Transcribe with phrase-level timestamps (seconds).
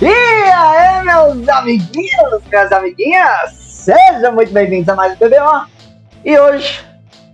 [0.00, 5.66] E aí, meus amiguinhos, minhas amiguinhas, sejam muito bem-vindos a mais um BBO.
[6.24, 6.86] E hoje,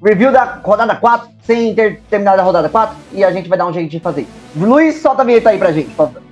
[0.03, 3.67] review da rodada 4, sem ter terminado a rodada 4, e a gente vai dar
[3.67, 4.27] um jeito de fazer.
[4.57, 6.23] Luiz, solta a vinheta aí pra gente, por favor.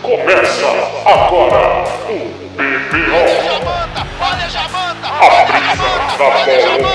[0.00, 0.68] Começa
[1.06, 2.18] agora o
[2.88, 3.18] BBO.
[3.18, 6.87] Olha Jamanta, olha Jamanta, A olha brisa Jamanta, da olha bola Jamanta,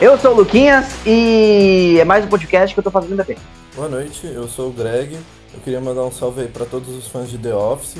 [0.00, 3.36] Eu sou o Luquinhas e é mais um podcast que eu tô fazendo bem.
[3.76, 5.16] Boa noite, eu sou o Greg.
[5.52, 7.98] Eu queria mandar um salve aí pra todos os fãs de The Office,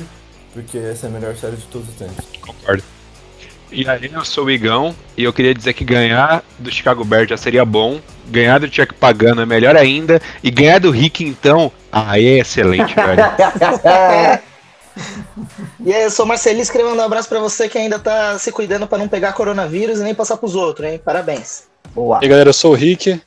[0.53, 2.25] porque essa é a melhor série de todos os tempos.
[2.41, 2.83] Concordo.
[3.71, 7.29] E aí, eu sou o Igão e eu queria dizer que ganhar do Chicago Bears
[7.29, 11.71] já seria bom, ganhar do Chuck Pagano é melhor ainda, e ganhar do Rick, então,
[11.91, 13.23] aí é excelente, velho.
[15.79, 18.51] E aí, eu sou o Marcelinho escrevendo um abraço pra você que ainda tá se
[18.51, 21.01] cuidando pra não pegar coronavírus e nem passar pros outros, hein?
[21.03, 21.63] Parabéns.
[21.95, 22.19] Boa.
[22.21, 23.19] E aí, galera, eu sou o Rick.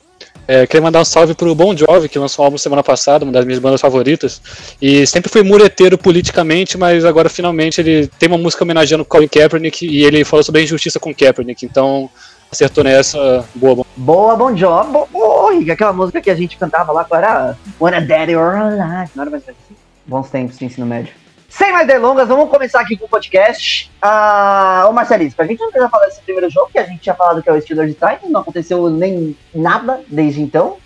[0.47, 3.31] É, queria mandar um salve pro Bon Jovi, que lançou um álbum semana passada, uma
[3.31, 4.41] das minhas bandas favoritas.
[4.81, 9.85] E sempre fui mureteiro politicamente, mas agora finalmente ele tem uma música homenageando Colin Kaepernick
[9.85, 11.63] e ele falou sobre a injustiça com Kaepernick.
[11.65, 12.09] Então
[12.51, 13.45] acertou nessa.
[13.53, 13.85] Boa, bom.
[13.95, 14.91] Boa, bom job.
[14.91, 17.55] Bo- Boa, Rick, aquela música que a gente cantava lá, qual era?
[17.79, 19.11] When a Daddy or Alive.
[19.15, 19.75] Não era mais assim.
[20.07, 21.13] Bons tempos de ensino médio.
[21.49, 23.91] Sem mais delongas, vamos começar aqui com o podcast.
[23.99, 27.15] Ah, ô Marcelisco, a gente não precisa falar desse primeiro jogo, que a gente tinha
[27.15, 30.77] falado que é o Steelers de Titans, não aconteceu nem nada desde então,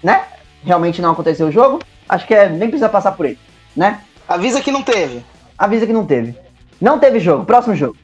[0.00, 0.24] né?
[0.64, 1.80] Realmente não aconteceu o jogo.
[2.08, 3.38] Acho que é, nem precisa passar por ele,
[3.76, 4.00] né?
[4.28, 5.24] Avisa que não teve.
[5.58, 6.36] Avisa que não teve.
[6.80, 7.96] Não teve jogo, próximo jogo.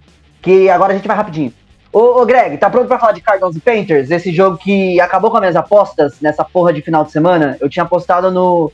[0.42, 1.52] Que agora a gente vai rapidinho.
[1.92, 4.10] Ô, ô Greg, tá pronto pra falar de Cardinals e Painters?
[4.10, 7.56] Esse jogo que acabou com as minhas apostas nessa porra de final de semana.
[7.60, 8.72] Eu tinha apostado no,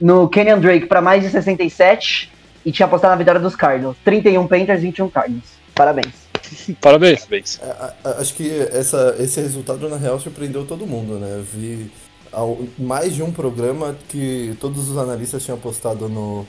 [0.00, 3.96] no Kenyan Drake pra mais de 67 e tinha apostado na vitória dos Cardinals.
[4.04, 5.44] 31 Painters, 21 Cardinals.
[5.74, 6.14] Parabéns.
[6.80, 7.26] Parabéns.
[7.62, 11.42] A- a- acho que essa, esse resultado, na real, surpreendeu todo mundo, né?
[11.52, 11.90] Vi
[12.32, 16.46] ao- mais de um programa que todos os analistas tinham apostado no,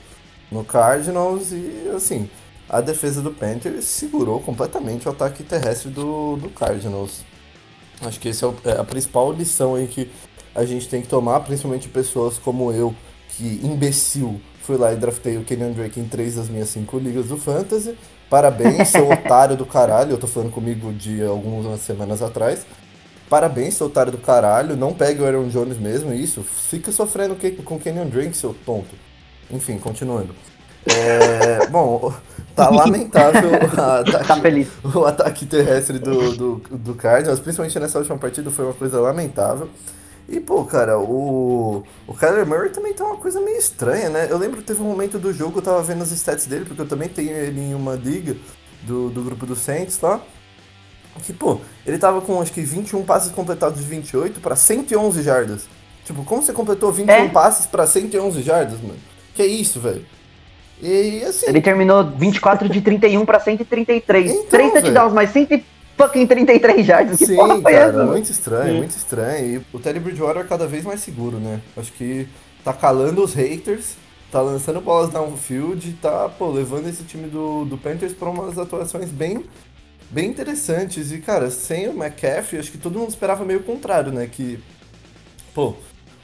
[0.52, 2.30] no Cardinals e, assim,
[2.70, 7.22] a defesa do Panthers segurou completamente o ataque terrestre do, do Cardinals.
[8.02, 10.10] Acho que essa é a principal lição aí que
[10.56, 12.94] a gente tem que tomar, principalmente pessoas como eu,
[13.38, 17.26] que imbecil, fui lá e draftei o Kenyon Drake em três das minhas cinco ligas
[17.26, 17.98] do Fantasy.
[18.30, 20.12] Parabéns, seu otário do caralho.
[20.12, 22.66] Eu tô falando comigo de algumas semanas atrás.
[23.30, 24.78] Parabéns, seu otário do caralho.
[24.78, 26.42] Não pegue o Aaron Jones mesmo, isso.
[26.42, 28.96] Fica sofrendo que- com o Kenyon Drake, seu tonto.
[29.50, 30.34] Enfim, continuando.
[30.86, 32.14] É, bom,
[32.56, 34.70] tá lamentável a- Tá feliz.
[34.96, 39.70] o ataque terrestre do, do, do Cardinals, principalmente nessa última partida, foi uma coisa lamentável.
[40.32, 44.28] E, pô, cara, o, o Kyler Murray também tá uma coisa meio estranha, né?
[44.30, 46.82] Eu lembro que teve um momento do jogo, eu tava vendo as stats dele, porque
[46.82, 48.38] eu também tenho ele em uma liga
[48.84, 50.22] do, do grupo do Saints, tá?
[51.26, 55.68] Que, pô, ele tava com acho que 21 passes completados de 28 pra 111 jardas.
[56.06, 57.28] Tipo, como você completou 21 É.
[57.28, 58.98] passes pra 111 jardas, mano?
[59.36, 60.06] Que isso, velho?
[60.82, 61.48] E assim.
[61.50, 64.32] Ele terminou 24 de 31 pra 133.
[64.32, 64.82] Então, 3 velho.
[64.86, 65.64] touchdowns, mas 100
[65.98, 67.18] fucking 33 jardas.
[67.18, 68.06] Que Sim, cara, essa?
[68.06, 69.46] muito estranho, muito estranho.
[69.56, 71.62] E o Teddy Bridgewater é cada vez mais seguro, né?
[71.76, 72.28] Acho que
[72.64, 73.96] tá calando os haters,
[74.32, 78.58] tá lançando bolas downfield e tá, pô, levando esse time do, do Panthers pra umas
[78.58, 79.44] atuações bem,
[80.10, 81.12] bem interessantes.
[81.12, 84.28] E, cara, sem o McCaffrey, acho que todo mundo esperava meio o contrário, né?
[84.32, 84.60] Que,
[85.54, 85.76] pô,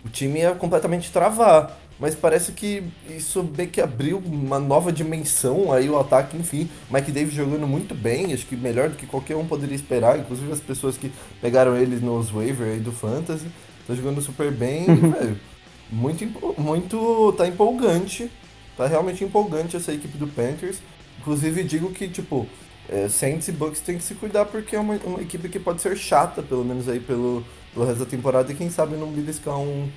[0.05, 1.77] o time ia completamente travar.
[1.99, 6.69] Mas parece que isso meio que abriu uma nova dimensão aí o ataque, enfim.
[6.91, 10.51] Mike Davis jogando muito bem, acho que melhor do que qualquer um poderia esperar, inclusive
[10.51, 13.47] as pessoas que pegaram ele nos waiver aí do Fantasy.
[13.87, 15.39] Tá jogando super bem, velho.
[15.91, 16.25] Muito,
[16.61, 17.33] muito.
[17.37, 18.29] tá empolgante.
[18.75, 20.77] Tá realmente empolgante essa equipe do Panthers.
[21.19, 22.45] Inclusive digo que, tipo,
[22.89, 25.81] é, Saints e Bucks tem que se cuidar porque é uma, uma equipe que pode
[25.81, 27.43] ser chata, pelo menos aí pelo,
[27.73, 29.89] pelo resto da temporada, e quem sabe não beliscar um,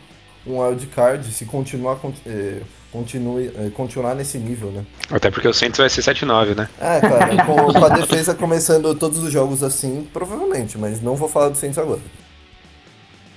[0.46, 2.60] um wildcard se continuar, con- é,
[2.92, 4.84] continue, é, continuar nesse nível, né?
[5.10, 6.68] Até porque o Saints vai ser 7-9, né?
[6.80, 11.28] É, cara, com, com a defesa começando todos os jogos assim, provavelmente, mas não vou
[11.28, 12.00] falar do Saints agora.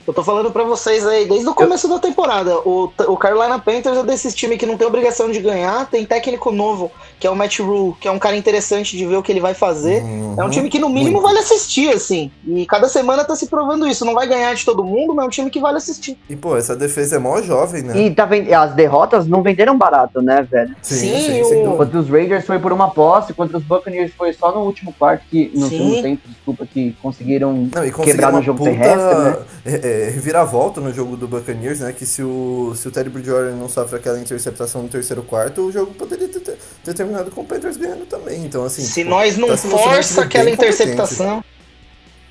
[0.06, 3.98] Eu tô falando pra vocês aí, desde o começo da temporada, o, o Carolina Panthers
[3.98, 7.36] é desses times que não tem obrigação de ganhar, tem técnico novo, que é o
[7.36, 10.04] Matt Rule, que é um cara interessante de ver o que ele vai fazer.
[10.04, 10.36] Uhum.
[10.38, 11.24] É um time que no mínimo Muito.
[11.28, 12.30] vale assistir, assim.
[12.46, 14.04] E cada semana tá se provando isso.
[14.04, 16.18] Não vai ganhar de todo mundo, mas é um time que vale assistir.
[16.30, 17.98] E, pô, essa defesa é mó jovem, né?
[17.98, 18.52] E tá vend...
[18.54, 20.76] as derrotas não venderam barato, né, velho?
[20.82, 21.78] Sim, o- sem dúvida.
[21.78, 25.24] Contra os Raiders foi por uma posse, contra os Buccaneers foi só no último quarto,
[25.32, 25.78] que, no Sim.
[25.78, 29.38] segundo tempo, desculpa, que conseguiram Não, e quebrar conseguiram no jogo puta, terrestre, né?
[29.66, 31.94] é, é, reviravolta no jogo do Buccaneers, né?
[31.94, 35.72] Que se o, se o Teddy Bridgewater não sofre aquela interceptação no terceiro quarto, o
[35.72, 38.46] jogo poderia ter, ter- ter terminado com o Panthers ganhando também.
[38.46, 38.82] Então, assim.
[38.84, 41.44] Se pô, nós não tá força aquela interceptação.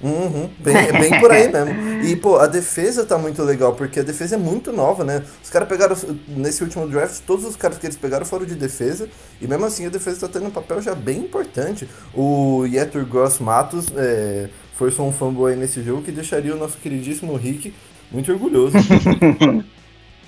[0.05, 2.03] Uhum, bem, bem por aí mesmo.
[2.03, 5.23] E, pô, a defesa tá muito legal, porque a defesa é muito nova, né?
[5.41, 9.09] Os caras pegaram, nesse último draft, todos os caras que eles pegaram foram de defesa,
[9.41, 11.89] e mesmo assim a defesa tá tendo um papel já bem importante.
[12.13, 14.49] O Yetur Gross Matos é,
[14.83, 17.73] forçou um fumble aí nesse jogo que deixaria o nosso queridíssimo Rick
[18.11, 18.77] muito orgulhoso.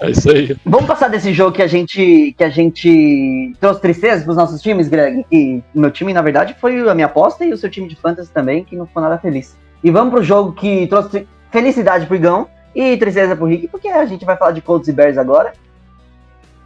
[0.00, 0.56] É isso aí.
[0.66, 4.88] Vamos passar desse jogo que a gente que a gente trouxe tristeza pros nossos times,
[4.88, 5.24] Greg.
[5.30, 7.94] E o meu time, na verdade, foi a minha aposta e o seu time de
[7.94, 9.56] fantasy também, que não foi nada feliz.
[9.84, 14.04] E vamos pro jogo que trouxe felicidade pro Igão e tristeza pro Rick, porque a
[14.04, 15.52] gente vai falar de Colts e Bears agora.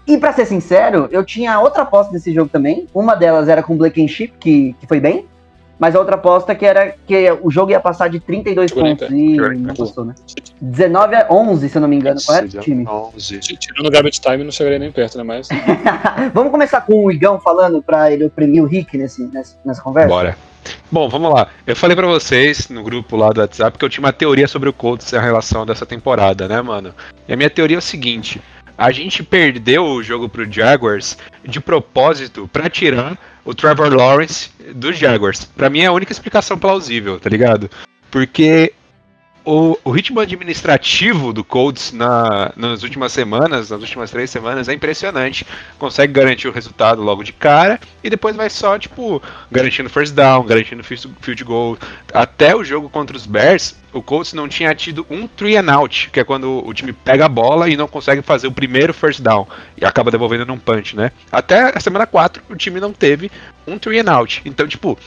[0.06, 2.86] E pra ser sincero, eu tinha outra aposta desse jogo também.
[2.94, 5.26] Uma delas era com Black Chip, que, que foi bem.
[5.78, 8.96] Mas a outra aposta que era que o jogo ia passar de 32 Segura em
[8.96, 9.82] pontos pé, e segura em não pé.
[9.82, 10.14] passou, né?
[10.60, 12.86] 19 a 11, se eu não me engano, correto, time?
[12.86, 13.38] 11.
[13.38, 15.24] Tirando o garbage time, não chegaria nem perto, né?
[15.24, 15.48] Mas.
[16.34, 20.08] Vamos começar com o Igão falando pra ele oprimir o Rick nesse, nessa, nessa conversa?
[20.08, 20.36] Bora.
[20.90, 21.48] Bom, vamos lá.
[21.66, 24.68] Eu falei pra vocês no grupo lá do WhatsApp que eu tinha uma teoria sobre
[24.68, 26.94] o Colts em relação dessa temporada, né, mano?
[27.26, 28.40] E a minha teoria é o seguinte:
[28.78, 34.96] a gente perdeu o jogo pro Jaguars de propósito pra tirar o Trevor Lawrence dos
[34.96, 35.44] Jaguars.
[35.44, 37.68] Pra mim é a única explicação plausível, tá ligado?
[38.08, 38.72] Porque
[39.50, 44.74] o, o ritmo administrativo do Colts na, nas últimas semanas, nas últimas três semanas, é
[44.74, 45.46] impressionante.
[45.78, 50.44] Consegue garantir o resultado logo de cara e depois vai só, tipo, garantindo first down,
[50.44, 51.78] garantindo field goal.
[52.12, 56.10] Até o jogo contra os Bears, o Colts não tinha tido um three and out,
[56.10, 59.22] que é quando o time pega a bola e não consegue fazer o primeiro first
[59.22, 59.48] down
[59.80, 61.10] e acaba devolvendo num punch, né?
[61.32, 63.30] Até a semana 4, o time não teve
[63.66, 64.42] um three and out.
[64.44, 64.98] Então, tipo,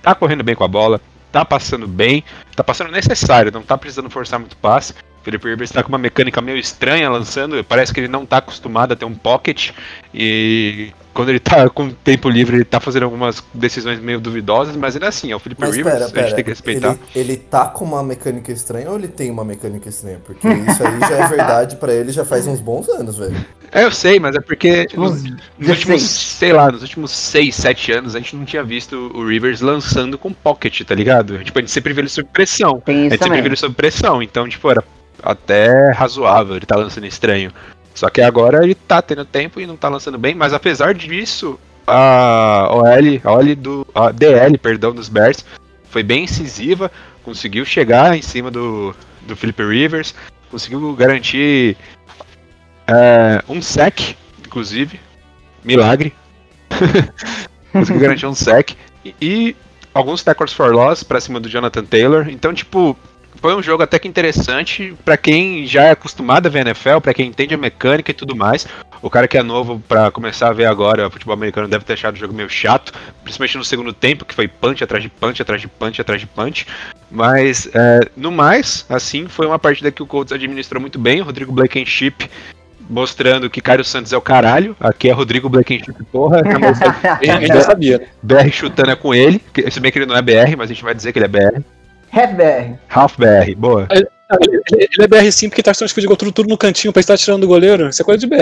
[0.00, 2.24] tá correndo bem com a bola, tá passando bem,
[2.54, 4.92] tá passando necessário, não tá precisando forçar muito passe.
[4.92, 8.38] O Felipe Rivers tá com uma mecânica meio estranha lançando, parece que ele não tá
[8.38, 9.70] acostumado a ter um pocket
[10.14, 14.94] e quando ele tá com tempo livre ele tá fazendo algumas decisões meio duvidosas, mas
[14.94, 16.34] ainda assim, é o Felipe Mas Rivers, pera, a gente pera.
[16.34, 16.90] tem que respeitar.
[17.14, 20.20] Ele, ele tá com uma mecânica estranha ou ele tem uma mecânica estranha?
[20.24, 23.36] Porque isso aí já é verdade pra ele já faz uns bons anos, velho.
[23.72, 25.68] É, eu sei, mas é porque nos, nos 16.
[25.78, 29.60] últimos, sei lá, nos últimos 6, 7 anos a gente não tinha visto o Rivers
[29.60, 31.38] lançando com pocket, tá ligado?
[31.44, 32.80] Tipo, a gente sempre viu ele sob pressão.
[32.80, 33.42] Tem A isso gente sempre também.
[33.42, 34.82] viu ele sob pressão, então, tipo, era
[35.22, 37.52] até razoável ele tá lançando estranho.
[38.00, 41.60] Só que agora ele tá tendo tempo e não tá lançando bem, mas apesar disso,
[41.86, 43.86] a OL, a OL do.
[43.94, 45.44] A DL, perdão, dos Bears
[45.90, 46.90] foi bem incisiva,
[47.22, 50.14] conseguiu chegar em cima do, do Philip Rivers,
[50.50, 51.76] conseguiu garantir
[52.86, 54.16] é, um sec,
[54.46, 54.98] inclusive.
[55.62, 56.14] Milagre.
[57.70, 58.70] conseguiu garantir um sec.
[59.04, 59.56] E, e
[59.92, 62.30] alguns tackles for loss pra cima do Jonathan Taylor.
[62.30, 62.96] Então, tipo,
[63.36, 67.14] foi um jogo até que interessante pra quem já é acostumado a ver NFL, pra
[67.14, 68.66] quem entende a mecânica e tudo mais.
[69.00, 71.94] O cara que é novo pra começar a ver agora o futebol americano deve ter
[71.94, 72.92] achado o jogo meio chato,
[73.22, 76.26] principalmente no segundo tempo, que foi punch atrás de punch, atrás de punch, atrás de
[76.26, 76.66] punch.
[77.10, 81.20] Mas, é, no mais, assim, foi uma partida que o Colts administrou muito bem.
[81.20, 82.28] O Rodrigo Blankenship
[82.88, 84.76] mostrando que Caio Santos é o caralho.
[84.80, 86.42] Aqui é Rodrigo Blankenship, porra.
[86.42, 88.08] A gente já sabia.
[88.22, 89.40] BR chutando é com ele.
[89.52, 91.26] que- Se bem que ele não é BR, mas a gente vai dizer que ele
[91.26, 91.62] é BR.
[92.12, 92.74] Half BR.
[92.88, 93.86] Half BR, boa.
[93.90, 94.06] Ele,
[94.72, 97.40] ele é BR sim porque tá achando que tudo, tudo no cantinho pra estar tirando
[97.40, 97.88] do goleiro.
[97.88, 98.36] Isso é coisa de BR.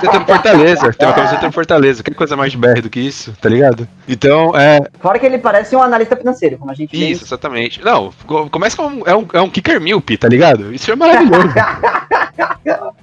[0.00, 2.02] Você tá no Fortaleza, tem uma camiseta no Fortaleza.
[2.02, 3.88] Que coisa mais de BR do que isso, tá ligado?
[4.08, 4.80] Então, é.
[5.00, 7.82] Fora que ele parece um analista financeiro, como a gente vê Isso, exatamente.
[7.84, 9.02] Não, co- começa com.
[9.04, 10.72] É um, é um kicker milp, tá ligado?
[10.72, 11.48] Isso é maravilhoso.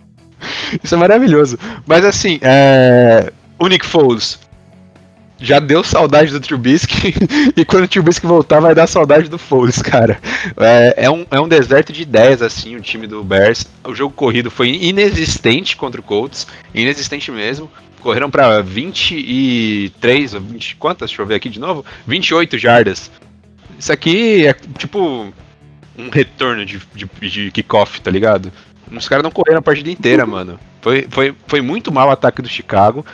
[0.83, 1.57] Isso é maravilhoso.
[1.85, 3.31] Mas assim, é.
[3.59, 4.39] O Nick Foles
[5.43, 7.13] já deu saudade do Trubisky
[7.55, 10.17] e quando o Trubisky voltar vai dar saudade do Foles, cara.
[10.55, 13.67] É, é um, é um deserto de ideias, assim, o time do Bears.
[13.83, 17.69] O jogo corrido foi inexistente contra o Colts, inexistente mesmo.
[17.99, 21.09] Correram pra 23, ou 20, quantas?
[21.09, 21.85] Deixa eu ver aqui de novo.
[22.07, 23.11] 28 jardas.
[23.77, 25.33] Isso aqui é tipo
[25.97, 28.51] um retorno de, de, de kickoff, tá ligado?
[28.89, 30.57] Os caras não correram a partida inteira, mano.
[30.81, 33.05] Foi, foi, foi muito mal o ataque do Chicago.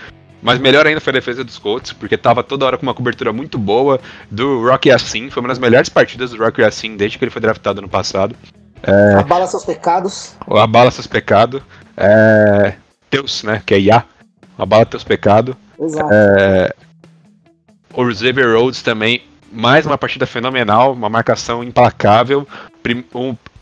[0.42, 3.34] Mas melhor ainda foi a defesa dos Colts, porque tava toda hora com uma cobertura
[3.34, 4.00] muito boa
[4.32, 5.30] do Rocky Assim.
[5.30, 8.36] Foi uma das melhores partidas do Rocky Assim desde que ele foi draftado no passado.
[9.20, 10.36] Abala seus pecados.
[10.48, 11.62] Abala seus pecados.
[11.98, 12.76] É...
[13.10, 13.62] Teus, né?
[13.66, 14.06] Que é Yah.
[14.58, 15.56] Abala teus pecados.
[15.80, 16.10] Exato.
[16.12, 16.74] É,
[17.94, 22.48] o Xavier Rhodes também, mais uma partida fenomenal, uma marcação implacável.
[22.84, 23.06] Prim-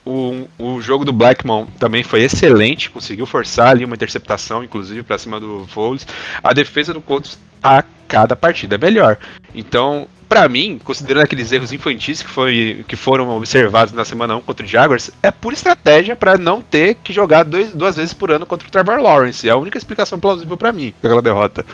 [0.08, 5.18] O, o, jogo do Blackmon também foi excelente, conseguiu forçar ali uma interceptação, inclusive, para
[5.18, 6.08] cima do Foles.
[6.42, 9.18] A defesa do Colts a cada partida é melhor.
[9.54, 14.42] Então, pra mim, considerando aqueles erros infantis que, foi, que foram observados na semana 1
[14.42, 18.32] contra o Jaguars, é pura estratégia pra não ter que jogar dois, duas vezes por
[18.32, 19.48] ano contra o Trevor Lawrence.
[19.48, 21.66] É a única explicação plausível pra mim, aquela derrota.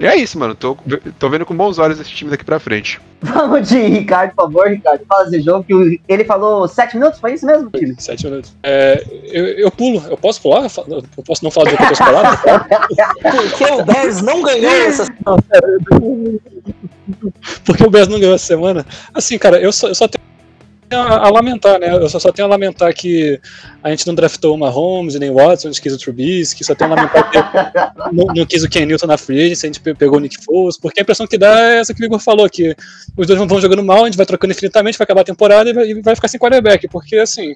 [0.00, 0.54] E é isso, mano.
[0.54, 0.74] Tô,
[1.18, 2.98] tô vendo com bons olhos esse time daqui pra frente.
[3.20, 5.04] Vamos de Ricardo, por favor, Ricardo.
[5.06, 7.94] Fala desse jogo que ele falou sete minutos, foi isso mesmo, time?
[7.98, 8.56] Sete minutos.
[8.62, 10.62] É, eu, eu pulo, eu posso pular?
[10.88, 12.38] Eu posso não falar do que eu tô esperando?
[13.50, 15.06] Porque o Bears não ganhou essa
[17.66, 18.86] Porque o Bears não ganhou essa semana.
[19.12, 20.29] Assim, cara, eu só, eu só tenho
[20.98, 21.92] a, a lamentar, né?
[21.92, 23.40] Eu só, só tenho a lamentar que
[23.82, 26.64] a gente não draftou o Mahomes e nem o Watson, a gente quis o Trubisky,
[26.64, 27.38] só tenho a lamentar que
[28.12, 30.42] não, não quis o Ken Newton na free agency, a gente pe- pegou o Nick
[30.44, 32.74] Foles, porque a impressão que dá é essa que o Igor falou, que
[33.16, 35.72] os dois vão jogando mal, a gente vai trocando infinitamente, vai acabar a temporada e
[35.72, 37.54] vai, e vai ficar sem quarterback, porque assim,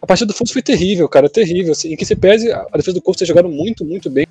[0.00, 2.76] a partida do Foles foi terrível, cara, terrível, assim, em que se pese a a
[2.76, 4.26] defesa do Colts ter jogado muito, muito bem,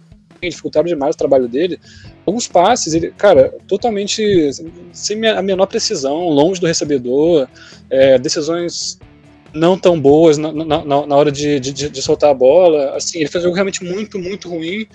[0.50, 1.80] dificultaram demais o trabalho dele,
[2.26, 4.50] alguns passes, ele, cara, totalmente
[4.92, 7.48] sem a menor precisão, longe do recebedor,
[7.90, 9.00] é, decisões
[9.54, 12.96] não tão boas na, na, na- hora de, de, de soltar a bola.
[12.96, 14.86] Assim, ele fez jogo realmente muito, muito ruim,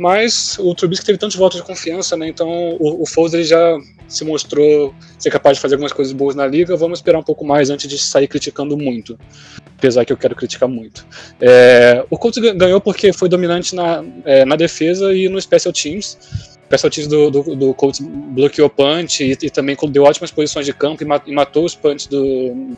[0.00, 2.26] mas o Trubisky teve tantos votos de confiança, né?
[2.26, 2.48] Então
[2.80, 3.78] o, o Foles já
[4.08, 6.74] se mostrou ser capaz de fazer algumas coisas boas na liga.
[6.76, 9.18] Vamos esperar um pouco mais antes de sair criticando muito.
[9.76, 11.06] Apesar que eu quero criticar muito.
[11.40, 15.72] É, o Colts gan- ganhou porque foi dominante na, é, na defesa e no special
[15.72, 16.18] teams.
[16.64, 20.72] Special teams do, do, do Colts bloqueou punch e, e também deu ótimas posições de
[20.72, 22.74] campo e, e matou os punts do,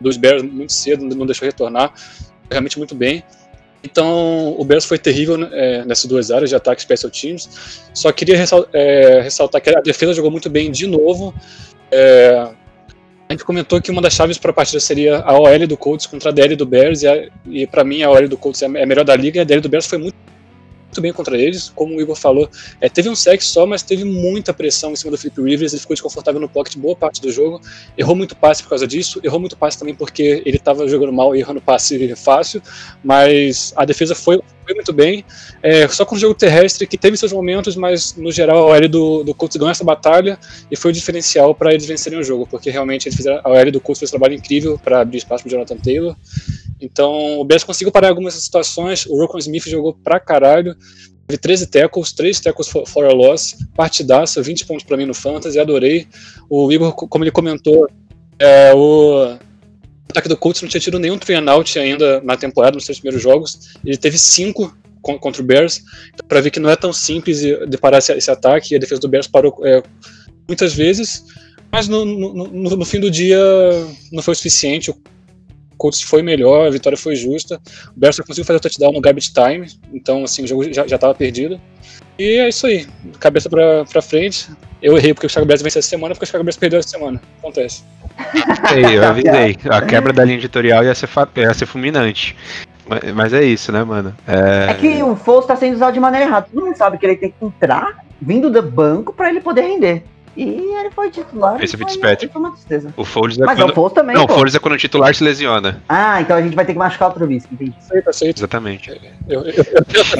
[0.00, 1.92] dos Bears muito cedo, não deixou retornar.
[2.50, 3.22] Realmente muito bem.
[3.82, 7.48] Então, o Bears foi terrível né, é, nessas duas áreas de ataque special teams.
[7.94, 11.34] Só queria ressal- é, ressaltar que a defesa jogou muito bem de novo.
[11.90, 12.48] É,
[13.28, 16.06] a gente comentou que uma das chaves para a partida seria a OL do Colts
[16.06, 18.86] contra a DL do Bears, e, e para mim a OL do Colts é a
[18.86, 20.16] melhor da liga, e a DL do Bears foi muito,
[20.90, 22.50] muito bem contra eles, como o Igor falou.
[22.80, 25.80] É, teve um sec só, mas teve muita pressão em cima do Philip Rivers, ele
[25.80, 27.60] ficou desconfortável no pocket boa parte do jogo,
[27.96, 31.34] errou muito passe por causa disso, errou muito passe também porque ele estava jogando mal
[31.34, 32.60] e errando passe fácil,
[33.04, 35.24] mas a defesa foi, foi muito bem.
[35.62, 38.88] É, só com o jogo terrestre, que teve seus momentos, mas no geral a OL
[38.88, 40.38] do, do Colts ganhou essa batalha
[40.70, 43.70] e foi o diferencial para eles vencerem o jogo, porque realmente eles fizeram, a OL
[43.70, 46.16] do Colts fez um trabalho incrível para abrir espaço para Jonathan Taylor.
[46.80, 50.74] Então o Bears conseguiu parar algumas situações, o Rokon Smith jogou pra caralho,
[51.26, 55.58] teve 13 tackles, 3 tackles for, a loss, partidaça, 20 pontos para mim no Fantasy,
[55.58, 56.06] adorei.
[56.48, 57.88] O Igor, co- como ele comentou,
[58.38, 59.36] é, o
[60.08, 63.22] ataque do Colts não tinha tido nenhum three out ainda na temporada, nos seus primeiros
[63.22, 63.76] jogos.
[63.84, 65.82] Ele teve cinco con- contra o Bears,
[66.12, 68.72] então, para ver que não é tão simples de parar esse, esse ataque.
[68.74, 69.82] E a defesa do Bears parou é,
[70.48, 71.24] muitas vezes,
[71.70, 73.38] mas no, no- no- no fim do dia
[74.10, 74.90] não foi o suficiente.
[74.90, 74.96] O
[75.80, 77.60] Colts foi melhor, a vitória foi justa.
[77.96, 80.84] O Bears só conseguiu fazer o touchdown no garbage time, então assim, o jogo já
[80.84, 81.58] estava perdido.
[82.18, 82.86] E é isso aí,
[83.18, 84.48] cabeça pra, pra frente.
[84.82, 86.88] Eu errei porque o Chicago Bears venceu essa semana, porque o Chicago Bears perdeu essa
[86.90, 87.20] semana.
[87.38, 87.82] Acontece.
[88.74, 89.56] Ei, eu avisei.
[89.70, 92.36] A quebra da linha editorial ia ser, fa- ia ser fulminante.
[92.86, 94.14] Mas, mas é isso, né, mano?
[94.26, 96.46] É que o Foles tá sendo usado de maneira errada.
[96.52, 100.02] Todo mundo sabe que ele tem que entrar vindo do banco pra ele poder render.
[100.36, 101.62] E ele foi titular.
[101.62, 102.92] Esse foi, foi uma tristeza.
[102.96, 103.70] O Foles é Mas é quando...
[103.70, 104.28] o Foles também, Não, o.
[104.28, 105.82] Foles é quando o titular se lesiona.
[105.88, 107.74] Ah, então a gente vai ter que machucar o Trubisky, entendi.
[107.78, 108.38] Aceito, aceito.
[108.38, 108.90] Exatamente.
[109.28, 109.64] Eu, eu,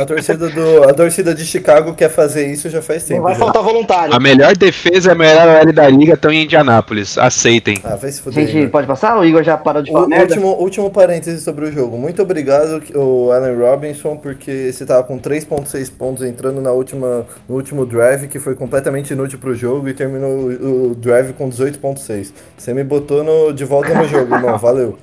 [0.03, 3.23] A torcida, do, a torcida de Chicago quer fazer isso já faz Não tempo.
[3.23, 3.39] vai já.
[3.39, 4.15] faltar voluntário.
[4.15, 7.17] A melhor defesa e a melhor OL da liga estão em Indianápolis.
[7.17, 7.79] Aceitem.
[7.85, 8.47] Ah, vai se A fuder.
[8.47, 8.71] gente Igor.
[8.71, 9.17] pode passar?
[9.19, 11.97] O Igor já parou de falar O último, último parêntese sobre o jogo.
[11.97, 17.55] Muito obrigado, o Allen Robinson, porque você tava com 3.6 pontos entrando na última, no
[17.55, 22.33] último drive, que foi completamente inútil pro jogo, e terminou o, drive com 18.6.
[22.57, 24.57] Você me botou no- de volta no jogo, irmão.
[24.57, 24.99] Valeu.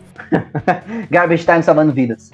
[1.12, 2.32] Garbage time salvando vidas.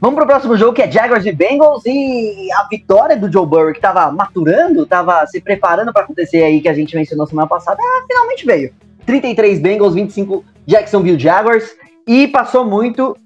[0.00, 3.72] Vamos pro próximo jogo que é Jaguars e Bengals e a vitória do Joe Burrow
[3.72, 7.78] que tava maturando, tava se preparando pra acontecer aí que a gente mencionou semana passada,
[7.80, 8.72] ah, finalmente veio.
[9.06, 11.70] 33 Bengals, 25 Jacksonville Jaguars
[12.08, 13.16] e passou muito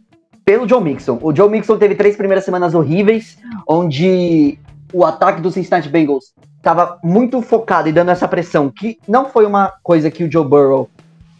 [0.44, 1.18] pelo Joe Mixon.
[1.22, 4.58] O Joe Mixon teve três primeiras semanas horríveis, onde
[4.92, 9.44] o ataque do Cincinnati Bengals estava muito focado e dando essa pressão, que não foi
[9.44, 10.88] uma coisa que o Joe Burrow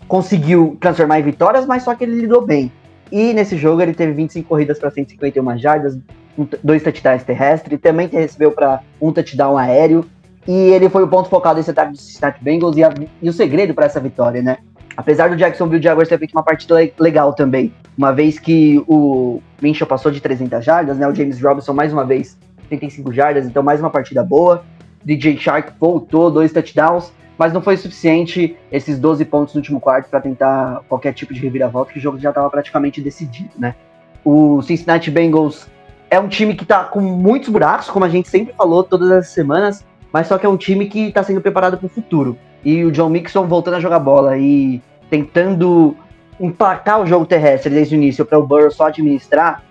[0.07, 2.71] conseguiu transformar em vitórias, mas só que ele lidou bem.
[3.11, 5.99] E nesse jogo ele teve 25 corridas para 151 jardas,
[6.62, 10.04] dois touchdowns terrestres, também recebeu para um touchdown aéreo.
[10.47, 13.33] E ele foi o ponto focado desse ataque do Cincinnati Bengals e, a- e o
[13.33, 14.59] segredo para essa vitória, né?
[14.95, 19.40] Apesar do Jacksonville Jaguars ter feito uma partida le- legal também, uma vez que o
[19.62, 21.09] Minshew passou de 300 jardas, né?
[21.09, 22.37] O James Robinson mais uma vez
[22.69, 24.62] 35 jardas, então mais uma partida boa.
[25.05, 30.09] DJ Shark voltou, dois touchdowns, mas não foi suficiente esses 12 pontos no último quarto
[30.09, 33.75] para tentar qualquer tipo de reviravolta, que o jogo já estava praticamente decidido, né?
[34.25, 35.69] O Cincinnati Bengals
[36.11, 39.29] é um time que tá com muitos buracos, como a gente sempre falou todas as
[39.29, 42.39] semanas, mas só que é um time que está sendo preparado para o futuro.
[42.65, 44.81] E o John Mixon voltando a jogar bola e
[45.11, 45.97] tentando
[46.41, 49.63] empacar o jogo terrestre desde o início para o Burrow só administrar,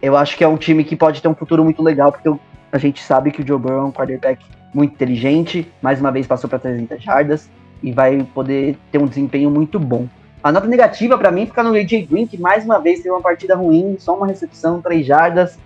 [0.00, 2.40] eu acho que é um time que pode ter um futuro muito legal, porque eu-
[2.72, 4.42] a gente sabe que o Joe Burrow é um quarterback
[4.74, 7.48] muito inteligente, mais uma vez passou para 300 jardas
[7.82, 10.08] e vai poder ter um desempenho muito bom.
[10.42, 13.20] A nota negativa para mim fica no AJ Green, que mais uma vez teve uma
[13.20, 15.58] partida ruim, só uma recepção, 3 jardas.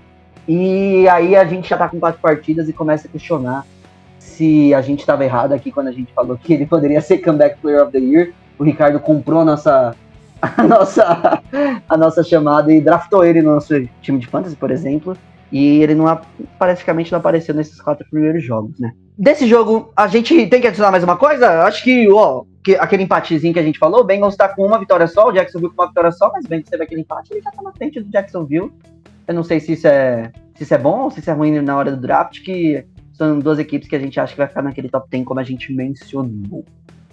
[0.48, 3.64] E aí a gente já tá com quatro partidas e começa a questionar
[4.18, 7.58] se a gente estava errado aqui quando a gente falou que ele poderia ser comeback
[7.60, 8.32] player of the year.
[8.58, 9.94] O Ricardo comprou a nossa
[10.42, 11.42] a nossa
[11.88, 15.16] a nossa chamada e draftou ele no nosso time de fantasy, por exemplo.
[15.52, 16.20] E ele não
[16.58, 18.92] praticamente não apareceu nesses quatro primeiros jogos, né?
[19.16, 21.62] Desse jogo, a gente tem que adicionar mais uma coisa?
[21.62, 24.78] Acho que, ó, que, aquele empatezinho que a gente falou, o Bengals tá com uma
[24.78, 27.40] vitória só, o Jacksonville com uma vitória só, mas bem que teve aquele empate, ele
[27.40, 28.72] já tá na frente do Jacksonville.
[29.26, 31.60] Eu não sei se isso é, se isso é bom ou se isso é ruim
[31.60, 34.62] na hora do draft, que são duas equipes que a gente acha que vai ficar
[34.62, 36.64] naquele top 10, como a gente mencionou.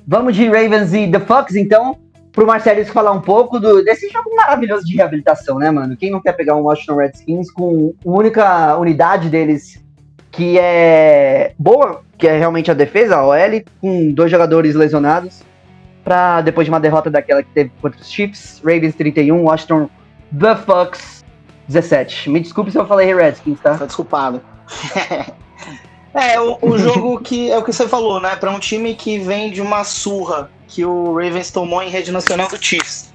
[0.05, 1.97] Vamos de Ravens e The Fox, então
[2.33, 5.95] pro Marcelo falar um pouco do, desse jogo maravilhoso de reabilitação, né, mano?
[5.95, 9.81] Quem não quer pegar um Washington Redskins com a única unidade deles
[10.31, 15.43] que é boa, que é realmente a defesa, a OL, com dois jogadores lesionados,
[16.03, 19.87] para depois de uma derrota daquela que teve contra os Chiefs, Ravens 31, Washington
[20.37, 21.23] The Fox
[21.67, 22.31] 17.
[22.31, 23.77] Me desculpe se eu falei Redskins, tá?
[23.77, 24.41] Tá desculpado.
[26.15, 28.35] é, o, o jogo que é o que você falou, né?
[28.35, 32.48] Para um time que vem de uma surra que o Ravens tomou em rede nacional
[32.48, 33.13] do Chiefs.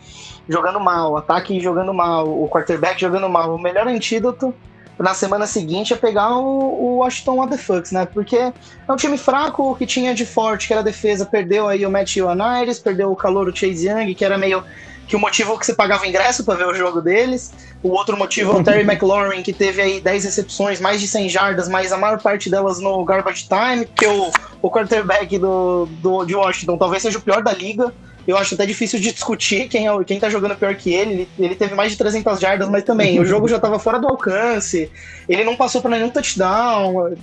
[0.48, 3.54] Jogando mal, ataque jogando mal, o quarterback jogando mal.
[3.54, 4.54] O melhor antídoto
[4.96, 8.06] na semana seguinte é pegar o, o Washington What né?
[8.06, 8.52] Porque é
[8.88, 12.78] um time fraco que tinha de forte, que era defesa, perdeu aí o Matt Ioannidis,
[12.78, 14.62] perdeu o calor o Chase Young, que era meio
[15.08, 17.52] que o motivo que você pagava ingresso para ver o jogo deles.
[17.82, 21.28] O outro motivo é o Terry McLaurin, que teve aí 10 recepções, mais de 100
[21.30, 26.24] jardas, mas a maior parte delas no garbage time, que o, o quarterback do, do,
[26.26, 27.92] de Washington talvez seja o pior da liga.
[28.28, 31.12] Eu acho até difícil de discutir quem, é, quem tá jogando pior que ele.
[31.12, 31.28] ele.
[31.38, 31.54] ele.
[31.54, 34.90] teve mais de 300 jardas, mas também o jogo já tava fora do alcance.
[35.26, 37.16] Ele não passou para nenhum touchdown.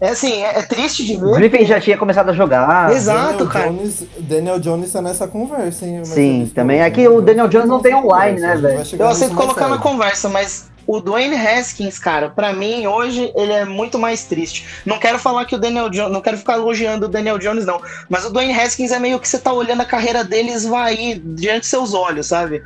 [0.00, 1.26] É assim, é, é triste de ver.
[1.26, 2.92] O Griffin já tinha começado a jogar.
[2.92, 3.70] Exato, Daniel cara.
[3.72, 6.04] Jones, Daniel Jones tá nessa conversa, hein?
[6.04, 6.80] Sim, também.
[6.82, 8.80] É que o Daniel Jones não tem online, né, velho?
[8.96, 13.64] Eu aceito colocar na conversa, mas o Dwayne Haskins, cara, para mim hoje ele é
[13.64, 14.66] muito mais triste.
[14.84, 17.80] Não quero falar que o Daniel Jones, não quero ficar elogiando o Daniel Jones não,
[18.08, 21.60] mas o Dwayne Haskins é meio que você tá olhando a carreira dele esvair diante
[21.60, 22.62] dos seus olhos, sabe?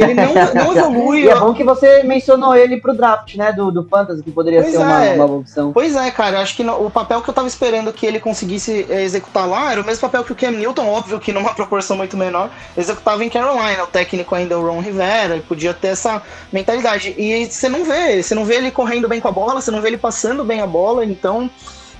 [0.00, 1.22] Ele não, não evolui.
[1.22, 3.52] e é bom que você mencionou ele pro draft, né?
[3.52, 5.14] Do, do Fantasy, que poderia Pois ser uma, é.
[5.14, 5.72] uma opção.
[5.72, 8.86] Pois é, cara, acho que no- o papel que eu tava esperando que ele conseguisse
[8.88, 11.96] eh, executar lá era o mesmo papel que o Cam Newton, óbvio que numa proporção
[11.96, 13.84] muito menor, executava em Carolina.
[13.84, 17.14] O técnico ainda é o Ron Rivera, e podia ter essa mentalidade.
[17.16, 19.80] E você não vê, você não vê ele correndo bem com a bola, você não
[19.80, 21.50] vê ele passando bem a bola, então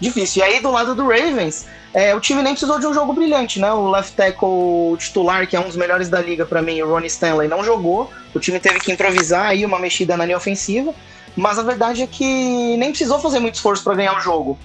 [0.01, 0.43] difícil.
[0.43, 3.59] E aí do lado do Ravens, é, o time nem precisou de um jogo brilhante,
[3.59, 3.73] né?
[3.73, 7.07] O left tackle titular, que é um dos melhores da liga pra mim, o Ronnie
[7.07, 8.11] Stanley, não jogou.
[8.35, 10.95] O time teve que improvisar aí uma mexida na linha ofensiva.
[11.35, 14.59] Mas a verdade é que nem precisou fazer muito esforço pra ganhar o jogo.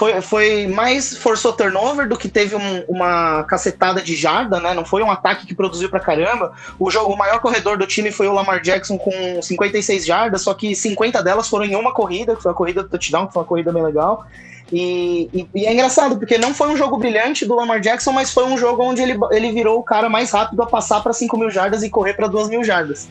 [0.00, 4.72] Foi, foi mais forçou turnover do que teve um- uma cacetada de jarda, né?
[4.72, 6.54] Não foi um ataque que produziu pra caramba.
[6.78, 10.54] O, jogo, o maior corredor do time foi o Lamar Jackson com 56 jardas, só
[10.54, 13.42] que 50 delas foram em uma corrida, que foi a corrida do touchdown, que foi
[13.42, 14.24] uma corrida bem legal.
[14.72, 18.32] E, e- e é engraçado, porque não foi um jogo brilhante do Lamar Jackson, mas
[18.32, 21.36] foi um jogo onde ele, ele virou o cara mais rápido a passar para 5
[21.36, 23.06] mil jardas e correr para 2 mil jardas.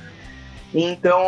[0.74, 1.20] Então,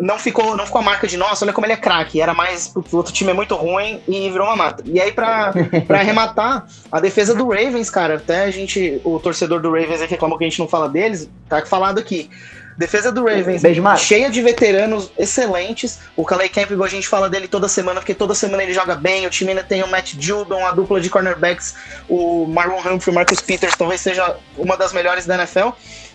[0.00, 2.20] não ficou, não ficou a marca de nossa, olha como ele é craque.
[2.20, 4.82] Era mais, "Putz, o outro time é muito ruim e virou uma mata.
[4.86, 5.52] E aí, pra,
[5.86, 10.08] pra arrematar, a defesa do Ravens, cara, até a gente, o torcedor do Ravens aí
[10.08, 12.30] reclamou que a gente não fala deles, tá falado aqui.
[12.76, 16.00] Defesa do Ravens, Beijo, cheia de veteranos excelentes.
[16.16, 19.26] O Calais Campbell, a gente fala dele toda semana, porque toda semana ele joga bem.
[19.26, 21.74] O time ainda tem o Matt Judon, a dupla de cornerbacks,
[22.08, 25.68] o Marlon Humphrey, o Marcus Peters, talvez seja uma das melhores da NFL.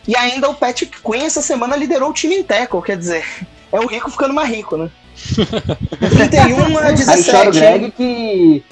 [0.10, 3.24] E ainda o Patrick Quinn essa semana liderou o time em tackle, quer dizer,
[3.72, 4.89] é o rico ficando mais rico, né?
[6.10, 7.30] 31 a Aí 17.
[7.30, 7.54] chora o?
[7.54, 8.63] Greg que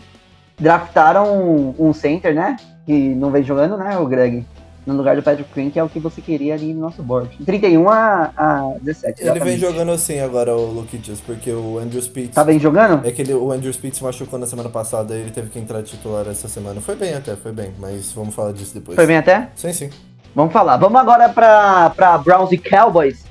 [0.59, 2.57] draftaram um, center, né?
[2.87, 4.43] Que não vem jogando, né, o Greg?
[4.83, 7.29] No lugar do Patrick Quinn, que é o que você queria ali no nosso board.
[7.45, 9.21] 31 a, a 17.
[9.21, 9.59] Ele vem exatamente.
[9.59, 12.33] jogando assim agora, o Luquidius, porque o Andrew Spitz.
[12.33, 13.05] Tá bem jogando?
[13.05, 15.83] É que ele, o Andrew Spitz machucou na semana passada e ele teve que entrar
[15.83, 16.81] titular essa semana.
[16.81, 18.95] Foi bem até, foi bem, mas vamos falar disso depois.
[18.95, 19.49] Foi bem até?
[19.55, 19.89] Sim, sim.
[20.37, 20.77] Vamos falar.
[20.77, 23.25] Vamos agora pra Browns e Cowboys.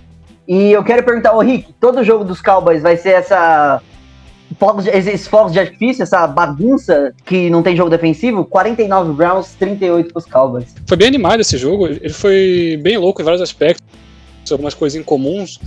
[0.48, 3.80] E eu quero perguntar, ô Rick, todo jogo dos Cowboys vai ser essa.
[4.58, 8.44] Fogos esses fogos de artifício, essa bagunça que não tem jogo defensivo?
[8.44, 10.74] 49 Browns, 38 pros Cowboys.
[10.84, 13.84] Foi bem animado esse jogo, ele foi bem louco em vários aspectos,
[14.50, 15.60] algumas coisas incomuns,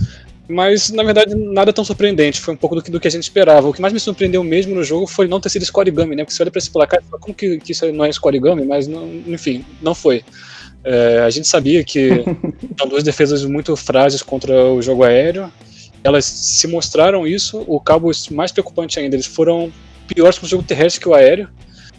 [0.48, 3.22] mas na verdade nada tão surpreendente, foi um pouco do que, do que a gente
[3.22, 3.68] esperava.
[3.68, 6.24] O que mais me surpreendeu mesmo no jogo foi não ter sido scoregami, né?
[6.24, 8.64] Porque você olha pra esse placar e fala, como que, que isso não é scoregami?
[8.64, 10.24] Mas não, enfim, não foi.
[10.84, 12.24] É, a gente sabia que
[12.78, 15.52] são duas defesas muito frágeis contra o jogo aéreo.
[16.02, 17.64] Elas se mostraram isso.
[17.66, 19.72] O Cowboys, mais preocupante ainda, eles foram
[20.06, 21.48] piores com o jogo terrestre que o aéreo.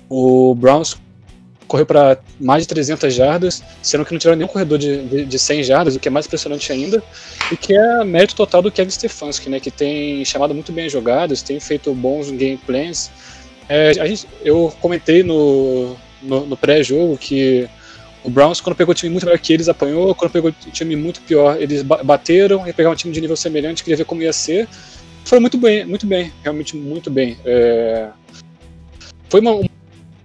[0.09, 0.97] O Browns
[1.71, 5.39] correu para mais de 300 jardas, sendo que não tiveram nenhum corredor de, de, de
[5.39, 7.01] 100 jardas, o que é mais impressionante ainda,
[7.49, 10.91] e que é mérito total do Kevin Stefanski, né, que tem chamado muito bem as
[10.91, 13.09] jogadas, tem feito bons game plans.
[13.69, 17.69] É, a gente, eu comentei no, no, no pré-jogo que
[18.23, 20.95] o Browns, quando pegou um time muito melhor que eles, apanhou, quando pegou um time
[20.95, 24.33] muito pior, eles bateram, e pegar um time de nível semelhante, queria ver como ia
[24.33, 24.67] ser.
[25.25, 27.37] Foram muito bem, muito bem, realmente muito bem.
[27.45, 28.09] É,
[29.29, 29.53] foi uma,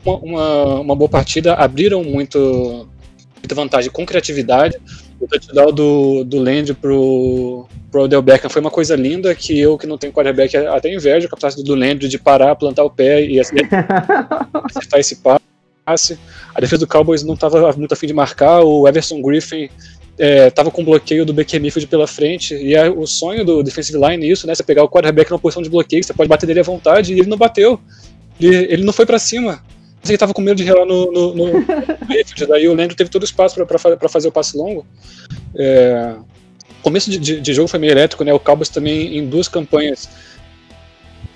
[0.04, 2.88] uma, uma, uma boa partida, abriram muito,
[3.36, 4.76] muita vantagem com criatividade.
[5.18, 9.78] O touchdown do, do Land pro, pro Odell Beckham foi uma coisa linda que eu,
[9.78, 13.24] que não tenho quarterback, até invejo a capacidade do Land de parar, plantar o pé
[13.24, 15.16] e acertar esse
[15.86, 16.18] passe.
[16.52, 19.70] A defesa do Cowboys não estava muito afim de marcar, o Everson Griffin
[20.18, 23.98] estava é, com bloqueio do Baker Mayfield pela frente, e é o sonho do defensive
[23.98, 24.54] line isso, né?
[24.54, 27.20] Você pegar o quarterback numa posição de bloqueio, você pode bater dele à vontade, e
[27.20, 27.78] ele não bateu.
[28.40, 29.62] Ele, ele não foi para cima
[30.08, 31.44] ele tava com medo de relar no, no, no
[32.08, 34.86] Mayfield, daí o Landry teve todo o espaço para fazer o passe longo.
[35.54, 36.14] É,
[36.82, 38.32] começo de, de, de, jogo foi meio elétrico, né?
[38.32, 40.08] O Cowboys também em duas campanhas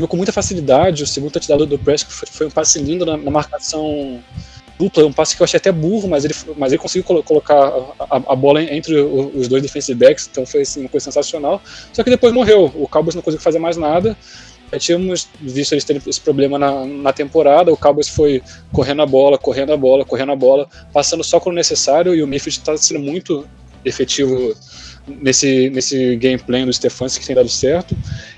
[0.09, 1.03] com muita facilidade.
[1.03, 4.23] O segundo touchdown do Prescott foi, um passe lindo na, na, marcação
[4.79, 7.73] dupla, um passe que eu achei até burro, mas ele, mas ele conseguiu colo colocar
[7.99, 11.61] a, a, bola entre os dois defensive backs, então foi assim, uma coisa sensacional.
[11.93, 12.73] Só que depois morreu.
[12.75, 14.17] O Cowboys não conseguiu fazer mais nada.
[14.73, 17.73] Já tínhamos visto eles terem esse problema na, na temporada.
[17.73, 21.57] O Cowboys foi correndo a bola, correndo a bola, correndo a bola, passando só quando
[21.57, 22.15] necessário.
[22.15, 23.47] E o Mayfield está sendo muito
[23.85, 24.55] efetivo
[25.21, 27.97] nesse, nesse gameplay do Stefanski que tem dado certo.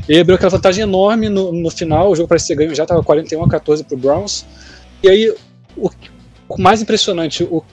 [0.08, 2.10] E abriu aquela vantagem enorme no, no final.
[2.10, 4.44] O jogo parece ser ganho já, estava 41 a 14 para o Browns.
[5.02, 5.34] E aí,
[5.76, 5.90] o,
[6.48, 7.64] o mais impressionante, o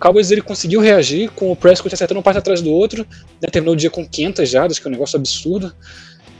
[0.00, 3.06] Cowboys ele conseguiu reagir com o Prescott acertando um passe atrás do outro,
[3.40, 5.72] né, terminou o dia com 500 jardas, que é um negócio absurdo.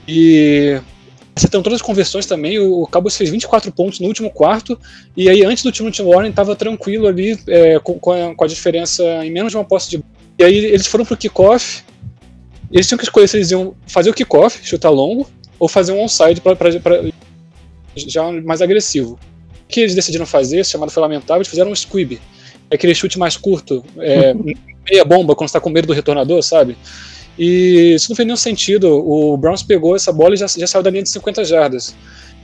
[0.07, 0.81] E
[1.35, 4.77] acertando todas as conversões também, o, Cowboys fez 24 pontos no último quarto,
[5.15, 8.35] e aí antes do time do Tim Warren estava tranquilo ali, é, com, com, a,
[8.35, 10.03] com, a, diferença em menos de uma posse de
[10.41, 11.83] E aí eles foram pro kickoff,
[12.71, 16.01] eles tinham que escolher se eles iam fazer o kickoff, chutar longo, ou fazer um
[16.01, 16.57] onside para
[17.95, 19.19] já mais agressivo.
[19.63, 22.13] O que eles decidiram fazer, esse chamado foi lamentável, eles fizeram um squib,
[22.71, 24.33] aquele chute mais curto, é,
[24.89, 26.75] meia bomba, quando está com medo do retornador, sabe?
[27.37, 28.87] E isso não fez nenhum sentido.
[28.89, 31.95] O Browns pegou essa bola e já, já saiu da linha de 50 jardas.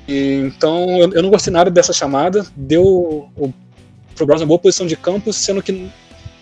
[0.08, 2.46] E, então eu, eu, não gostei nada dessa chamada.
[2.56, 2.86] Deu
[3.36, 3.52] o,
[4.16, 5.90] pro Browns uma boa posição de campo, sendo que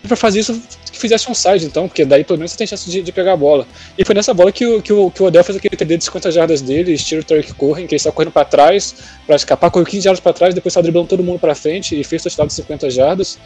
[0.06, 2.90] para fazer isso que fizesse um side, então, porque daí pelo menos você tem chance
[2.90, 3.66] de, de, pegar a bola.
[3.98, 6.04] E foi nessa bola que o, que o, que o Odell fez aquele TD de
[6.04, 8.94] 50 jardas dele, estilo Tarek Corren, que ele saiu correndo para trás
[9.26, 12.04] para escapar, correu 15 jardas para trás, depois saiu driblando todo mundo para frente e
[12.04, 13.38] fez touchdown de 50 jardas.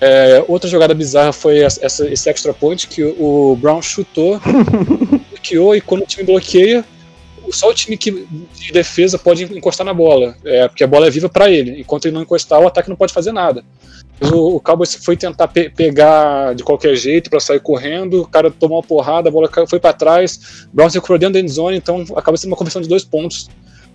[0.00, 4.40] É, outra jogada bizarra foi essa, esse extra point que o Brown chutou,
[5.30, 6.84] bloqueou e quando o time bloqueia,
[7.52, 11.10] só o time que, de defesa pode encostar na bola, é, porque a bola é
[11.10, 11.80] viva para ele.
[11.80, 13.64] Enquanto ele não encostar, o ataque não pode fazer nada.
[14.20, 18.50] O, o Cowboys foi tentar pe pegar de qualquer jeito para sair correndo, o cara
[18.50, 22.04] tomou uma porrada, a bola foi para trás, Brown se curou dentro da endzone, então
[22.16, 23.48] acaba sendo uma conversão de dois pontos.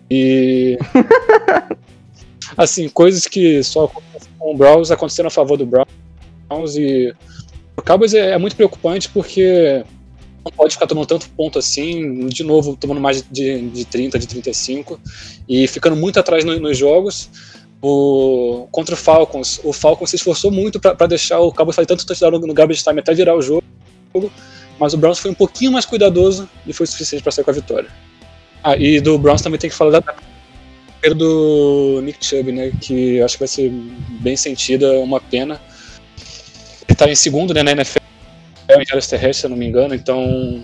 [0.09, 0.77] E.
[2.55, 4.01] assim, coisas que só com
[4.39, 7.13] o Browns acontecendo a favor do Browns e
[7.77, 9.83] o Cowboys é, é muito preocupante porque
[10.43, 14.27] não pode ficar tomando tanto ponto assim, de novo tomando mais de, de 30, de
[14.27, 14.99] 35
[15.47, 17.29] e ficando muito atrás no, nos jogos.
[17.83, 22.05] O, contra o Falcons, o Falcons se esforçou muito para deixar o Cowboys fazer tanto
[22.05, 23.63] touchdown no, no garbage time até virar o jogo,
[24.79, 27.53] mas o Browns foi um pouquinho mais cuidadoso e foi suficiente para sair com a
[27.53, 27.89] vitória.
[28.63, 30.15] Ah, e do Browns também tem que falar da
[31.15, 32.71] do Nick Chubb, né?
[32.79, 33.71] Que acho que vai ser
[34.21, 35.59] bem sentida, uma pena.
[36.87, 38.00] Ele tá em segundo né, na NFL
[38.79, 40.63] em áreas terrestres, se eu não me engano, então.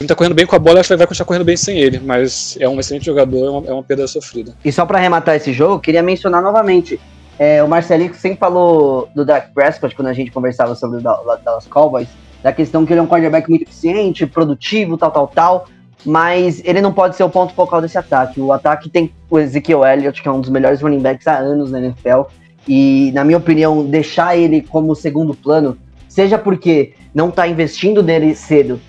[0.00, 1.98] Ele tá correndo bem com a bola, acho que vai continuar correndo bem sem ele,
[1.98, 4.54] mas é um excelente jogador, é uma, é uma perda sofrida.
[4.64, 7.00] E só para arrematar esse jogo, queria mencionar novamente.
[7.36, 11.66] É, o Marcelinho sempre falou do Dak Prescott quando a gente conversava sobre o Dallas
[11.66, 12.06] Cowboys,
[12.44, 15.68] da questão que ele é um quarterback muito eficiente, produtivo, tal, tal, tal
[16.04, 18.40] mas ele não pode ser o ponto focal desse ataque.
[18.40, 21.70] O ataque tem o Ezekiel Elliott, que é um dos melhores running backs há anos
[21.70, 22.22] na NFL,
[22.66, 25.76] e, na minha opinião, deixar ele como segundo plano,
[26.18, 28.80] seja porque não tá investindo nele cedo,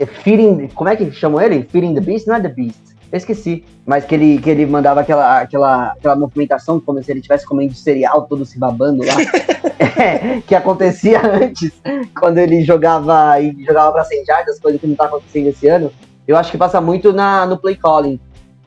[0.00, 1.68] é feeding, como é que chamam ele?
[1.70, 2.26] Feeding the Beast?
[2.26, 2.78] Não é The Beast.
[3.12, 7.20] Eu esqueci, mas que ele, que ele mandava aquela, aquela, aquela movimentação como se ele
[7.20, 9.14] estivesse comendo cereal, todo se babando lá,
[10.00, 11.72] é, que acontecia antes,
[12.18, 15.90] quando ele jogava e jogava para 100 jardas, coisa que não tá acontecendo esse ano
[16.26, 18.20] eu acho que passa muito na, no play calling.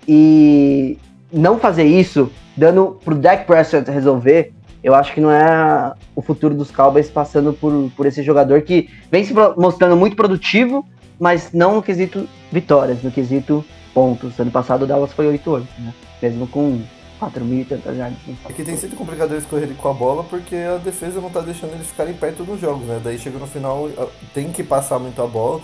[0.07, 0.97] E
[1.31, 4.51] não fazer isso, dando pro Dak Prescott resolver,
[4.83, 8.89] eu acho que não é o futuro dos Cowboys passando por, por esse jogador que
[9.11, 10.85] vem se mostrando muito produtivo,
[11.19, 13.63] mas não no quesito vitórias, no quesito
[13.93, 14.39] pontos.
[14.39, 15.93] Ano passado o Dallas foi 8-8, né?
[16.21, 16.81] Mesmo com
[17.21, 18.17] 4 mil e tantas jardas.
[18.49, 21.39] É que tem sido complicado eles correrem com a bola porque a defesa não tá
[21.41, 22.99] deixando eles ficarem perto nos jogos, né?
[23.03, 23.87] Daí chega no final,
[24.33, 25.61] tem que passar muito a bola.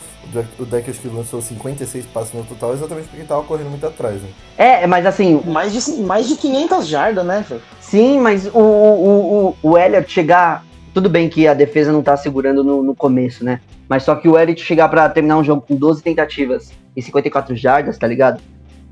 [0.59, 4.21] O deck, acho que lançou 56 passes no total, exatamente porque tava correndo muito atrás,
[4.21, 4.29] né?
[4.55, 7.61] É, mas assim, Mais de, mais de 500 jardas, né, velho?
[7.81, 10.63] sim, mas o, o, o, o Elliott chegar.
[10.93, 13.61] Tudo bem que a defesa não tá segurando no, no começo, né?
[13.89, 17.55] Mas só que o Elliott chegar pra terminar um jogo com 12 tentativas e 54
[17.55, 18.41] jardas, tá ligado?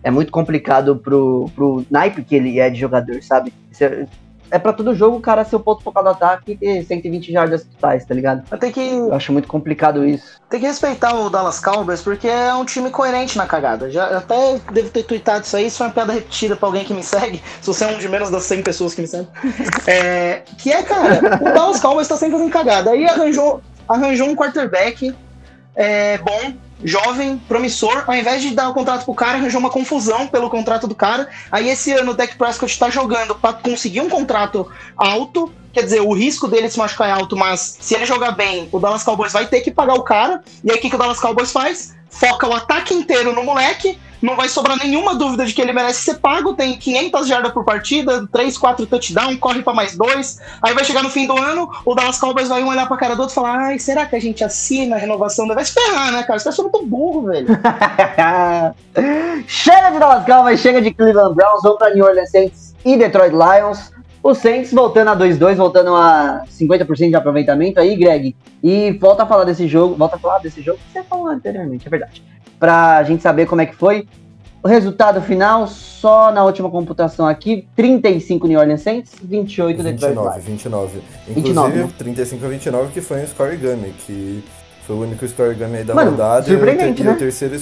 [0.05, 3.51] É muito complicado pro, pro naipe que ele é de jogador, sabe?
[3.71, 4.05] Isso É,
[4.51, 7.31] é pra todo jogo o cara ser o ponto focado do ataque e ter 120
[7.31, 8.43] jardas totais, tá ligado?
[8.59, 10.39] Tem que, Eu acho muito complicado isso.
[10.47, 13.89] tem que respeitar o Dallas Cowboys porque é um time coerente na cagada.
[13.89, 16.93] Já até devo ter tweetado isso aí, isso foi uma piada repetida pra alguém que
[16.93, 17.41] me segue.
[17.59, 19.27] Se você é um de menos das 100 pessoas que me seguem.
[19.87, 22.91] É, que é, cara, o Dallas Cowboys tá sempre fazendo cagada.
[22.91, 25.15] Aí arranjou, arranjou um quarterback
[25.75, 28.03] é, bom, jovem, promissor.
[28.07, 31.29] Ao invés de dar o contrato pro cara, arranjou uma confusão pelo contrato do cara.
[31.51, 35.51] Aí esse ano o Dak Prescott tá jogando pra conseguir um contrato alto.
[35.71, 38.79] Quer dizer, o risco dele se machucar é alto, mas se ele jogar bem, o
[38.79, 40.41] Dallas Cowboys vai ter que pagar o cara.
[40.63, 41.95] E aí o que, que o Dallas Cowboys faz?
[42.09, 43.99] Foca o ataque inteiro no moleque.
[44.21, 46.53] Não vai sobrar nenhuma dúvida de que ele merece ser pago.
[46.53, 50.39] Tem 500 jardas por partida, 3, 4 touchdowns, corre pra mais dois.
[50.61, 53.15] Aí vai chegar no fim do ano, o Dallas Cowboys vai um olhar pra cara
[53.15, 55.47] do outro e falar: Ai, será que a gente assina a renovação?
[55.47, 56.39] Vai se ferrar, né, cara?
[56.39, 57.47] Você tá sendo muito burro, velho.
[59.47, 63.31] chega de Dallas Cowboys, chega de Cleveland Browns, vamos pra New Orleans Saints e Detroit
[63.31, 63.93] Lions.
[64.23, 68.35] Os Saints voltando a 2-2, voltando a 50% de aproveitamento aí, Greg.
[68.63, 71.85] E volta a falar desse jogo, volta a falar desse jogo que você falou anteriormente,
[71.85, 72.23] é verdade.
[72.59, 74.07] Pra gente saber como é que foi.
[74.65, 80.29] O resultado final, só na última computação aqui, 35 New Orleans Saints, 28 Detroit 29,
[80.29, 80.45] Lions.
[80.45, 81.01] 29.
[81.27, 81.93] 29, Inclusive, né?
[81.99, 84.43] 35 a 29, que foi um score gun, que
[84.87, 86.47] foi o único score gun aí da Mano, rodada.
[86.47, 87.11] surpreendente, e, o, né?
[87.11, 87.55] e o terceiro.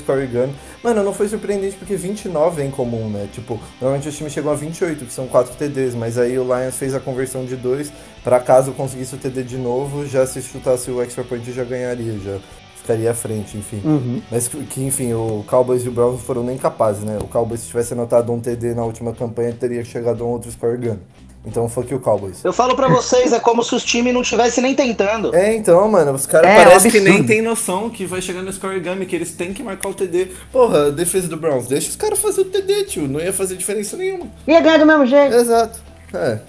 [0.82, 3.28] Mano, não foi surpreendente porque 29 é incomum, né?
[3.34, 6.78] Tipo, normalmente os times chegam a 28, que são 4 TDs, mas aí o Lions
[6.78, 7.92] fez a conversão de 2,
[8.24, 12.18] pra caso conseguisse o TD de novo, já se chutasse o extra point já ganharia,
[12.20, 12.38] já
[12.84, 13.82] ficaria à frente, enfim.
[13.84, 14.22] Uhum.
[14.30, 17.18] Mas que, que, enfim, o Cowboys e o Browns foram nem capazes, né?
[17.20, 20.52] O Cowboys, se tivesse anotado um TD na última campanha, teria chegado a um outro
[20.52, 20.98] score gun.
[21.46, 22.44] Então foi que o Cowboys.
[22.44, 25.36] Eu falo pra vocês, é como se os times não estivessem nem tentando.
[25.36, 28.52] É, então, mano, os caras É, parecem que nem tem noção que vai chegar no
[28.52, 30.30] score game, que eles têm que marcar o TD.
[30.52, 33.08] Porra, defesa do Browns, deixa os caras fazer o TD, tio.
[33.10, 34.28] Não ia fazer diferença nenhuma.
[34.48, 35.36] Ia ganhar do mesmo jeito.
[35.36, 35.82] Exato.
[36.14, 36.40] É,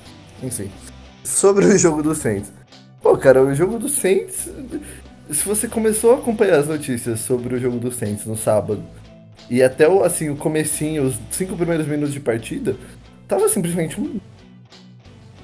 [0.43, 0.71] enfim.
[1.25, 2.53] Sobre o jogo do Saints.
[3.03, 4.49] Pô, cara, o jogo do Saints.
[5.31, 8.83] Se você começou a acompanhar as notícias sobre o jogo do Saints no sábado,
[9.49, 12.77] e até o, assim, o comecinho, os cinco primeiros minutos de partida,
[13.27, 14.21] tava simplesmente um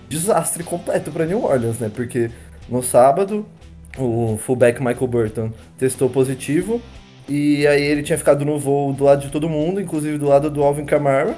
[0.09, 1.91] desastre completo pra New Orleans, né?
[1.95, 2.31] Porque
[2.69, 3.47] no sábado,
[3.99, 6.81] o fullback Michael Burton testou positivo,
[7.27, 10.51] e aí ele tinha ficado no voo do lado de todo mundo, inclusive do lado
[10.51, 11.37] do Alvin Kamara.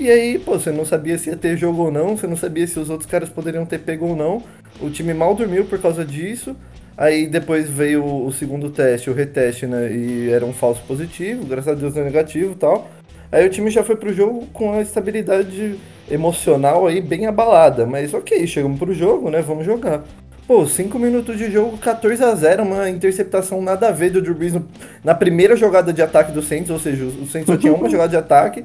[0.00, 2.66] E aí, pô, você não sabia se ia ter jogo ou não, você não sabia
[2.66, 4.42] se os outros caras poderiam ter pego ou não.
[4.80, 6.56] O time mal dormiu por causa disso.
[6.96, 9.90] Aí depois veio o, o segundo teste, o reteste, né?
[9.92, 12.88] E era um falso positivo, graças a Deus não é negativo e tal.
[13.32, 15.74] Aí o time já foi pro jogo com a estabilidade
[16.10, 17.84] emocional aí bem abalada.
[17.84, 19.42] Mas ok, chegamos pro jogo, né?
[19.42, 20.04] Vamos jogar.
[20.46, 24.34] Pô, 5 minutos de jogo, 14 a 0 uma interceptação nada a ver do Drew
[24.34, 24.68] Brees no-
[25.02, 28.10] na primeira jogada de ataque do Saints, ou seja, o Saints só tinha uma jogada
[28.10, 28.62] de ataque.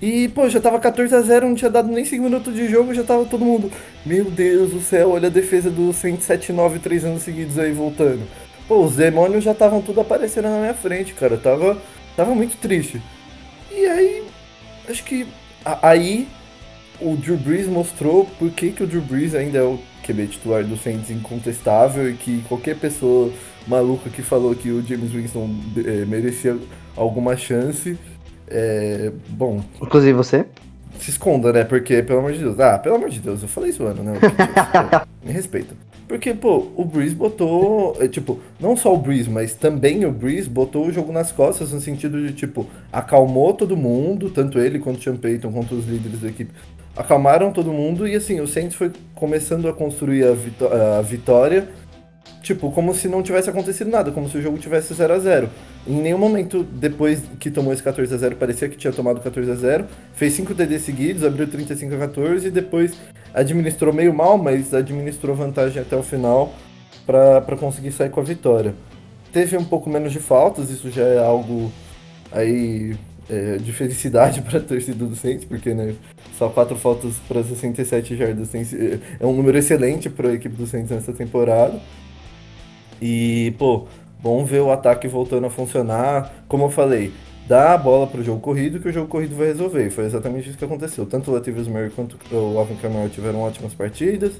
[0.00, 2.94] E, pô, já tava 14 a 0 não tinha dado nem 5 minutos de jogo,
[2.94, 3.70] já tava todo mundo.
[4.04, 8.22] Meu Deus do céu, olha a defesa do Saints 7-9 três anos seguidos aí voltando.
[8.66, 11.36] Pô, os demônios já estavam tudo aparecendo na minha frente, cara.
[11.36, 11.76] Tava,
[12.16, 13.00] tava muito triste.
[13.70, 14.24] E aí,
[14.88, 15.26] acho que
[15.64, 16.26] a- aí
[17.00, 20.64] o Drew Brees mostrou por que, que o Drew Brees ainda é o QB titular
[20.64, 23.30] do Saints incontestável e que qualquer pessoa
[23.66, 26.56] maluca que falou que o James Winston eh, merecia
[26.96, 27.98] alguma chance,
[28.50, 30.44] é, bom, Inclusive você.
[30.98, 31.64] se esconda, né?
[31.64, 32.58] Porque, pelo amor de Deus.
[32.60, 34.12] Ah, pelo amor de Deus, eu falei zoando, né?
[34.20, 34.26] Pô,
[35.26, 35.74] Me respeita.
[36.08, 37.96] Porque, pô, o Breeze botou.
[38.00, 41.72] é, Tipo, não só o Breeze, mas também o Breeze botou o jogo nas costas,
[41.72, 45.86] no sentido de, tipo, acalmou todo mundo, tanto ele quanto o Sean Payton, quanto os
[45.86, 46.50] líderes da equipe.
[46.96, 51.68] Acalmaram todo mundo e, assim, o Saints foi começando a construir a, vitó- a vitória,
[52.42, 55.48] tipo, como se não tivesse acontecido nada, como se o jogo tivesse 0 a 0
[55.86, 59.50] Em nenhum momento, depois que tomou esse 14 a 0 parecia que tinha tomado 14
[59.50, 62.92] a 0 Fez 5 TD seguidos, abriu 35 a 14 e depois
[63.34, 66.52] administrou meio mal, mas administrou vantagem até o final
[67.06, 68.74] para conseguir sair com a vitória.
[69.32, 71.70] Teve um pouco menos de faltas, isso já é algo
[72.32, 72.96] aí
[73.28, 75.94] é, de felicidade para a torcida do Saints, porque né,
[76.38, 80.66] só 4 faltas para 67 jardas se- é um número excelente para a equipe do
[80.66, 81.78] Saints nessa temporada.
[83.00, 83.86] E, pô,
[84.22, 86.32] bom ver o ataque voltando a funcionar.
[86.48, 87.12] Como eu falei,
[87.48, 89.86] dá a bola para o jogo corrido que o jogo corrido vai resolver.
[89.86, 91.06] E foi exatamente isso que aconteceu.
[91.06, 94.32] Tanto o Latavius Murray quanto o Alvin Kamara tiveram ótimas partidas.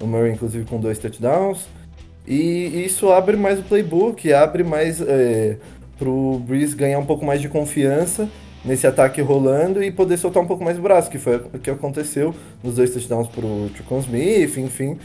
[0.00, 1.66] O Murray, inclusive, com dois touchdowns.
[2.26, 5.56] E isso abre mais o playbook, abre mais é,
[5.98, 8.28] pro Breeze ganhar um pouco mais de confiança
[8.64, 11.70] nesse ataque rolando e poder soltar um pouco mais o braço, que foi o que
[11.70, 14.98] aconteceu nos dois touchdowns pro Tricon Smith, enfim.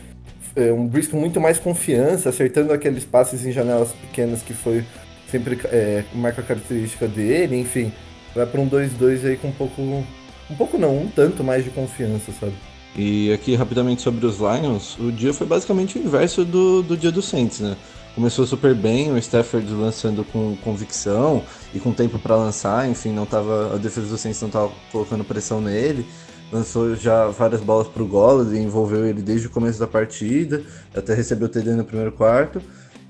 [0.55, 4.85] É, um com muito mais confiança, acertando aqueles passes em janelas pequenas que foi
[5.29, 7.91] sempre é, marca característica dele, enfim.
[8.35, 9.81] Vai para um 2-2 aí com um pouco.
[9.81, 12.53] Um pouco não, um tanto mais de confiança, sabe?
[12.95, 17.11] E aqui rapidamente sobre os Lions, o dia foi basicamente o inverso do, do dia
[17.11, 17.75] do Saints, né?
[18.13, 23.25] Começou super bem, o Stafford lançando com convicção e com tempo para lançar, enfim, não
[23.25, 26.05] tava a defesa do Saints não estava colocando pressão nele.
[26.51, 30.61] Lançou já várias bolas pro Golladay, envolveu ele desde o começo da partida,
[30.95, 32.61] até recebeu o TD no primeiro quarto.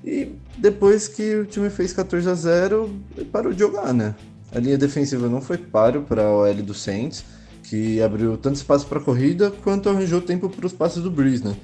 [0.02, 4.14] E depois que o time fez 14 a 0, ele parou de jogar, né?
[4.54, 7.24] A linha defensiva não foi páreo para a OL do Saints,
[7.64, 11.56] que abriu tanto espaço para corrida quanto arranjou tempo para os passes do Breeze, né?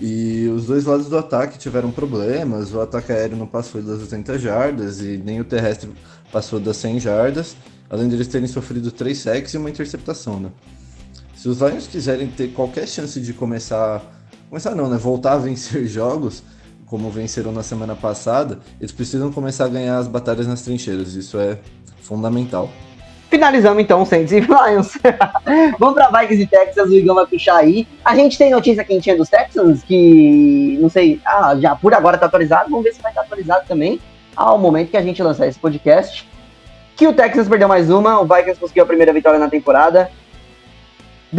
[0.00, 4.38] E os dois lados do ataque tiveram problemas, o ataque aéreo não passou das 80
[4.38, 5.88] jardas e nem o terrestre
[6.32, 7.56] passou das 100 jardas,
[7.88, 10.50] além de eles terem sofrido 3 sacks e uma interceptação, né?
[11.44, 14.00] Se os Lions quiserem ter qualquer chance de começar,
[14.48, 16.42] começar não, né, voltar a vencer jogos,
[16.86, 21.38] como venceram na semana passada, eles precisam começar a ganhar as batalhas nas trincheiras, isso
[21.38, 21.58] é
[22.00, 22.70] fundamental.
[23.28, 24.96] Finalizamos então Saints e Lions.
[25.78, 27.86] Vamos para Vikings e Texans, o Igão vai puxar aí.
[28.02, 32.24] A gente tem notícia quentinha dos Texans, que não sei, ah, já por agora tá
[32.24, 34.00] atualizado, vamos ver se vai estar atualizado também
[34.34, 36.26] ao momento que a gente lançar esse podcast.
[36.96, 40.10] Que o Texans perdeu mais uma, o Vikings conseguiu a primeira vitória na temporada.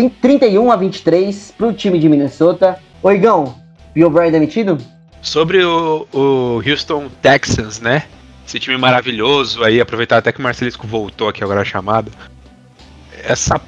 [0.09, 2.79] 31 a 23 pro time de Minnesota.
[3.01, 3.55] O Igão,
[3.93, 4.77] Bill O'Brien demitido?
[5.21, 8.03] Sobre o, o Houston Texans, né?
[8.47, 12.11] Esse time maravilhoso aí, aproveitar até que o Marcelisco voltou aqui agora a chamada.
[13.23, 13.59] Essa.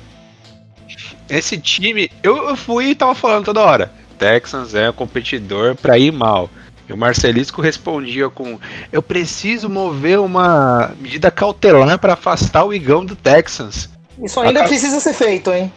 [1.30, 3.92] Esse time, eu, eu fui e tava falando toda hora.
[4.20, 6.50] Texans é um competidor pra ir mal.
[6.88, 8.60] E o Marcelisco respondia com:
[8.92, 13.90] Eu preciso mover uma medida cautelar para afastar o Igão do Texans.
[14.24, 15.72] Isso ainda precisa ser feito, hein?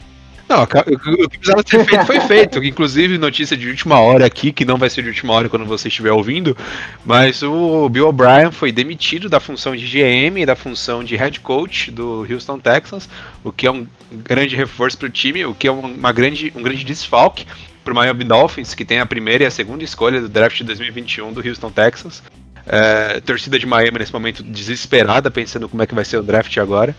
[0.51, 2.59] Não, o que precisava ser feito foi feito.
[2.67, 5.87] Inclusive, notícia de última hora aqui, que não vai ser de última hora quando você
[5.87, 6.57] estiver ouvindo,
[7.05, 11.39] mas o Bill O'Brien foi demitido da função de GM e da função de head
[11.39, 13.09] coach do Houston Texans,
[13.45, 16.63] o que é um grande reforço para o time, o que é uma grande, um
[16.63, 17.47] grande desfalque
[17.85, 20.65] para o Miami Dolphins, que tem a primeira e a segunda escolha do draft de
[20.65, 22.25] 2021 do Houston Texans.
[22.67, 26.57] É, torcida de Miami nesse momento desesperada, pensando como é que vai ser o draft
[26.59, 26.95] agora.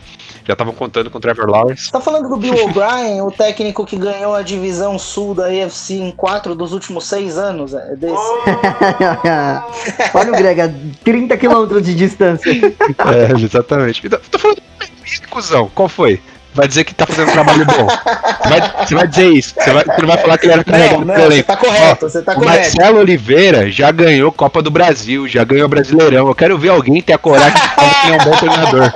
[0.46, 1.92] Já estavam contando com o Trevor Lawrence.
[1.92, 6.12] Tá falando do Bill O'Brien, o técnico que ganhou a divisão sul da AFC em
[6.12, 7.74] quatro dos últimos seis anos?
[7.74, 8.16] É desse?
[10.14, 12.52] Olha o Greg, a 30 quilômetros de distância.
[13.12, 14.02] É, exatamente.
[14.06, 14.62] Então, tô falando,
[15.30, 16.22] cuzão, qual foi?
[16.54, 17.88] Vai dizer que tá fazendo um trabalho bom.
[17.88, 19.54] Você vai, você vai dizer isso.
[19.58, 22.06] Você, vai, você não vai falar que ele era carregado não, não, Você tá correto,
[22.06, 22.56] Ó, você tá correto.
[22.56, 26.28] Marcelo Oliveira já ganhou Copa do Brasil, já ganhou Brasileirão.
[26.28, 28.94] Eu quero ver alguém ter a coragem de falar que é um bom treinador.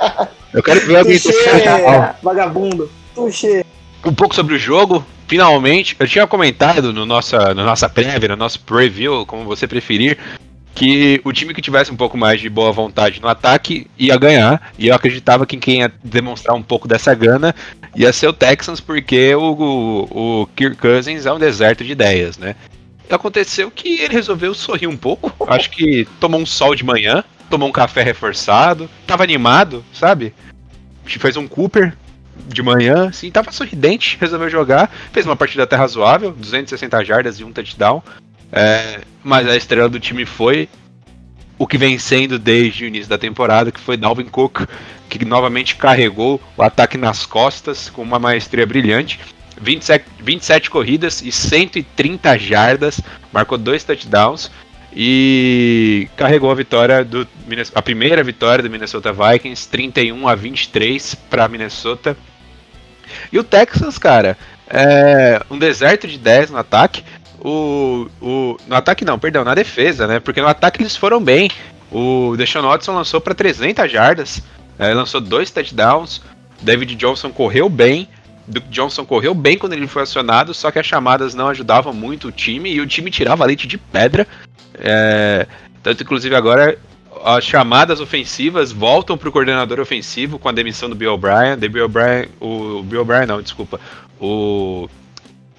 [0.52, 2.90] Eu quero ver alguém ter a Vagabundo.
[3.14, 3.64] Tuxê.
[4.04, 5.04] Um pouco sobre o jogo.
[5.26, 10.16] Finalmente, eu tinha comentado no nossa, no nossa prévia, no nosso preview, como você preferir,
[10.76, 14.72] que o time que tivesse um pouco mais de boa vontade no ataque ia ganhar.
[14.78, 17.54] E eu acreditava que quem ia demonstrar um pouco dessa gana
[17.94, 22.36] ia ser o Texans, porque o, o, o Kirk Cousins é um deserto de ideias,
[22.36, 22.54] né?
[23.08, 25.32] Aconteceu que ele resolveu sorrir um pouco.
[25.50, 30.34] Acho que tomou um sol de manhã, tomou um café reforçado, tava animado, sabe?
[31.06, 31.96] Fez um Cooper
[32.48, 37.44] de manhã, assim, tava sorridente, resolveu jogar, fez uma partida até razoável, 260 jardas e
[37.44, 38.02] um touchdown.
[38.52, 40.68] É, mas a estrela do time foi
[41.58, 44.66] o que vem sendo desde o início da temporada, que foi Dalvin Cook,
[45.08, 49.18] que novamente carregou o ataque nas costas com uma maestria brilhante.
[49.58, 53.00] 27, 27 corridas e 130 jardas,
[53.32, 54.50] marcou dois touchdowns
[54.94, 57.26] e carregou a vitória do
[57.74, 62.16] a primeira vitória do Minnesota Vikings, 31 a 23 para Minnesota.
[63.32, 64.36] E o Texas, cara,
[64.68, 67.02] é um deserto de 10 no ataque
[67.40, 68.56] o, o.
[68.66, 70.20] No ataque não, perdão, na defesa, né?
[70.20, 71.50] Porque no ataque eles foram bem.
[71.90, 74.42] O Deshaun Watson lançou para 300 jardas,
[74.78, 76.20] é, lançou dois touchdowns.
[76.60, 78.08] David Johnson correu bem.
[78.48, 82.28] Duke Johnson correu bem quando ele foi acionado, só que as chamadas não ajudavam muito
[82.28, 84.26] o time e o time tirava leite de pedra.
[84.74, 85.46] É,
[85.82, 86.78] tanto, inclusive, agora
[87.24, 91.56] as chamadas ofensivas voltam para o coordenador ofensivo com a demissão do Bill O'Brien.
[91.56, 93.80] Bill O'Brien, o Bill O'Brien não, desculpa.
[94.20, 94.88] O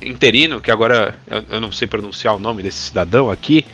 [0.02, 3.66] interino, que agora eu, eu, não sei pronunciar o nome desse cidadão aqui.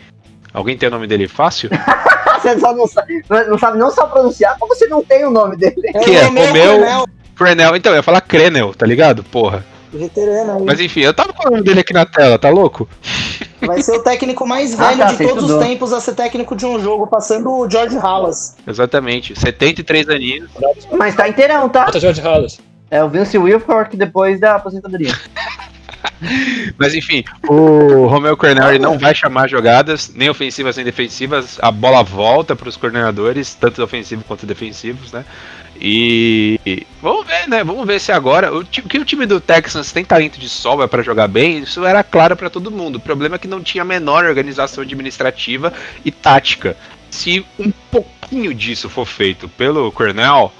[0.54, 1.70] Alguém tem o nome dele fácil?
[2.42, 5.58] você só não sabe, não sabe não só pronunciar, como você não tem o nome
[5.58, 5.76] dele.
[5.76, 6.24] Que é?
[6.26, 7.06] Romeu Romeu- Coronel,
[7.36, 9.24] Crenel, então, eu ia falar Crenel, tá ligado?
[9.24, 9.66] Porra.
[9.92, 10.64] veterano aí.
[10.64, 12.88] Mas enfim, eu tava com o nome dele aqui na tela, tá louco?
[13.66, 15.60] Vai ser o técnico mais Ah, velho tá, de todos estudou.
[15.60, 18.58] os tempos a ser técnico de um jogo, passando o George Halas.
[18.68, 20.50] Exatamente, 73 aninhos.
[20.92, 21.86] Mas tá inteirão, tá?
[21.86, 22.60] Bota George Hallas.
[22.92, 25.14] É o Vince Wilfork depois da aposentadoria.
[26.78, 31.58] Mas enfim, o Romeu Cornell não vai chamar jogadas, nem ofensivas nem defensivas.
[31.62, 35.26] A bola volta para os coordenadores, tanto ofensivos quanto defensivos, né?
[35.80, 37.64] E vamos ver, né?
[37.64, 38.54] Vamos ver se agora.
[38.56, 42.04] O que o time do Texans tem talento de sobra para jogar bem, isso era
[42.04, 42.98] claro para todo mundo.
[42.98, 45.74] O problema é que não tinha a menor organização administrativa
[46.06, 46.78] e tática.
[47.10, 50.52] Se um pouquinho disso for feito pelo Cornell,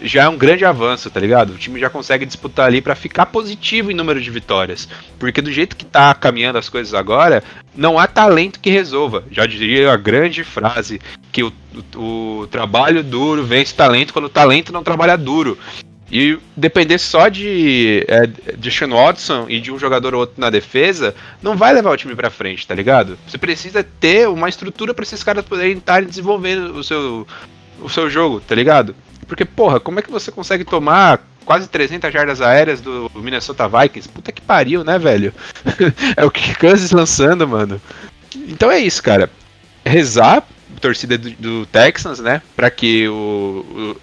[0.00, 1.50] já é um grande avanço, tá ligado?
[1.50, 4.88] O time já consegue disputar ali pra ficar positivo em número de vitórias.
[5.18, 7.42] Porque do jeito que tá caminhando as coisas agora,
[7.74, 9.24] não há talento que resolva.
[9.30, 11.00] Já diria a grande frase
[11.32, 11.52] que o,
[11.94, 15.58] o, o trabalho duro vence talento quando o talento não trabalha duro.
[16.10, 20.50] E depender só de, é, de Sean Watson e de um jogador ou outro na
[20.50, 23.18] defesa, não vai levar o time pra frente, tá ligado?
[23.26, 27.26] Você precisa ter uma estrutura pra esses caras poderem estar desenvolvendo o seu,
[27.80, 28.94] o seu jogo, tá ligado?
[29.26, 34.08] Porque, porra, como é que você consegue tomar quase 300 jardas aéreas do Minnesota Vikings?
[34.08, 35.32] Puta que pariu, né, velho?
[36.16, 37.80] é o Kirk Cousins lançando, mano.
[38.34, 39.30] Então é isso, cara.
[39.84, 40.42] Rezar,
[40.80, 42.42] torcida do, do Texans, né?
[42.54, 43.96] Pra que o, o-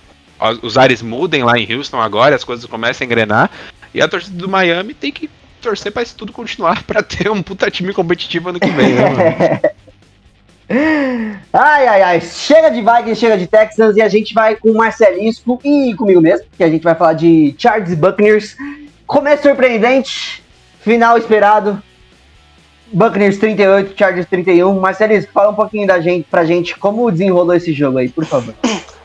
[0.62, 3.52] os ares mudem lá em Houston agora, as coisas comecem a engrenar.
[3.94, 5.30] E a torcida do Miami tem que
[5.62, 9.10] torcer pra isso tudo continuar pra ter um puta time competitivo ano que vem, né,
[9.10, 9.60] mano?
[10.70, 12.22] Ai, ai, ai.
[12.22, 16.22] Chega de Vikings, chega de Texans e a gente vai com o Marcelisco e comigo
[16.22, 18.56] mesmo, que a gente vai falar de Chargers e Buccaneers.
[19.06, 20.44] Começo surpreendente,
[20.82, 21.82] final esperado.
[22.92, 24.80] Buccaneers 38, Chargers 31.
[24.80, 28.54] Marcelisco, fala um pouquinho da gente, pra gente como desenrolou esse jogo aí, por favor.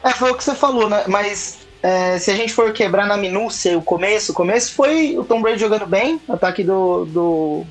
[0.04, 1.04] É, foi o que você falou, né?
[1.06, 5.24] Mas é, se a gente for quebrar na minúcia o começo, o começo foi o
[5.24, 7.64] Tom Brady jogando bem, o ataque do, do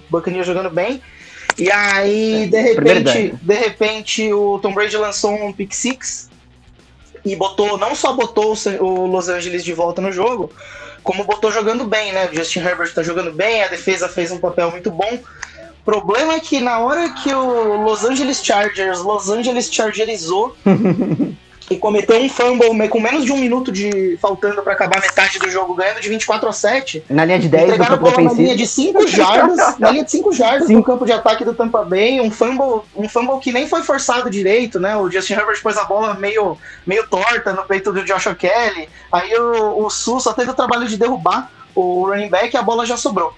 [0.43, 1.01] jogando bem.
[1.57, 6.29] E aí, de repente, de repente, o Tom Brady lançou um pick six
[7.25, 10.51] e botou, não só botou o Los Angeles de volta no jogo,
[11.03, 12.29] como botou jogando bem, né?
[12.31, 15.19] O Justin Herbert tá jogando bem, a defesa fez um papel muito bom.
[15.81, 20.55] O problema é que na hora que o Los Angeles Chargers, Los Angeles Chargerizou
[21.69, 25.49] e cometeu um fumble com menos de um minuto de faltando para acabar metade do
[25.49, 27.03] jogo, ganhando de 24 a 7.
[27.09, 28.99] Na linha de 10 do Entregaram a campo bola na linha ofensivo.
[28.99, 32.21] de 5 jardas, na linha de 5 jardas no campo de ataque do Tampa Bay,
[32.21, 34.95] um fumble, um fumble que nem foi forçado direito, né?
[34.95, 38.87] O Justin Herbert pôs a bola meio, meio torta no peito do Joshua Kelly.
[39.11, 42.63] Aí o, o Sul só teve o trabalho de derrubar o running back e a
[42.63, 43.33] bola já sobrou.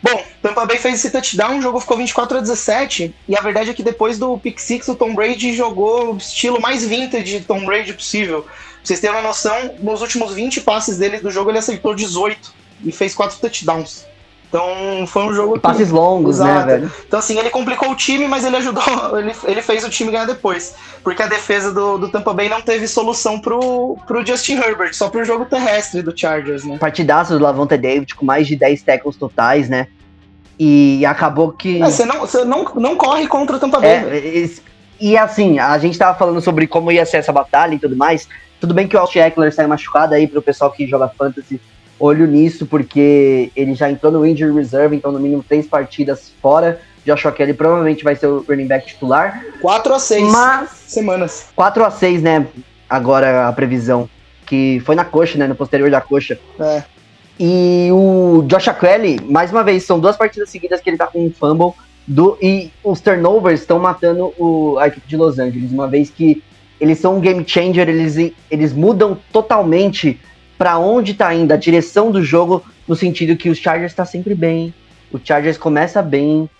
[0.00, 3.70] Bom, Tampa Bay fez esse touchdown, o jogo ficou 24 a 17, e a verdade
[3.70, 7.44] é que depois do pick six o Tom Brady jogou o estilo mais vintage de
[7.44, 8.42] Tom Brady possível.
[8.42, 8.52] Pra
[8.84, 12.92] vocês terem uma noção, nos últimos 20 passes dele do jogo ele aceitou 18 e
[12.92, 14.06] fez 4 touchdowns.
[14.48, 16.66] Então foi um jogo que- Passes longos, né, Exato.
[16.66, 16.92] velho?
[17.06, 18.82] então, assim, ele complicou o time, mas ele ajudou,
[19.18, 20.74] ele, ele fez o time ganhar depois.
[21.04, 25.10] Porque a defesa do, do Tampa Bay não teve solução pro, pro Justin Herbert, só
[25.10, 26.78] pro jogo terrestre do Chargers, né?
[26.78, 29.86] Partidaço do Lavonte David com mais de 10 tackles totais, né?
[30.58, 31.80] E acabou que.
[31.82, 33.90] É, Você não, você não, não corre contra o Tampa Bay.
[33.90, 34.50] É,
[35.00, 38.26] e assim, a gente tava falando sobre como ia ser essa batalha e tudo mais.
[38.60, 41.60] Tudo bem que o Austin Eckler saiu machucado aí pro pessoal que joga fantasy.
[42.00, 46.80] Olho nisso, porque ele já entrou no injury reserve, então no mínimo três partidas fora.
[47.04, 49.44] Joshua Kelly provavelmente vai ser o running back titular.
[49.60, 51.46] 4 a 6 Mas semanas.
[51.56, 52.46] 4 a 6 né?
[52.88, 54.08] Agora a previsão.
[54.46, 55.46] Que foi na coxa, né?
[55.46, 56.38] No posterior da coxa.
[56.60, 56.82] É.
[57.40, 61.24] E o Joshua Kelly, mais uma vez, são duas partidas seguidas que ele tá com
[61.24, 61.72] um fumble.
[62.06, 66.42] Do, e os turnovers estão matando o, a equipe de Los Angeles, uma vez que
[66.80, 70.18] eles são um game changer, eles, eles mudam totalmente
[70.58, 74.34] para onde tá indo a direção do jogo, no sentido que os Chargers tá sempre
[74.34, 74.74] bem,
[75.12, 76.50] o Chargers começa bem.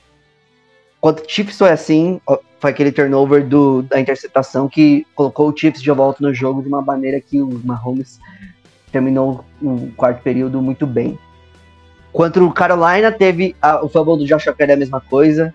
[1.01, 2.21] Quando o Chiefs foi assim,
[2.61, 6.69] foi aquele turnover do, da interceptação que colocou o Chiefs de volta no jogo de
[6.69, 8.19] uma maneira que o Mahomes
[8.91, 11.19] terminou o quarto período muito bem.
[12.13, 15.53] Contra o Carolina, teve a- o fumble do Joshua Kelly a mesma coisa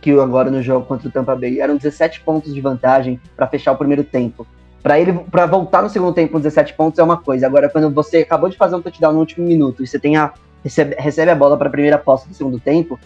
[0.00, 1.60] que agora no jogo contra o Tampa Bay.
[1.60, 4.46] Eram 17 pontos de vantagem para fechar o primeiro tempo.
[4.82, 7.46] Para ele para voltar no segundo tempo com 17 pontos é uma coisa.
[7.46, 10.32] Agora, quando você acabou de fazer um touchdown no último minuto e você tem a,
[10.62, 12.98] recebe, recebe a bola para a primeira posse do segundo tempo,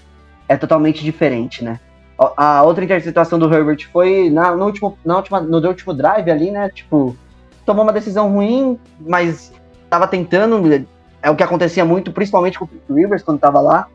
[0.49, 1.81] é totalmente diferente, né?
[2.37, 6.51] A- outra interceptação do Herbert foi na, no, último, na última, no último drive ali,
[6.51, 6.69] né?
[6.69, 7.17] Tipo,
[7.65, 9.53] tomou uma decisão ruim, mas
[9.89, 10.87] tava tentando.
[11.23, 13.87] É o que acontecia muito, principalmente com o Rivers quando tava lá.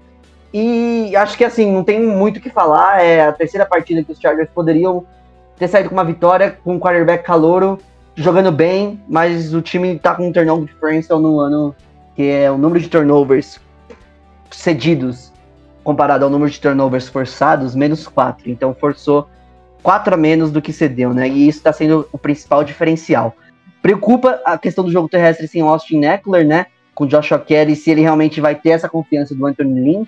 [0.53, 3.03] E acho que assim, não tem muito o que falar.
[3.03, 5.05] É a terceira partida que os Chargers poderiam
[5.57, 7.79] ter saído com uma vitória, com um quarterback calouro,
[8.15, 11.75] jogando bem, mas o time tá com um turnover differential no ano,
[12.15, 13.59] que é o número de turnovers
[14.51, 15.31] cedidos
[15.83, 18.49] comparado ao número de turnovers forçados, menos 4.
[18.49, 19.29] Então forçou
[19.81, 21.29] 4 a menos do que cedeu, né?
[21.29, 23.33] E isso está sendo o principal diferencial.
[23.81, 26.65] Preocupa a questão do jogo terrestre sem Austin Eckler, né?
[26.93, 30.05] Com Joshua Kelly, se ele realmente vai ter essa confiança do Anthony Lynn.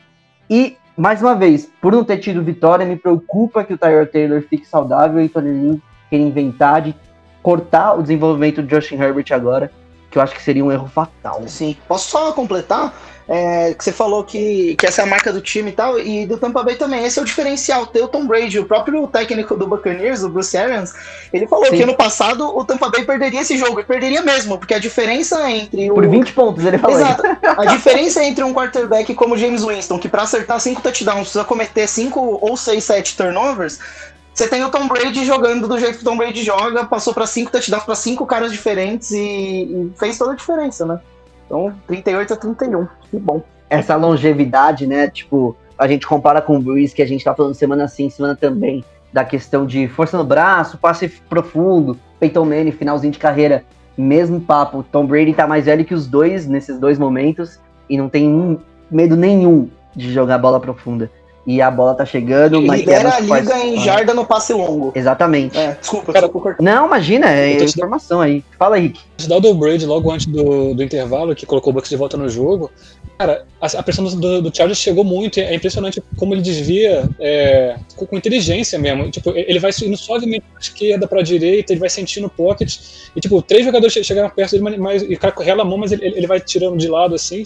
[0.49, 4.41] E, mais uma vez, por não ter tido vitória, me preocupa que o Tyler Taylor
[4.41, 5.77] fique saudável e o Tony Lynn
[6.09, 6.93] queira inventar de
[7.41, 9.71] cortar o desenvolvimento do Justin Herbert agora,
[10.11, 11.41] que eu acho que seria um erro fatal.
[11.47, 11.77] Sim.
[11.87, 12.93] Posso só completar?
[13.32, 16.25] É, que você falou que, que essa é a marca do time e tal, e
[16.25, 17.05] do Tampa Bay também.
[17.05, 17.86] Esse é o diferencial.
[17.86, 20.95] Ter o Tom Brady, o próprio técnico do Buccaneers, o Bruce Arians,
[21.32, 21.77] ele falou Sim.
[21.77, 25.47] que ano passado o Tampa Bay perderia esse jogo, e perderia mesmo, porque a diferença
[25.51, 25.93] entre o.
[25.93, 26.97] Por 20 pontos, ele falou.
[26.97, 27.21] Exato.
[27.43, 31.88] A diferença entre um quarterback como James Winston, que para acertar cinco touchdowns precisa cometer
[31.88, 33.77] cinco ou seis, sete turnovers,
[34.34, 37.27] você tem o Tom Brady jogando do jeito que o Tom Brady joga, passou para
[37.27, 40.99] cinco touchdowns para cinco caras diferentes e, e fez toda a diferença, né?
[41.49, 42.87] Então, 38 a 31.
[43.09, 43.41] Que bom.
[43.67, 45.09] essa longevidade, né?
[45.09, 48.35] Tipo, a gente compara com o Breeze, que a gente tá falando semana sim, semana
[48.35, 53.63] também, da questão de força no braço, passe profundo, Peyton Manning, finalzinho de carreira,
[53.97, 54.85] mesmo papo.
[54.91, 58.59] Tom Brady tá mais velho que os dois nesses dois momentos e não tem
[58.91, 61.09] medo nenhum de jogar bola profunda.
[61.47, 64.91] E a bola tá chegando, mas lidera a liga em jarda no passe longo.
[64.93, 65.57] Exatamente.
[65.57, 66.63] É, desculpa, Cara, desculpa cortar.
[66.63, 68.43] Não, imagina, é te informação aí.
[68.57, 68.99] Fala, Rick.
[69.17, 72.29] touchdown do Brady logo antes do, do intervalo, que colocou o Bucks de volta no
[72.29, 72.69] jogo,
[73.17, 75.39] cara, a, a pressão do, do, Chargers chegou muito.
[75.39, 79.09] É impressionante como ele desvia é, com, com inteligência mesmo.
[79.11, 82.77] Tipo, ele vai indo suavemente pra esquerda, pra direita, ele vai sentindo o pocket.
[83.15, 85.65] E, tipo, três jogadores che- chegaram perto dele, mas, mas, e o cara rela a
[85.65, 87.45] mão, mas ele, ele vai tirando de lado assim.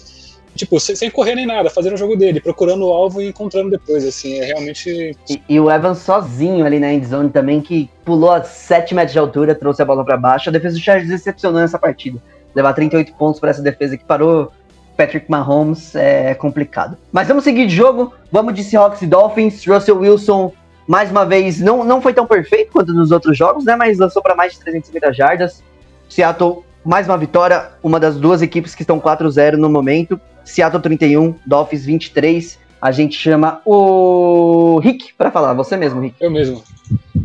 [0.54, 3.70] Tipo, sem, sem correr nem nada, fazendo o jogo dele, procurando o alvo e encontrando
[3.70, 8.30] depois, assim, é realmente E, e o Evans sozinho ali na endzone também, que pulou
[8.30, 10.48] a 7 metros de altura, trouxe a bola pra baixo.
[10.48, 12.22] A defesa do Chargers decepcionou nessa partida.
[12.54, 14.52] Levar 38 pontos pra essa defesa que parou
[14.96, 16.96] Patrick Mahomes é complicado.
[17.10, 18.12] Mas vamos seguir de jogo.
[18.30, 19.66] Vamos de Seahawks e Dolphins.
[19.66, 20.52] Russell Wilson,
[20.86, 23.74] mais uma vez, não, não foi tão perfeito quanto nos outros jogos, né?
[23.74, 25.62] Mas lançou para mais de 350 jardas.
[26.08, 27.70] Seattle, mais uma vitória.
[27.82, 30.20] Uma das duas equipes que estão 4-0 no momento.
[30.44, 32.58] Seattle 31, Dolphins 23.
[32.80, 36.16] A gente chama o Rick para falar, você mesmo, Rick.
[36.20, 36.62] Eu mesmo.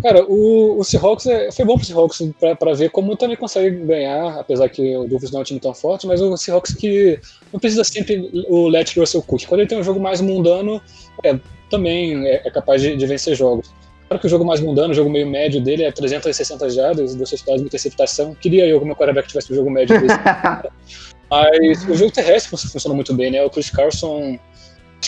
[0.02, 2.22] Cara, o, o Seahawks é, foi bom pro Seahawks
[2.58, 5.74] pra ver como também consegue ganhar, apesar que o Dolphins não é um time tão
[5.74, 7.20] forte, mas o Seahawks que
[7.52, 9.46] não precisa sempre o let Russell Cook.
[9.46, 10.82] Quando ele tem um jogo mais mundano,
[11.26, 11.38] é,
[11.70, 13.70] também é, é capaz de, de vencer jogos.
[14.10, 17.30] Claro que o jogo mais mundano, o jogo meio médio dele é 360 jardas, duas
[17.30, 18.34] touchdowns, uma interceptação.
[18.34, 20.18] Queria eu que meu quarterback tivesse um jogo médio desse.
[21.30, 23.44] Mas o jogo terrestre fun- funciona muito bem, né?
[23.46, 24.40] O Chris Carson.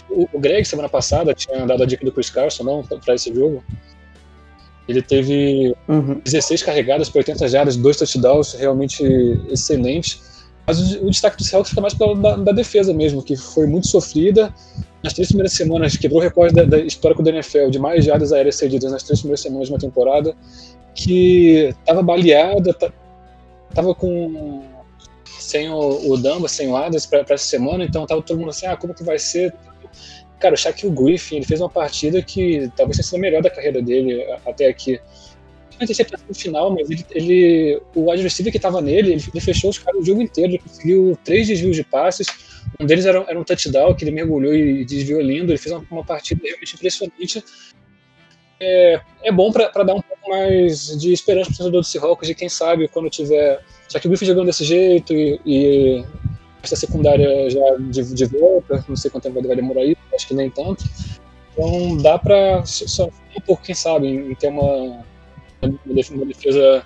[0.09, 3.15] O o Greg, semana passada, tinha dado a dica do Chris Carson, não, pra- pra
[3.15, 3.63] esse jogo.
[4.87, 6.21] Ele teve Uhum.
[6.23, 9.03] 16 carregadas por 80 jardas, dois touchdowns, realmente
[9.49, 10.21] excelente.
[10.65, 13.67] Mas o, o destaque do Seahawks fica mais pela da, da defesa mesmo, que foi
[13.67, 14.53] muito sofrida.
[15.03, 18.31] Nas três primeiras semanas, quebrou o recorde da, da histórico da NFL de mais jardas
[18.31, 20.35] aéreas cedidas nas três primeiras semanas de uma temporada,
[20.93, 22.75] que estava baleada,
[23.69, 24.61] estava com
[25.25, 28.77] sem o, o sem o Adams para essa semana, então tava todo mundo assim, ah,
[28.77, 29.53] como que vai ser?
[30.39, 33.49] Cara, o Shaquille Griffin, ele fez uma partida que talvez tenha sido a melhor da
[33.49, 34.99] carreira dele até aqui.
[36.27, 40.01] No final, mas ele, ele, o wide receiver que estava nele, ele, fechou os caras
[40.01, 42.27] o jogo inteiro, ele conseguiu três desvios de passes,
[42.79, 45.85] um deles era, era um touchdown que ele mergulhou e desviou lindo, ele fez uma,
[45.91, 47.43] uma partida realmente impressionante.
[48.59, 52.27] É, é bom para dar um pouco mais de esperança para o torcedor do Seahawks,
[52.27, 53.59] de quem sabe quando tiver
[53.91, 56.05] Shaquille Griffin jogando desse jeito e, e
[56.61, 60.33] essa secundária já de, de volta, não sei quanto tempo vai demorar isso, acho que
[60.33, 60.83] nem tanto.
[61.53, 65.03] Então dá para só um pouco, quem sabe, em ter uma,
[65.61, 66.83] uma def- uma defesa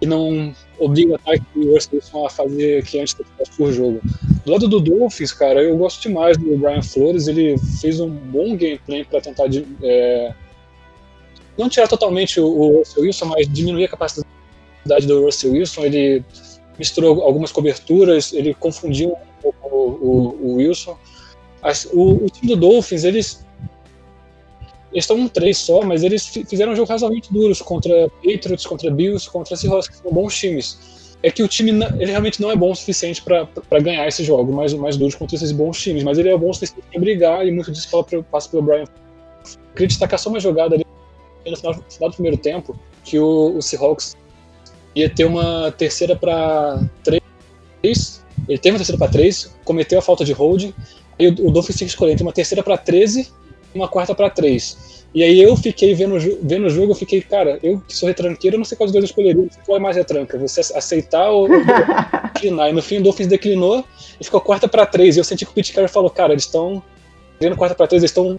[0.00, 4.00] que não obriga o ataque e o Russell Wilson a fazer 500 touchdowns por jogo.
[4.44, 8.56] Do lado do Dolphins, cara, eu gosto demais do Brian Flores, ele fez um bom
[8.56, 9.44] gameplay para tentar
[9.82, 10.32] é,
[11.58, 14.26] não tirar totalmente o, o Russell Wilson, mas diminuir a capacidade
[15.06, 16.24] do Russell Wilson, ele
[16.78, 20.96] misturou algumas coberturas, ele confundiu um pouco o, o- o Wilson.
[21.62, 23.44] As- o, o time do Dolphins, eles
[24.92, 28.66] eles estão um 3 só, mas eles fi- fizeram um jogo razoavelmente duros contra Patriots,
[28.66, 31.16] contra Bills, contra Seahawks, são bons times.
[31.22, 34.52] É que o time ele realmente não é bom o suficiente para ganhar esse jogo
[34.52, 37.46] mais, mais duros contra esses bons times, mas ele é bom o suficiente para brigar
[37.46, 37.88] e muito disso
[38.30, 38.84] passa pelo Brian.
[39.74, 40.84] Queria destacar só uma jogada ali
[41.46, 44.16] no final, no final do primeiro tempo, que o, o Seahawks
[44.94, 48.24] ia ter uma terceira para três.
[48.48, 50.74] Ele teve uma terceira para três, cometeu a falta de holding.
[51.18, 53.30] E o, o Dolphins tinha que escolher entre uma terceira para 13 e
[53.74, 55.00] uma quarta para 3.
[55.12, 58.54] E aí eu fiquei vendo, vendo o jogo, eu fiquei, cara, eu que sou retranqueiro,
[58.54, 59.48] eu não sei quais dois eu escolheria.
[59.66, 60.38] Qual é mais retranca?
[60.38, 61.48] Você aceitar ou
[62.32, 62.70] declinar?
[62.70, 63.84] E no fim o Dolphins declinou
[64.20, 65.16] e ficou quarta pra três.
[65.16, 66.80] E eu senti que o Pete Carroll falou, cara, eles estão
[67.40, 68.38] querendo quarta pra três, eles estão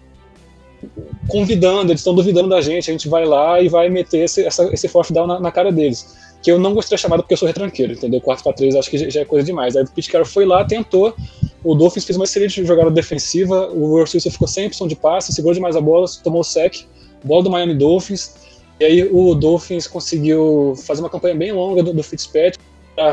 [1.28, 4.64] convidando, eles estão duvidando da gente, a gente vai lá e vai meter esse, essa,
[4.72, 6.16] esse fourth down na, na cara deles.
[6.42, 8.20] Que eu não gostaria de chamado porque eu sou retranqueiro, entendeu?
[8.20, 9.76] Quarta pra três acho que já- é coisa demais.
[9.76, 11.14] Aí o Pete Carroll foi lá, tentou,
[11.62, 15.54] o Dolphins fez uma excelente jogada defensiva, o Russell ficou sem opção de passe, segurou
[15.54, 16.84] demais a bola, tomou o sec,
[17.22, 18.34] bola do Miami Dolphins,
[18.80, 22.58] e aí o Dolphins conseguiu fazer uma campanha bem longa do, do Fitzpatrick,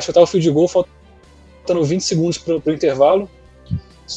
[0.01, 3.29] chutar o field goal, faltando 20 segundos pro, pro intervalo,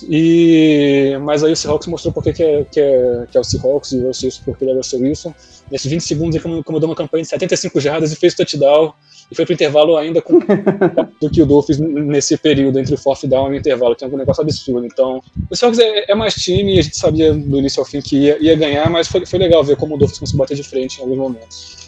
[0.08, 3.92] e, mas aí o Seahawks mostrou porque que é, que é, que é o Seahawks
[3.92, 5.34] e o Russell Wilson porque ele é o Russell Wilson.
[5.70, 8.92] Nesses 20 segundos ele comandou- uma campanha de 75 jardas e fez touchdown,
[9.30, 10.38] e foi pro intervalo ainda com
[11.20, 14.06] do que o Dolphins nesse período entre o fourth down e o intervalo, que é
[14.06, 14.84] um negócio absurdo.
[14.84, 18.16] Então, o Seahawks é, é mais time, a gente sabia do início ao fim que
[18.16, 20.98] ia, ia ganhar, mas foi, foi legal ver como o Dolphins conseguiu bater de frente
[20.98, 21.82] em alguns momentos.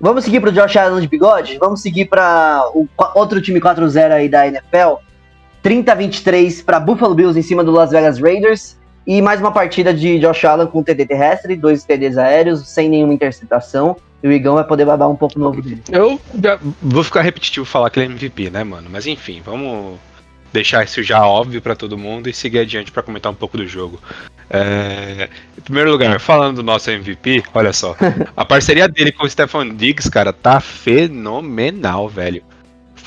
[0.00, 1.58] Vamos seguir pro Josh Allen de bigode?
[1.58, 2.64] Vamos seguir para
[3.14, 4.96] outro time 4-0 aí da NFL.
[5.62, 8.78] 30 a 23 para Buffalo Bills em cima do Las Vegas Raiders.
[9.06, 13.14] E mais uma partida de Josh Allen com TD terrestre, dois TDs aéreos, sem nenhuma
[13.14, 13.96] interceptação.
[14.22, 15.82] E o Igão vai poder babar um pouco novo dele.
[15.90, 16.20] Eu
[16.82, 18.88] vou ficar repetitivo falar que ele é MVP, né, mano?
[18.90, 19.98] Mas enfim, vamos
[20.52, 23.66] deixar isso já óbvio pra todo mundo e seguir adiante pra comentar um pouco do
[23.66, 23.98] jogo.
[24.50, 27.96] É, Em primeiro lugar, falando do nosso MVP, olha só.
[28.36, 32.42] A parceria dele com o Stefan Diggs, cara, tá fenomenal, velho.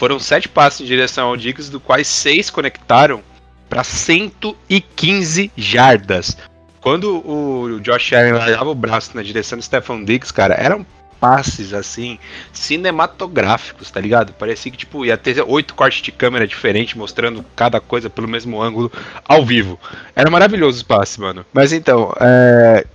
[0.03, 3.21] Foram sete passes em direção ao Diggs, do quais seis conectaram
[3.69, 6.35] pra 115 jardas.
[6.81, 10.85] Quando o Josh Allen largava o braço na direção do Stefan Diggs, cara, eram
[11.21, 12.19] passes assim
[12.51, 14.33] cinematográficos, tá ligado?
[14.33, 18.61] Parecia que tipo ia ter oito cortes de câmera diferentes mostrando cada coisa pelo mesmo
[18.61, 18.91] ângulo
[19.25, 19.79] ao vivo.
[20.13, 21.45] Era maravilhoso os passes, mano.
[21.53, 22.85] Mas então, é,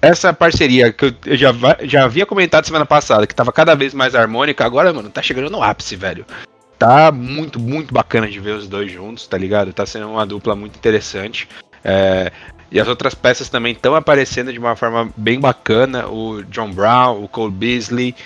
[0.00, 1.52] essa parceria que eu- já,
[1.82, 5.50] já havia comentado semana passada, que tava cada vez mais harmônica, agora, mano, tá chegando
[5.50, 6.24] no ápice, velho.
[6.82, 9.72] Tá muito, muito bacana de ver os dois juntos, tá ligado?
[9.72, 11.48] Tá sendo uma dupla muito interessante.
[11.84, 12.32] É,
[12.72, 16.08] e as outras peças também estão aparecendo de uma forma bem bacana.
[16.08, 18.16] O John Brown, o Cole Beasley,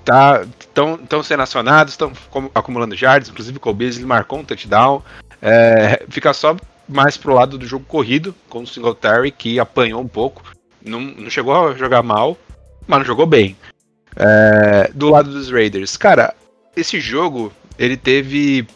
[0.00, 2.10] estão sendo acionados, estão
[2.54, 3.28] acumulando yards.
[3.28, 5.02] Inclusive o Cole Beasley marcou um touchdown.
[5.42, 6.56] É, fica só
[6.88, 10.42] mais pro lado do jogo corrido, com o Singletary, que apanhou um pouco.
[10.82, 12.38] Não, não chegou a jogar mal,
[12.86, 13.54] mas não jogou bem.
[14.16, 16.32] É, do lado dos Raiders, cara,
[16.74, 18.66] esse jogo ele teve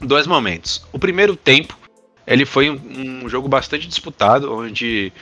[0.00, 0.84] dois momentos.
[0.92, 1.78] O primeiro tempo,
[2.26, 5.12] ele foi um, um jogo bastante disputado, onde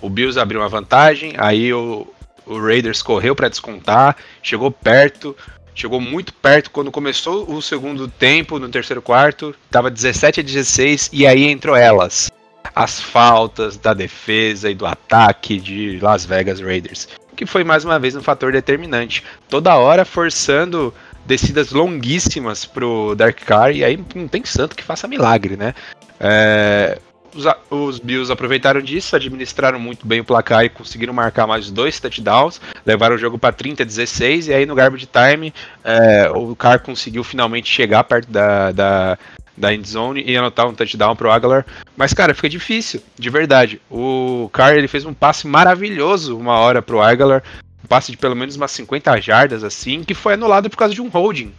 [0.00, 2.06] o Bills abriu uma vantagem, aí o,
[2.46, 5.36] o Raiders correu para descontar, chegou perto,
[5.74, 11.10] chegou muito perto quando começou o segundo tempo, no terceiro quarto, tava 17 a 16
[11.12, 12.30] e aí entrou elas.
[12.74, 17.98] As faltas da defesa e do ataque de Las Vegas Raiders, que foi mais uma
[17.98, 19.22] vez um fator determinante.
[19.48, 20.92] Toda hora forçando
[21.26, 25.74] descidas longuíssimas pro Dark Car e aí não tem santo que faça milagre, né?
[26.20, 26.98] É,
[27.34, 31.98] os, os Bills aproveitaram disso, administraram muito bem o placar e conseguiram marcar mais dois
[31.98, 35.52] touchdowns, levaram o jogo para 30 a 16 e aí no garbage time
[35.82, 39.18] é, o Carr conseguiu finalmente chegar perto da, da,
[39.56, 41.66] da end zone e anotar um touchdown pro Aguilar.
[41.96, 43.80] Mas cara, fica difícil, de verdade.
[43.90, 47.42] O Carr ele fez um passe maravilhoso uma hora pro Aguilar,
[47.84, 51.02] um passe de pelo menos umas 50 jardas assim, que foi anulado por causa de
[51.02, 51.52] um holding.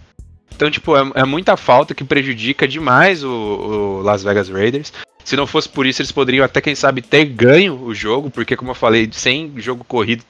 [0.56, 4.92] Então, tipo, é, é muita falta que prejudica demais o, o Las Vegas Raiders.
[5.24, 8.56] Se não fosse por isso, eles poderiam até, quem sabe, ter ganho o jogo, porque,
[8.56, 10.24] como eu falei, sem jogo corrido,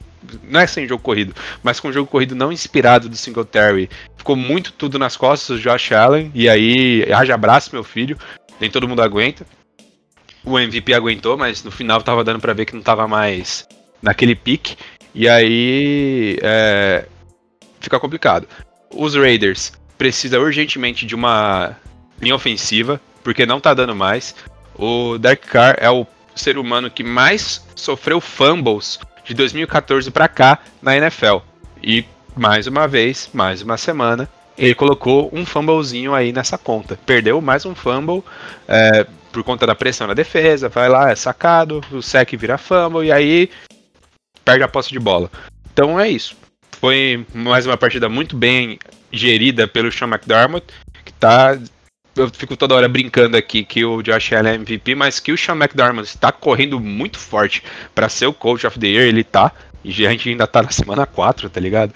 [0.44, 4.72] não é sem jogo corrido, mas com jogo corrido não inspirado do Singletary, ficou muito
[4.72, 8.18] tudo nas costas do Josh Allen, e aí, haja abraço, meu filho,
[8.58, 9.46] nem todo mundo aguenta.
[10.42, 13.66] O MVP aguentou, mas no final tava dando pra ver que não tava mais
[14.02, 14.76] naquele pique,
[15.16, 17.06] e aí é,
[17.80, 18.46] fica complicado.
[18.90, 21.74] Os Raiders precisa urgentemente de uma
[22.20, 24.34] linha ofensiva, porque não tá dando mais.
[24.74, 30.58] O Dark Carr é o ser humano que mais sofreu fumbles de 2014 para cá
[30.82, 31.38] na NFL.
[31.82, 32.04] E
[32.36, 36.98] mais uma vez, mais uma semana, ele colocou um fumblezinho aí nessa conta.
[37.06, 38.22] Perdeu mais um fumble
[38.68, 43.06] é, por conta da pressão na defesa, vai lá, é sacado, o sec vira fumble
[43.06, 43.50] e aí
[44.46, 45.30] perde a posse de bola.
[45.72, 46.36] Então é isso.
[46.80, 48.78] Foi mais uma partida muito bem
[49.12, 50.64] gerida pelo Sean McDermott,
[51.04, 51.58] que tá.
[52.14, 55.36] Eu fico toda hora brincando aqui que o Josh Allen é MVP, mas que o
[55.36, 57.62] Sean McDermott está correndo muito forte
[57.94, 59.52] para ser o Coach of the Year, ele tá.
[59.84, 61.92] E a gente ainda tá na semana 4, tá ligado?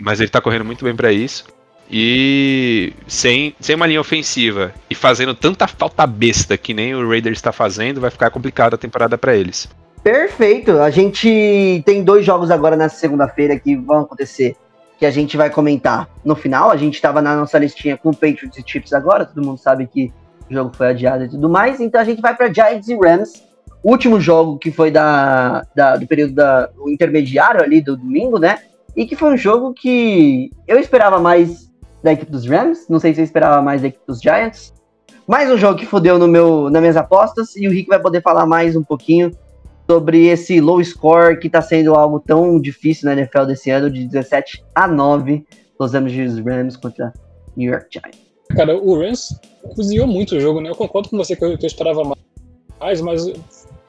[0.00, 1.44] Mas ele tá correndo muito bem para isso.
[1.90, 7.38] E sem, sem uma linha ofensiva e fazendo tanta falta besta que nem o Raiders
[7.38, 9.68] está fazendo, vai ficar complicado a temporada para eles.
[10.02, 10.72] Perfeito.
[10.80, 14.56] A gente tem dois jogos agora nessa segunda-feira que vão acontecer,
[14.98, 16.70] que a gente vai comentar no final.
[16.70, 20.12] A gente estava na nossa listinha com Patriots e Chiefs agora, todo mundo sabe que
[20.50, 21.80] o jogo foi adiado e tudo mais.
[21.80, 23.42] Então a gente vai para Giants e Rams.
[23.82, 28.58] Último jogo que foi da, da- do período da, do intermediário ali do domingo, né?
[28.96, 31.70] E que foi um jogo que eu esperava mais
[32.02, 32.86] da equipe dos Rams.
[32.88, 34.72] Não sei se eu esperava mais da equipe dos Giants.
[35.28, 37.54] Mais um jogo que fodeu no meu, nas minhas apostas.
[37.54, 39.30] E o Rick vai poder falar mais um pouquinho
[39.90, 44.04] sobre esse low score que tá sendo algo tão difícil na NFL desse ano, de
[44.06, 45.44] 17 a 9,
[45.80, 47.12] Los Angeles Rams contra
[47.56, 48.18] New York Giants.
[48.54, 49.34] Cara, o Rams
[49.74, 50.70] cozinhou muito o jogo, né?
[50.70, 52.02] Eu concordo com você que eu, que eu esperava
[52.80, 53.32] mais, mas o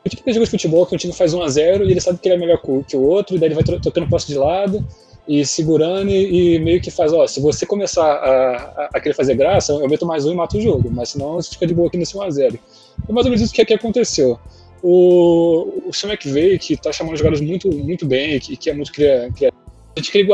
[0.10, 2.36] tipo de jogo de futebol que um time faz 1x0 e ele sabe que ele
[2.36, 4.86] é melhor que o- outro, e daí ele vai tocando o posse de lado
[5.28, 9.14] e segurando e, e meio que faz, ó, se você começar a, a, a querer
[9.14, 11.74] fazer graça, eu meto mais um e mato o jogo, mas senão você fica de
[11.74, 12.58] boa aqui nesse 1x0.
[13.06, 14.40] Foi mais ou menos isso que, que aconteceu.
[14.82, 18.70] O, o Sean McVay, que tá chamando os jogadores muito, muito bem, e que, que
[18.70, 19.62] é muito cria- criativo,
[19.96, 20.28] a gente queria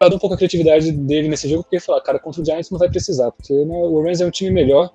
[0.00, 2.78] guardar um pouco a criatividade dele nesse jogo, porque falar, cara, contra o Giants não
[2.78, 4.90] vai precisar, porque né, o Rams é um time melhor,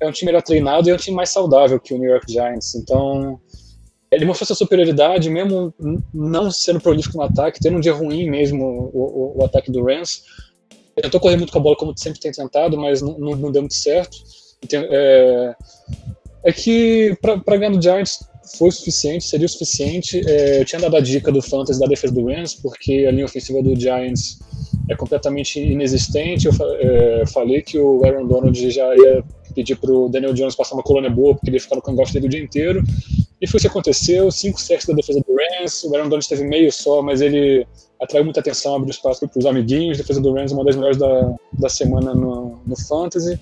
[0.00, 2.30] é um time melhor treinado e é um time mais saudável que o New York
[2.32, 2.74] Giants.
[2.76, 3.40] Então,
[4.10, 5.74] ele mostrou sua superioridade, mesmo
[6.14, 9.82] não sendo prolífico no ataque, tendo um dia ruim mesmo o, o- o ataque do
[9.84, 10.22] Rams.
[10.94, 13.62] Tentou correr muito com a bola, como sempre tem tentado, mas não, não- não deu
[13.62, 14.16] muito certo.
[14.62, 15.54] E tem- É,
[16.44, 18.20] é que para ganhar do Giants
[18.58, 20.20] foi o suficiente, seria o suficiente.
[20.26, 23.24] É, eu tinha dado a dica do Fantasy da defesa do Rams, porque a linha
[23.24, 24.38] ofensiva do Giants
[24.88, 26.46] é completamente inexistente.
[26.46, 29.24] Eu é, falei que o Aaron Donald já ia
[29.54, 32.26] pedir pro Daniel Jones passar uma colônia boa, porque ele ia ficar no cangote dele
[32.26, 32.82] o dia inteiro.
[33.40, 36.44] E foi o que aconteceu, cinco sacks da defesa do Rams, o Aaron Donald teve
[36.44, 37.66] meio só, mas ele
[38.00, 40.76] atraiu muita atenção, abriu espaço para os amiguinhos, a defesa do Rams é uma das
[40.76, 43.38] melhores da, da semana no, no Fantasy.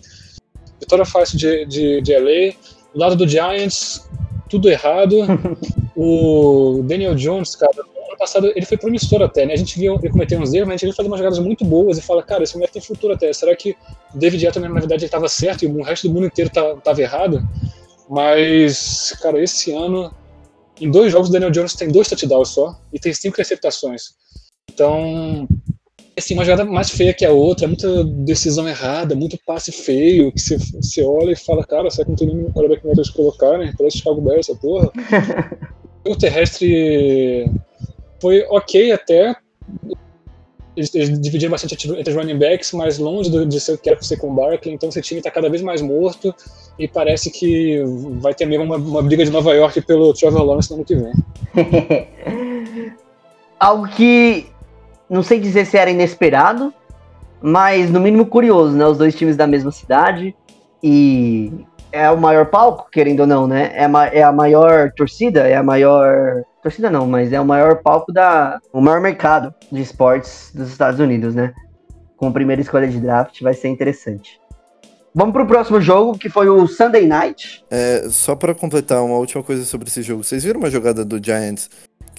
[0.80, 2.54] Vitória fácil de, de, de LA.
[2.94, 4.08] Do lado do Giants,
[4.48, 5.16] tudo errado.
[5.96, 9.54] o Daniel Jones, cara, no ano passado ele foi promissor até, né?
[9.54, 11.64] A gente viu ele cometer uns erros, mas a gente viu fazer umas jogadas muito
[11.64, 13.32] boas e fala, cara, esse moleque tem futuro até.
[13.32, 13.76] Será que
[14.14, 17.00] o David Edelman, na verdade, ele estava certo e o resto do mundo inteiro estava
[17.00, 17.46] errado?
[18.08, 20.12] Mas, cara, esse ano,
[20.80, 24.14] em dois jogos, o Daniel Jones tem dois touchdowns só e tem cinco receptações.
[24.72, 25.46] Então,
[26.20, 30.40] assim, uma jogada mais feia que a outra, muita decisão errada, muito passe feio, que
[30.40, 33.58] você, você olha e fala, cara, será que não tem nenhum quarterback melhor de colocar,
[33.58, 33.74] né?
[33.76, 34.90] Parece Chicago Bears essa porra.
[36.06, 37.50] o terrestre
[38.20, 39.34] foi ok até.
[40.76, 43.90] Eles, eles dividiram bastante entre os running backs, mas longe do- de ser o que
[43.90, 46.34] era ser com o Barkley, então esse time tá cada vez mais morto
[46.78, 47.82] e parece que
[48.20, 50.94] vai ter mesmo uma, uma briga de Nova York pelo Trevor Lawrence no ano que
[50.94, 51.12] vem.
[53.58, 54.46] Algo que
[55.10, 56.72] não sei dizer se era inesperado,
[57.42, 58.86] mas no mínimo curioso, né?
[58.86, 60.34] Os dois times da mesma cidade
[60.82, 61.52] e
[61.92, 63.72] é o maior palco, querendo ou não, né?
[63.74, 66.42] É a, é a maior torcida, é a maior.
[66.62, 68.60] Torcida não, mas é o maior palco da.
[68.72, 71.52] O maior mercado de esportes dos Estados Unidos, né?
[72.16, 74.40] Com a primeira escolha de draft, vai ser interessante.
[75.12, 77.64] Vamos pro próximo jogo, que foi o Sunday Night.
[77.68, 80.22] É, só pra completar uma última coisa sobre esse jogo.
[80.22, 81.68] Vocês viram uma jogada do Giants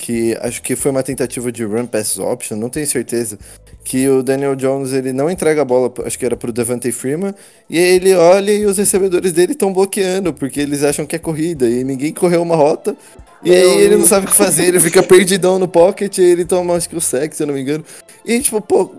[0.01, 3.37] que acho que foi uma tentativa de run pass option, não tenho certeza,
[3.83, 7.35] que o Daniel Jones ele não entrega a bola, acho que era pro Devante Freeman,
[7.69, 11.19] e aí ele olha e os recebedores dele estão bloqueando, porque eles acham que é
[11.19, 12.97] corrida, e ninguém correu uma rota,
[13.43, 16.45] e aí ele não sabe o que fazer, ele fica perdidão no pocket, e ele
[16.45, 17.85] toma acho que o sec, se eu não me engano.
[18.25, 18.91] E tipo, pô,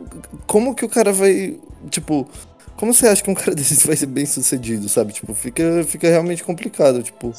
[0.47, 1.57] como que o cara vai,
[1.91, 2.29] tipo,
[2.83, 5.13] como você acha que um cara desses vai ser bem sucedido, sabe?
[5.13, 7.33] Tipo, fica, fica realmente complicado, tipo,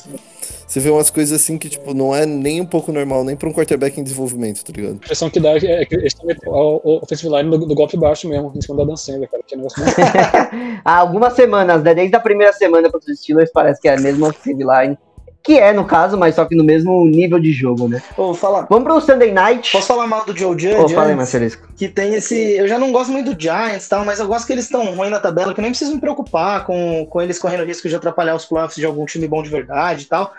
[0.66, 3.50] você vê umas coisas assim que, tipo, não é nem um pouco normal, nem pra
[3.50, 4.94] um quarterback em desenvolvimento, tá ligado?
[4.94, 8.26] A impressão que dá é que eles estão o offensive line do, do golpe baixo
[8.30, 9.98] mesmo, em cima da Dan Sandler, cara, que é um negócio muito
[10.86, 11.94] Há algumas semanas, né?
[11.94, 14.98] Desde a primeira semana contra os Steelers, parece que é a mesma offensive line.
[15.44, 18.02] Que é, no caso, mas só que no mesmo nível de jogo, né?
[18.16, 18.66] Vou falar.
[18.70, 19.74] Vamos pro Sunday Night.
[19.74, 20.76] Posso falar mal do Joe Judge?
[20.76, 21.16] Ô, fala aí?
[21.16, 21.68] Marcelisco.
[21.76, 22.36] que tem esse.
[22.54, 24.86] Eu já não gosto muito do Giants e tal, mas eu gosto que eles estão
[24.96, 27.96] ruins na tabela, que eu nem preciso me preocupar com, com eles correndo risco de
[27.96, 30.34] atrapalhar os playoffs de algum time bom de verdade e tal.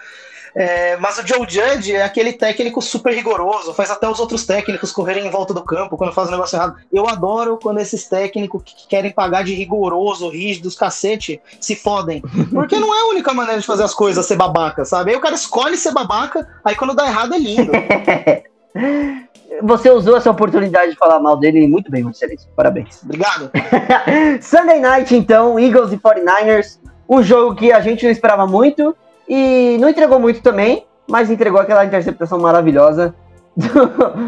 [0.55, 4.93] É, mas o Joe Judge é aquele técnico super rigoroso, faz até os outros técnicos
[4.93, 6.77] correrem em volta do campo quando faz um negócio errado.
[6.93, 12.23] Eu adoro quando esses técnicos que querem pagar de rigoroso, rígidos, cacete, se fodem.
[12.53, 15.11] Porque não é a única maneira de fazer as coisas ser babaca, sabe?
[15.11, 17.73] Aí o cara escolhe ser babaca, aí quando dá errado é lindo.
[19.63, 22.51] Você usou essa oportunidade de falar mal dele muito bem, Marcelisco.
[22.57, 23.03] Parabéns.
[23.03, 23.51] Obrigado.
[24.41, 26.79] Sunday Night, então, Eagles e 49ers.
[27.09, 28.97] Um jogo que a gente não esperava muito
[29.29, 33.15] e não entregou muito também, mas entregou aquela interceptação maravilhosa
[33.57, 33.69] do,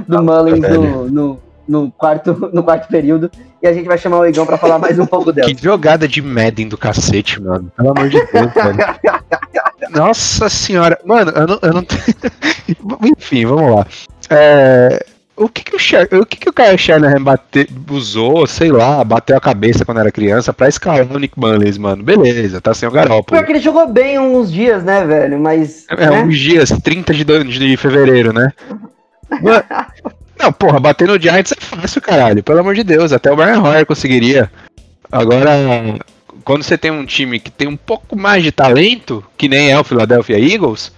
[0.06, 1.38] do Mullins no, no,
[1.68, 3.30] no quarto, no quarto período.
[3.62, 5.48] E a gente vai chamar o Igão pra falar mais um pouco dela.
[5.52, 7.70] Que jogada de Madden do cacete, mano.
[7.76, 9.90] Pelo amor de Deus, velho.
[9.90, 10.98] Nossa senhora.
[11.04, 11.84] Mano, eu não, eu não.
[13.16, 13.86] Enfim, vamos lá.
[14.30, 15.04] É,
[15.36, 16.08] O que, que o, Sher...
[16.12, 17.68] o que, que o Kyle Shanahan bate...
[17.90, 22.02] usou, sei lá, bateu a cabeça quando era criança pra escalar o Nick Mullins, mano?
[22.02, 23.38] Beleza, tá sem o Garoppolo.
[23.38, 25.38] Pior que ele jogou bem uns dias, né, velho?
[25.38, 25.84] Mas.
[25.90, 26.22] É, né?
[26.22, 28.50] uns dias, 30 de, de fevereiro, né?
[30.38, 32.42] Não, porra, bater no Giants é fácil, caralho.
[32.42, 34.50] Pelo amor de Deus, até o Brian Hoyer conseguiria.
[35.10, 35.50] Agora,
[36.44, 39.78] quando você tem um time que tem um pouco mais de talento, que nem é
[39.78, 40.92] o Philadelphia Eagles,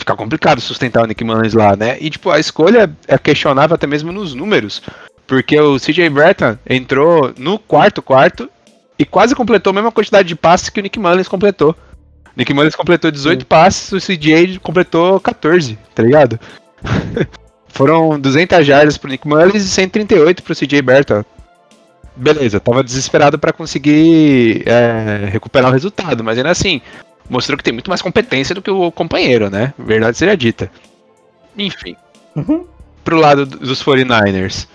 [0.00, 1.96] fica complicado sustentar o Nick Mullins lá, né?
[2.00, 4.82] E, tipo, a escolha é questionável até mesmo nos números.
[5.26, 8.50] Porque o CJ Breton entrou no quarto quarto
[8.98, 11.70] e quase completou a mesma quantidade de passes que o Nick Mullins completou.
[11.70, 16.38] O Nick Mullins completou 18 passes, o CJ completou 14, tá ligado?
[17.68, 21.24] Foram 200 jardas pro Nick Mullins e 138 pro CJ Berta.
[22.16, 26.82] Beleza, tava desesperado pra conseguir é, recuperar o resultado, mas ainda assim,
[27.30, 29.72] mostrou que tem muito mais competência do que o companheiro, né?
[29.78, 30.70] Verdade seja dita.
[31.56, 31.96] Enfim.
[32.34, 32.66] Uhum.
[33.04, 34.66] Pro lado dos 49ers,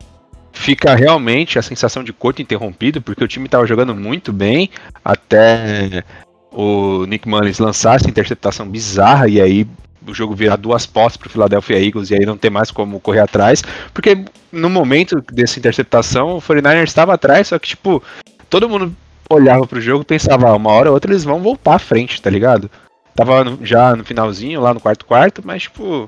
[0.53, 4.69] fica realmente a sensação de corte interrompido, porque o time tava jogando muito bem
[5.03, 6.03] até
[6.51, 9.67] o Nick Mullins lançar essa interceptação bizarra e aí
[10.07, 13.19] o jogo virar duas postes pro Philadelphia Eagles e aí não ter mais como correr
[13.19, 13.61] atrás,
[13.93, 18.01] porque no momento dessa interceptação o 49ers estava atrás, só que tipo,
[18.49, 18.95] todo mundo
[19.29, 22.21] olhava pro jogo e pensava, ah, uma hora ou outra eles vão voltar à frente,
[22.21, 22.69] tá ligado?
[23.15, 26.07] Tava no- já no finalzinho, lá no quarto quarto, mas tipo,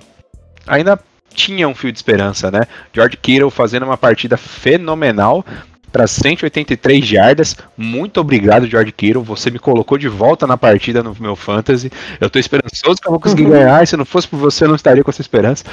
[0.68, 1.00] ainda
[1.34, 2.64] tinha um fio de esperança, né?
[2.94, 5.46] George Kittle fazendo uma partida fenomenal
[5.92, 7.56] para 183 jardas.
[7.78, 9.24] Muito obrigado, George Kittle.
[9.24, 11.90] Você me colocou de volta na partida no meu fantasy.
[12.20, 13.82] Eu tô esperançoso que eu vou conseguir ganhar.
[13.82, 15.64] E se não fosse por você, eu não estaria com essa esperança.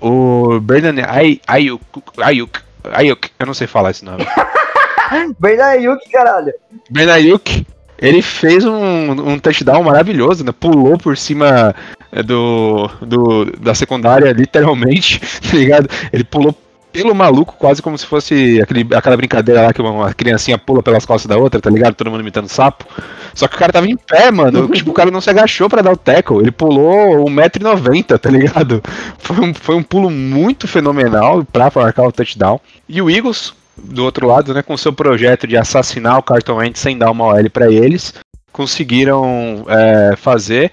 [0.00, 1.82] O Bernard Ay- Ayuk,
[2.18, 2.60] Ayuk,
[2.92, 4.24] Ayuk, eu não sei falar esse nome.
[5.38, 6.52] Bernard Ayuk, caralho.
[6.90, 7.66] Bernard Ayuk,
[7.98, 10.52] ele fez um, um touchdown maravilhoso, né?
[10.52, 11.74] Pulou por cima
[12.12, 15.88] é, do, do da secundária, literalmente, tá ligado?
[16.12, 16.54] Ele pulou
[16.92, 21.04] pelo maluco, quase como se fosse aquele, aquela brincadeira lá que uma criancinha pula pelas
[21.04, 21.94] costas da outra, tá ligado?
[21.94, 22.86] Todo mundo imitando sapo.
[23.34, 24.68] Só que o cara tava em pé, mano.
[24.70, 26.38] tipo, o cara não se agachou pra dar o tackle.
[26.38, 28.80] Ele pulou 1,90m, tá ligado?
[29.18, 32.60] Foi um, foi um pulo muito fenomenal pra marcar o touchdown.
[32.88, 36.80] E o Eagles, do outro lado, né, com seu projeto de assassinar o Carton Wentz
[36.80, 38.14] sem dar uma OL pra eles,
[38.52, 40.72] conseguiram é, fazer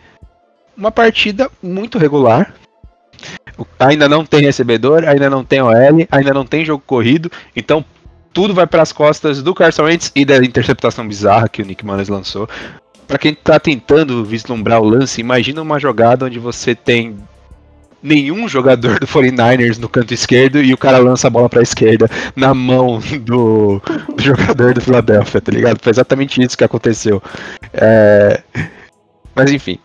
[0.77, 2.53] uma partida muito regular.
[3.79, 7.85] Ainda não tem recebedor, ainda não tem OL, ainda não tem jogo corrido, então
[8.33, 11.85] tudo vai para as costas do Carson Wentz e da interceptação bizarra que o Nick
[11.85, 12.49] Mullins lançou.
[13.07, 17.17] Pra quem tá tentando vislumbrar o lance, imagina uma jogada onde você tem
[18.01, 22.09] nenhum jogador do 49ers no canto esquerdo e o cara lança a bola pra esquerda
[22.35, 23.81] na mão do,
[24.15, 25.79] do jogador do Philadelphia, tá ligado?
[25.81, 27.21] Foi exatamente isso que aconteceu.
[27.73, 28.41] É,
[29.35, 29.77] Mas enfim.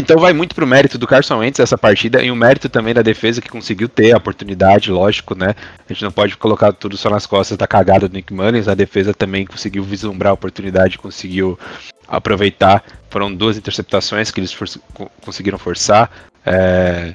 [0.00, 3.02] Então vai muito pro mérito do Carson Wentz essa partida e o mérito também da
[3.02, 5.56] defesa que conseguiu ter a oportunidade, lógico, né?
[5.88, 8.74] A gente não pode colocar tudo só nas costas da cagada do Nick Mullins, a
[8.76, 11.58] defesa também conseguiu vislumbrar a oportunidade, conseguiu
[12.06, 12.84] aproveitar.
[13.10, 16.08] Foram duas interceptações que eles for- co- conseguiram forçar.
[16.46, 17.12] é,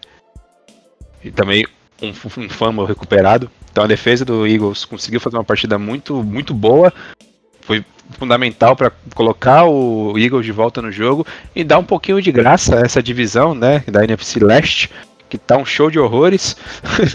[1.23, 1.65] E também
[2.01, 3.49] um, um fumble recuperado.
[3.71, 6.93] Então a defesa do Eagles conseguiu fazer uma partida muito, muito boa.
[7.61, 12.31] Foi fundamental para colocar o Eagles de volta no jogo e dar um pouquinho de
[12.31, 14.91] graça a essa divisão, né, da NFC Leste,
[15.29, 16.55] que tá um show de horrores.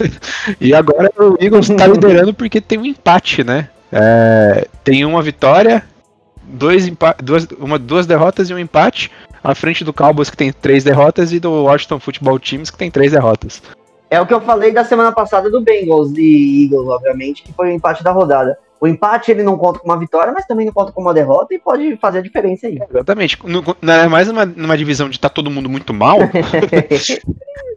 [0.59, 3.69] e agora o Eagles tá liderando porque tem um empate, né?
[3.91, 5.83] É, tem uma vitória,
[6.43, 6.91] dois
[7.23, 9.11] duas, uma, duas derrotas e um empate,
[9.43, 12.91] à frente do Cowboys que tem três derrotas e do Washington Football Teams que tem
[12.91, 13.61] três derrotas.
[14.09, 17.69] É o que eu falei da semana passada do Bengals e Eagles, obviamente, que foi
[17.69, 18.57] o empate da rodada.
[18.81, 21.53] O empate ele não conta com uma vitória, mas também não conta com uma derrota
[21.53, 22.79] e pode fazer a diferença aí.
[22.89, 23.37] Exatamente.
[23.43, 26.17] No, no, mais numa, numa divisão de tá todo mundo muito mal,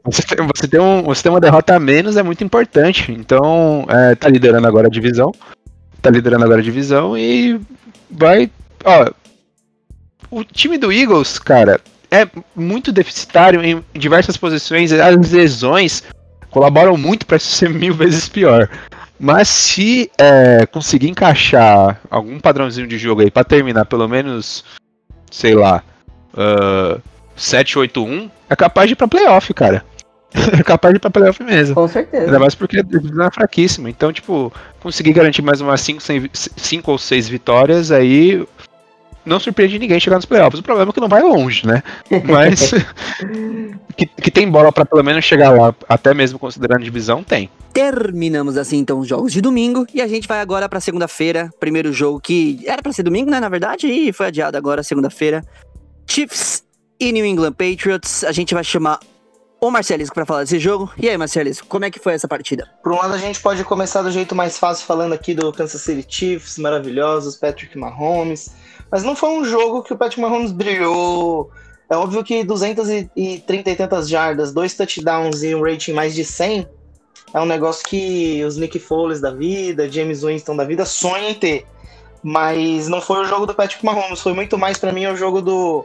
[0.04, 3.10] você, tem, você, tem um, você tem uma derrota a menos, é muito importante.
[3.12, 5.32] Então, é, tá liderando agora a divisão.
[6.00, 7.60] Tá liderando agora a divisão e
[8.10, 8.50] vai.
[8.84, 9.10] Ó,
[10.30, 11.80] o time do Eagles, cara,
[12.10, 14.92] é muito deficitário em diversas posições.
[14.92, 16.04] As lesões
[16.52, 18.68] colaboram muito para isso ser mil vezes pior.
[19.18, 24.64] Mas se é, conseguir encaixar algum padrãozinho de jogo aí para terminar pelo menos,
[25.30, 25.82] sei lá,
[26.34, 27.00] uh,
[27.36, 29.84] 7-8-1, é capaz de ir pra playoff, cara.
[30.58, 31.74] é capaz de ir pra playoff mesmo.
[31.74, 32.24] Com certeza.
[32.26, 33.88] Ainda mais porque a divisão é fraquíssima.
[33.88, 38.44] Então, tipo, conseguir garantir mais umas 5 ou 6 vitórias, aí
[39.24, 40.60] não surpreende ninguém chegar nos playoffs.
[40.60, 41.82] O problema é que não vai longe, né?
[42.24, 42.72] Mas
[43.96, 47.50] que, que, tem bola para pelo menos chegar lá, até mesmo considerando divisão, tem.
[47.72, 51.92] Terminamos assim então os jogos de domingo e a gente vai agora para segunda-feira, primeiro
[51.92, 55.44] jogo que era para ser domingo, né, na verdade, e foi adiado agora segunda-feira.
[56.06, 56.64] Chiefs
[56.98, 58.24] e New England Patriots.
[58.24, 59.00] A gente vai chamar
[59.62, 60.92] o Marcelisco para falar desse jogo.
[60.98, 62.68] E aí, Marcelisco, como é que foi essa partida?
[62.82, 65.80] Por um lado, a gente pode começar do jeito mais fácil, falando aqui do Kansas
[65.80, 68.50] City Chiefs, maravilhosos, Patrick Mahomes.
[68.92, 71.50] Mas não foi um jogo que o Patrick Mahomes brilhou.
[71.90, 76.68] É óbvio que 230 e tantas jardas, dois touchdowns e um rating mais de 100
[77.34, 81.34] é um negócio que os Nick Foles da vida, James Winston da vida sonham em
[81.34, 81.66] ter.
[82.22, 85.40] Mas não foi o jogo do Patrick Mahomes, foi muito mais para mim o jogo
[85.40, 85.84] do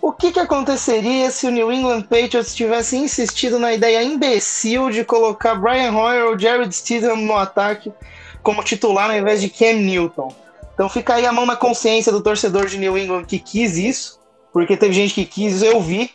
[0.00, 5.04] o que, que aconteceria se o New England Patriots tivesse insistido na ideia imbecil de
[5.04, 7.92] colocar Brian Hoyer ou Jared Stidham no ataque
[8.40, 10.32] como titular ao invés de Cam Newton?
[10.78, 14.20] Então fica aí a mão na consciência do torcedor de New England que quis isso,
[14.52, 16.08] porque teve gente que quis, eu vi.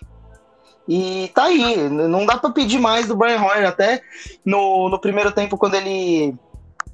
[0.87, 4.01] E tá aí, não dá para pedir mais do Brian Hoyer, até
[4.45, 6.33] no, no primeiro tempo, quando ele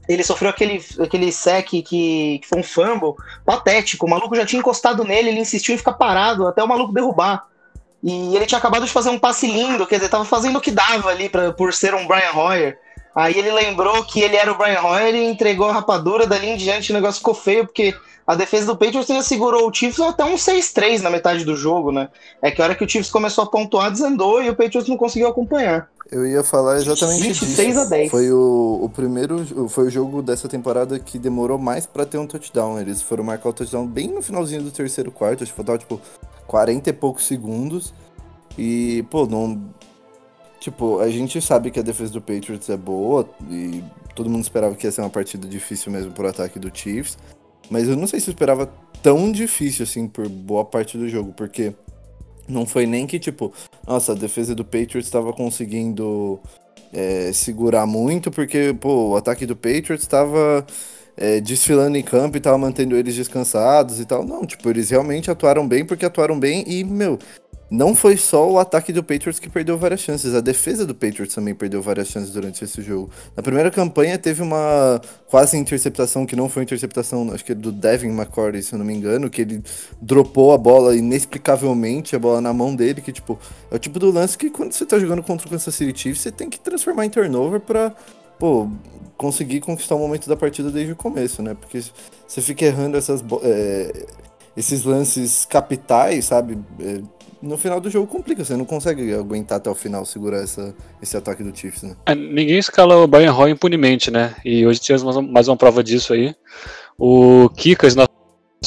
[0.07, 1.83] ele sofreu aquele, aquele sec que,
[2.39, 3.13] que foi um fumble
[3.45, 4.07] patético.
[4.07, 7.45] O maluco já tinha encostado nele, ele insistiu em ficar parado até o maluco derrubar.
[8.01, 10.71] E ele tinha acabado de fazer um passe lindo, quer dizer, tava fazendo o que
[10.71, 12.79] dava ali pra, por ser um Brian Hoyer.
[13.19, 16.25] Aí ele lembrou que ele era o Brian Hoyer e entregou a rapadura.
[16.25, 17.93] Dali em diante o negócio ficou feio, porque
[18.25, 21.91] a defesa do Patriots ainda segurou o Chiefs até um 6-3 na metade do jogo,
[21.91, 22.07] né?
[22.41, 24.95] É que a hora que o Chiefs começou a pontuar, desandou e o Patriots não
[24.95, 25.89] conseguiu acompanhar.
[26.09, 27.79] Eu ia falar exatamente 26 disso.
[27.81, 28.09] a 10.
[28.09, 32.25] Foi o, o primeiro, foi o jogo dessa temporada que demorou mais pra ter um
[32.25, 32.79] touchdown.
[32.79, 35.99] Eles foram marcar o touchdown bem no finalzinho do terceiro quarto, acho que faltava tipo
[36.47, 37.93] 40 e poucos segundos.
[38.57, 39.61] E, pô, não.
[40.59, 43.83] Tipo, a gente sabe que a defesa do Patriots é boa e
[44.13, 47.17] todo mundo esperava que ia ser uma partida difícil mesmo pro ataque do Chiefs.
[47.69, 48.69] Mas eu não sei se eu esperava
[49.01, 51.73] tão difícil assim por boa parte do jogo, porque
[52.47, 53.53] não foi nem que, tipo,
[53.87, 56.39] nossa, a defesa do Patriots estava conseguindo
[56.91, 60.65] é, segurar muito, porque, pô, o ataque do Patriots estava
[61.15, 64.25] é, desfilando em campo e tava mantendo eles descansados e tal.
[64.25, 67.19] Não, tipo, eles realmente atuaram bem porque atuaram bem e, meu,
[67.69, 71.35] não foi só o ataque do Patriots que perdeu várias chances, a defesa do Patriots
[71.35, 73.09] também perdeu várias chances durante esse jogo.
[73.35, 77.71] Na primeira campanha teve uma quase interceptação, que não foi interceptação, acho que é do
[77.71, 79.63] Devin McCourty, se eu não me engano, que ele
[80.01, 83.39] dropou a bola inexplicavelmente, a bola na mão dele, que tipo,
[83.69, 86.21] é o tipo do lance que quando você tá jogando contra o Kansas City Chiefs,
[86.21, 87.93] você tem que transformar em turnover pra,
[88.39, 88.67] pô,
[89.15, 91.53] conseguir conquistar o momento da partida desde o começo, né?
[91.53, 91.83] Porque
[92.25, 94.05] você fica errando essas, é,
[94.55, 96.57] esses lances capitais, sabe?
[96.79, 97.01] É,
[97.41, 101.15] no final do jogo complica, você não consegue aguentar até o final segurar essa, esse
[101.15, 101.95] ataque do Chiefs, né?
[102.05, 104.35] É, ninguém escala o Brian Roy impunemente, né?
[104.43, 106.35] E hoje tivemos mais, uma prova disso aí.
[106.97, 108.09] O Kikas, nosso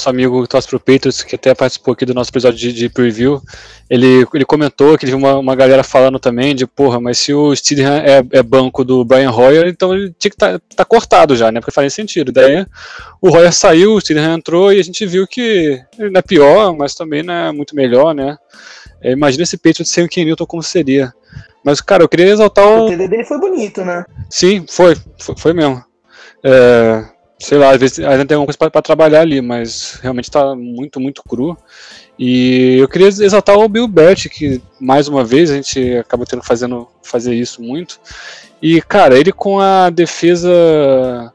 [0.07, 3.40] amigo que torce pro Patriots, que até participou aqui do nosso episódio de, de preview,
[3.88, 7.34] ele, ele comentou que ele viu uma, uma galera falando também de, porra, mas se
[7.34, 10.84] o Steedham é, é banco do Brian Hoyer, então ele tinha que estar tá, tá
[10.84, 11.61] cortado já, né?
[11.61, 12.32] Porque faz sentido.
[12.32, 12.66] Daí
[13.20, 16.74] o Hoyer saiu, o Steedham entrou e a gente viu que ele não é pior,
[16.74, 18.36] mas também não é muito melhor, né?
[19.03, 21.12] É, imagina esse Patriots sem o Ken Newton como seria.
[21.64, 22.86] Mas, cara, eu queria exaltar o.
[22.86, 24.05] O TD dele foi bonito, né?
[24.28, 25.82] Sim, foi, foi, foi mesmo.
[26.45, 27.05] É,
[27.43, 31.01] sei lá, às vezes ainda tem alguma coisa para trabalhar ali, mas realmente está muito,
[31.01, 31.59] muito cru.
[32.16, 36.43] E eu queria exaltar o Bill Bert, que mais uma vez a gente acaba tendo
[36.45, 37.99] fazendo fazer isso muito.
[38.62, 41.32] E cara, ele com a defesa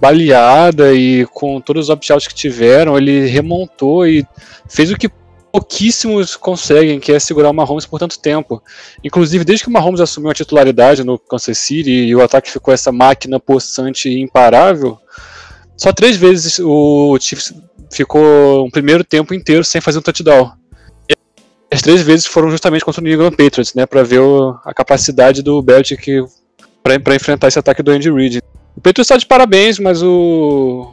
[0.00, 4.24] baleada e com todos os opt-outs que tiveram, ele remontou e
[4.68, 5.10] fez o que
[5.50, 8.62] pouquíssimos conseguem, que é segurar o Mahomes por tanto tempo.
[9.02, 12.72] Inclusive, desde que o Mahomes assumiu a titularidade no Kansas City e o ataque ficou
[12.72, 14.96] essa máquina possante e imparável,
[15.78, 17.54] só três vezes o Chiefs
[17.90, 20.52] ficou um primeiro tempo inteiro sem fazer um touchdown.
[21.08, 21.14] E
[21.70, 24.74] as três vezes foram justamente contra o New England Patriots, né, para ver o, a
[24.74, 26.24] capacidade do Belichick
[26.82, 28.42] para enfrentar esse ataque do Andy Reid.
[28.76, 30.92] O Patriots está de parabéns, mas o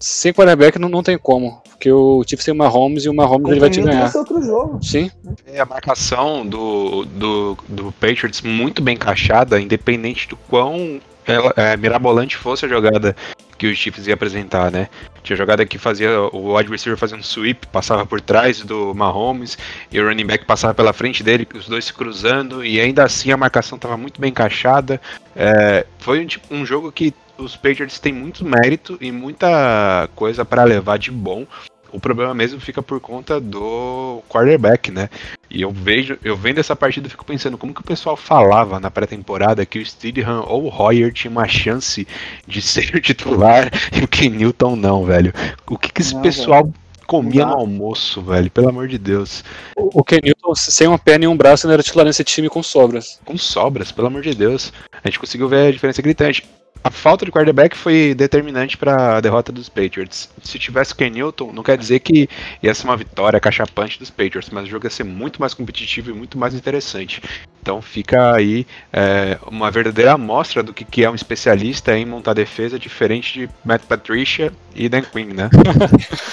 [0.00, 1.62] sem quarterback não, não tem como.
[1.68, 4.10] Porque o Chiefs tem o Mahomes e o Mahomes ele vai te ganhar.
[4.16, 4.82] Outro jogo.
[4.82, 5.10] Sim.
[5.46, 11.76] É a marcação do, do, do Patriots muito bem encaixada, independente do quão ela, é,
[11.76, 13.16] mirabolante fosse a jogada
[13.62, 14.88] que os Chiefs ia apresentar, né?
[15.22, 19.56] Tinha jogada que fazia o wide receiver um sweep, passava por trás do Mahomes
[19.92, 23.30] e o running back passava pela frente dele, os dois se cruzando e ainda assim
[23.30, 25.00] a marcação estava muito bem encaixada.
[25.36, 30.44] É, foi um, tipo, um jogo que os Patriots têm muito mérito e muita coisa
[30.44, 31.46] para levar de bom.
[31.92, 35.10] O problema mesmo fica por conta do quarterback, né?
[35.50, 38.90] E eu vejo, eu vendo essa partida, fico pensando como que o pessoal falava na
[38.90, 42.06] pré-temporada que o Steedham ou o Hoyer tinha uma chance
[42.46, 45.32] de ser titular e o Ken Newton não, velho.
[45.66, 46.72] O que que esse Não, pessoal
[47.06, 48.50] comia Não no almoço, velho?
[48.50, 49.44] Pelo amor de Deus.
[49.76, 52.48] O o Ken Newton, sem uma perna e um braço, não era titular nesse time
[52.48, 53.20] com sobras.
[53.24, 54.72] Com sobras, pelo amor de Deus.
[55.04, 56.42] A gente conseguiu ver a diferença gritante.
[56.84, 60.28] A falta de quarterback foi determinante para a derrota dos Patriots.
[60.42, 62.28] Se tivesse Ken Newton, não quer dizer que
[62.62, 66.10] ia ser uma vitória cachapante dos Patriots, mas o jogo ia ser muito mais competitivo
[66.10, 67.22] e muito mais interessante.
[67.60, 72.34] Então fica aí é, uma verdadeira amostra do que, que é um especialista em montar
[72.34, 75.48] defesa diferente de Matt Patricia e Dan Quinn, né?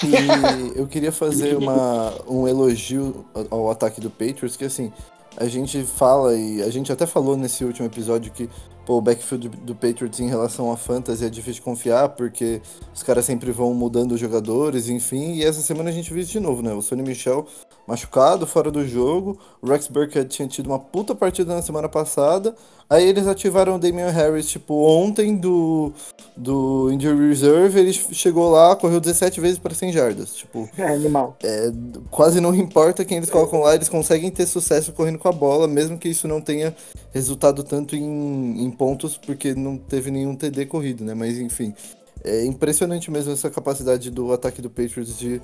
[0.04, 4.92] E eu queria fazer uma, um elogio ao ataque do Patriots, que assim,
[5.38, 8.50] a gente fala e a gente até falou nesse último episódio que
[8.90, 12.60] pô, o backfield do Patriots em relação a fantasy é difícil de confiar, porque
[12.92, 16.32] os caras sempre vão mudando os jogadores, enfim, e essa semana a gente viu isso
[16.32, 16.74] de novo, né?
[16.74, 17.46] O Sonny Michel
[17.86, 22.56] machucado, fora do jogo, o Rex Burkhead tinha tido uma puta partida na semana passada,
[22.90, 25.92] aí eles ativaram o Damian Harris, tipo, ontem do,
[26.36, 30.70] do Injury Reserve, ele chegou lá, correu 17 vezes para 100 jardas, tipo...
[30.78, 31.36] É, animal.
[31.44, 31.72] É,
[32.12, 35.68] quase não importa quem eles colocam lá, eles conseguem ter sucesso correndo com a bola,
[35.68, 36.76] mesmo que isso não tenha
[37.12, 41.14] resultado tanto em, em pontos, porque não teve nenhum TD corrido, né?
[41.14, 41.76] Mas enfim,
[42.24, 45.42] é impressionante mesmo essa capacidade do ataque do Patriots de,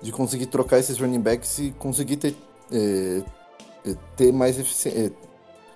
[0.00, 2.34] de conseguir trocar esses running backs e conseguir ter,
[2.72, 3.22] é,
[3.86, 5.12] é, ter mais eficiência.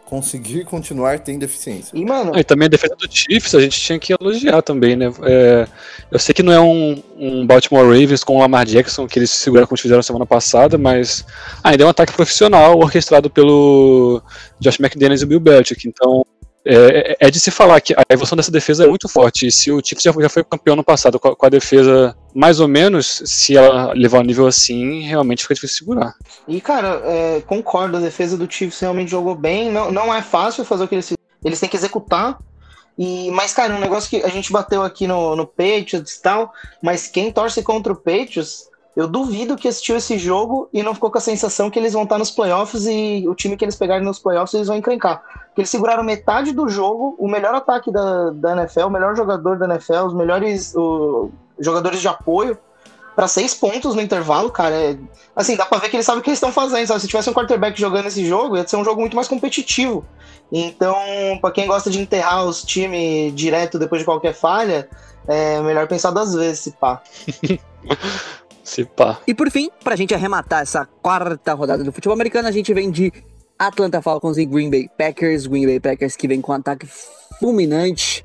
[0.06, 1.90] conseguir continuar tendo eficiência.
[1.94, 4.96] E, mano, Ah, E também a defesa do Chiefs a gente tinha que elogiar também,
[4.96, 5.12] né?
[5.22, 5.66] É,
[6.10, 9.30] eu sei que não é um, um Baltimore Ravens com o Lamar Jackson que eles
[9.30, 11.26] se seguraram como fizeram semana passada, mas
[11.62, 14.22] ainda é um ataque profissional orquestrado pelo
[14.60, 15.86] Josh McDaniels e o Bill Belichick.
[15.86, 16.24] Então
[16.66, 19.46] é, é- de se falar que a evolução dessa defesa é muito forte.
[19.46, 22.16] E se o Chiefs já, já foi campeão no passado com a, com a defesa
[22.34, 26.14] mais ou menos, se ela levar um nível assim, realmente fica difícil segurar.
[26.46, 29.70] E, cara, é, concordo, a defesa do Chiefs realmente jogou bem.
[29.70, 31.12] Não, não é fácil fazer o que eles
[31.44, 32.38] Eles têm que executar.
[32.98, 36.52] E, mas, cara, um negócio que a gente bateu aqui no, no Patriots e tal,
[36.82, 41.10] mas quem torce contra o Patriots, eu duvido que assistiu esse jogo e não ficou
[41.10, 44.02] com a sensação que eles vão estar nos playoffs e o time que eles pegarem
[44.02, 45.22] nos playoffs eles vão encrencar.
[45.48, 49.58] Porque eles seguraram metade do jogo, o melhor ataque da, da NFL, o melhor jogador
[49.58, 52.58] da NFL, os melhores o, jogadores de apoio,
[53.14, 54.74] para seis pontos no intervalo, cara.
[54.74, 54.96] É,
[55.34, 56.86] assim, dá pra ver que eles sabem o que eles estão fazendo.
[56.86, 57.00] Sabe?
[57.00, 60.06] Se tivesse um quarterback jogando esse jogo, ia ser um jogo muito mais competitivo.
[60.50, 60.96] Então,
[61.42, 64.88] pra quem gosta de enterrar os times direto depois de qualquer falha,
[65.28, 67.02] é melhor pensar duas vezes, se pá.
[68.66, 69.20] Se pá.
[69.28, 72.90] E por fim, pra gente arrematar essa quarta rodada do futebol americano, a gente vem
[72.90, 73.12] de
[73.56, 75.46] Atlanta Falcons e Green Bay Packers.
[75.46, 76.84] Green Bay Packers que vem com um ataque
[77.38, 78.24] fulminante.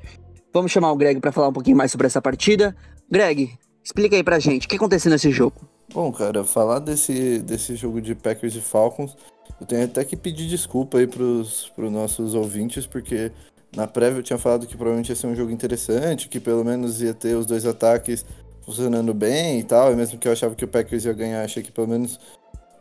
[0.52, 2.76] Vamos chamar o Greg pra falar um pouquinho mais sobre essa partida.
[3.10, 3.52] Greg,
[3.84, 5.62] explica aí pra gente o que aconteceu nesse jogo.
[5.94, 9.16] Bom, cara, falar desse, desse jogo de Packers e Falcons,
[9.60, 13.32] eu tenho até que pedir desculpa aí pros, pros nossos ouvintes, porque
[13.76, 17.00] na prévia eu tinha falado que provavelmente ia ser um jogo interessante, que pelo menos
[17.00, 18.26] ia ter os dois ataques
[18.72, 21.62] funcionando bem e tal, e mesmo que eu achava que o Packers ia ganhar, achei
[21.62, 22.20] que pelo menos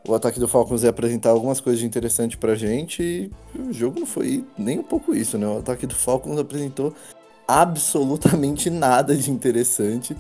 [0.07, 4.01] o ataque do Falcons ia apresentar algumas coisas de interessante pra gente, e o jogo
[4.01, 5.47] não foi nem um pouco isso, né?
[5.47, 6.95] O ataque do Falcons apresentou
[7.47, 10.17] absolutamente nada de interessante.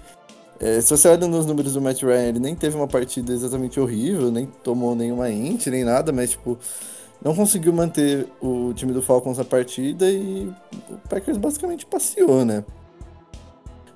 [0.58, 3.80] É, se você olha nos números do Matt Ryan, ele nem teve uma partida exatamente
[3.80, 6.58] horrível, nem tomou nenhuma int, nem nada, mas tipo,
[7.22, 10.52] não conseguiu manter o time do Falcons na partida e
[10.90, 12.62] o Packers basicamente passeou, né?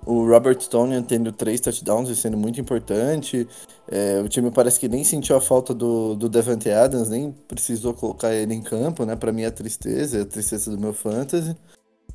[0.07, 3.49] O Robert Stone tendo três touchdowns e sendo muito importante.
[3.91, 7.95] É, o time parece que nem sentiu a falta do, do Devante Adams, nem precisou
[7.95, 9.17] colocar ele em campo, né?
[9.17, 11.57] Pra mim é a tristeza, é a tristeza do meu fantasy.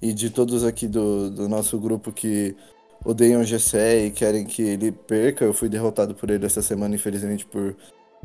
[0.01, 2.55] E de todos aqui do, do nosso grupo que
[3.03, 5.43] odeiam o Gessé e querem que ele perca.
[5.45, 7.75] Eu fui derrotado por ele essa semana, infelizmente, por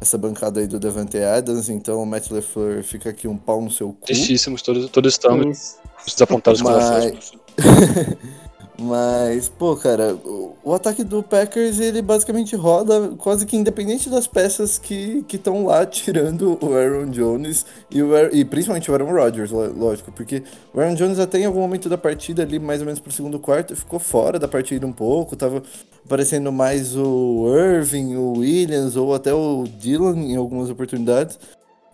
[0.00, 1.68] essa bancada aí do Devante Adams.
[1.68, 4.06] Então o Matt LeFleur fica aqui um pau no seu cu.
[4.06, 7.32] Tristíssimos, todos, todos estamos desapontados com Mas- as
[8.76, 14.26] Mas, pô, cara, o, o ataque do Packers, ele basicamente roda quase que independente das
[14.26, 19.52] peças que estão lá, tirando o Aaron Jones e, o, e principalmente o Aaron Rodgers,
[19.52, 20.42] lógico, porque
[20.72, 23.38] o Aaron Jones até em algum momento da partida ali, mais ou menos pro segundo
[23.38, 25.62] quarto, ficou fora da partida um pouco, tava
[26.04, 31.38] aparecendo mais o Irving, o Williams ou até o Dylan em algumas oportunidades.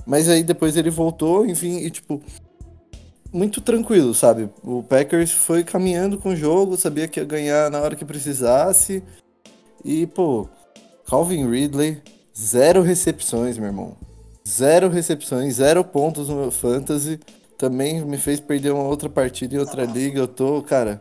[0.06, 2.22] Mas aí depois ele voltou, enfim, e tipo,
[3.32, 4.48] muito tranquilo, sabe?
[4.62, 9.02] O Packers foi caminhando com o jogo, sabia que ia ganhar na hora que precisasse.
[9.84, 10.48] E, pô,
[11.06, 12.02] Calvin Ridley,
[12.38, 13.96] zero recepções, meu irmão.
[14.48, 17.20] Zero recepções, zero pontos no meu fantasy.
[17.56, 20.18] Também me fez perder uma outra partida em outra liga.
[20.20, 21.00] Eu tô, cara.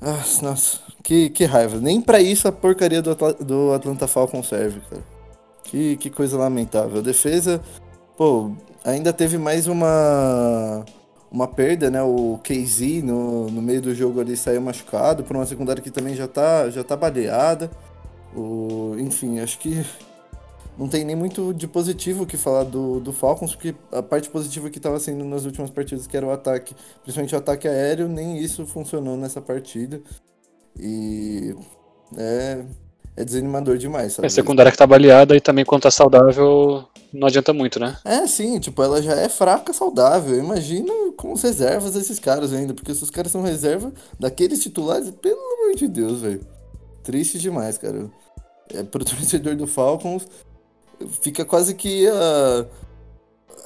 [0.00, 1.78] Ah, nossa, que, que raiva.
[1.78, 5.02] Nem pra isso a porcaria do, Atla- do Atlanta Falcons serve, cara.
[5.62, 6.98] Que, que coisa lamentável.
[6.98, 7.60] A defesa,
[8.16, 8.50] pô,
[8.84, 10.84] ainda teve mais uma
[11.34, 12.00] uma perda, né?
[12.00, 16.14] O KZ no, no meio do jogo ali saiu machucado por uma secundária que também
[16.14, 17.68] já tá, já tá baleada.
[18.36, 19.84] O, enfim, acho que
[20.78, 24.70] não tem nem muito de positivo que falar do, do Falcons, porque a parte positiva
[24.70, 28.38] que estava sendo nas últimas partidas, que era o ataque, principalmente o ataque aéreo, nem
[28.38, 30.00] isso funcionou nessa partida.
[30.78, 31.56] E
[32.16, 32.64] é,
[33.16, 34.26] é desanimador demais, sabe?
[34.26, 37.96] É secundária que tá baleada e também quando tá saudável não adianta muito, né?
[38.04, 40.36] É, sim, tipo, ela já é fraca saudável.
[40.36, 45.10] Imagina com as reservas desses caras ainda, porque se os caras são reserva daqueles titulares,
[45.22, 46.44] pelo amor de Deus, velho.
[47.04, 48.10] Triste demais, cara.
[48.74, 50.26] É, pro torcedor do Falcons,
[51.22, 52.66] fica quase que a.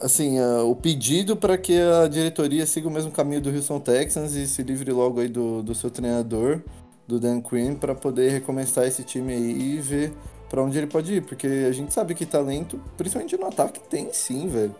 [0.00, 4.46] Assim, o pedido para que a diretoria siga o mesmo caminho do Houston Texans e
[4.46, 6.62] se livre logo aí do, do seu treinador,
[7.08, 10.12] do Dan Quinn, para poder recomeçar esse time aí e ver
[10.48, 14.08] para onde ele pode ir, porque a gente sabe que talento, principalmente no ataque, tem
[14.12, 14.74] sim, velho.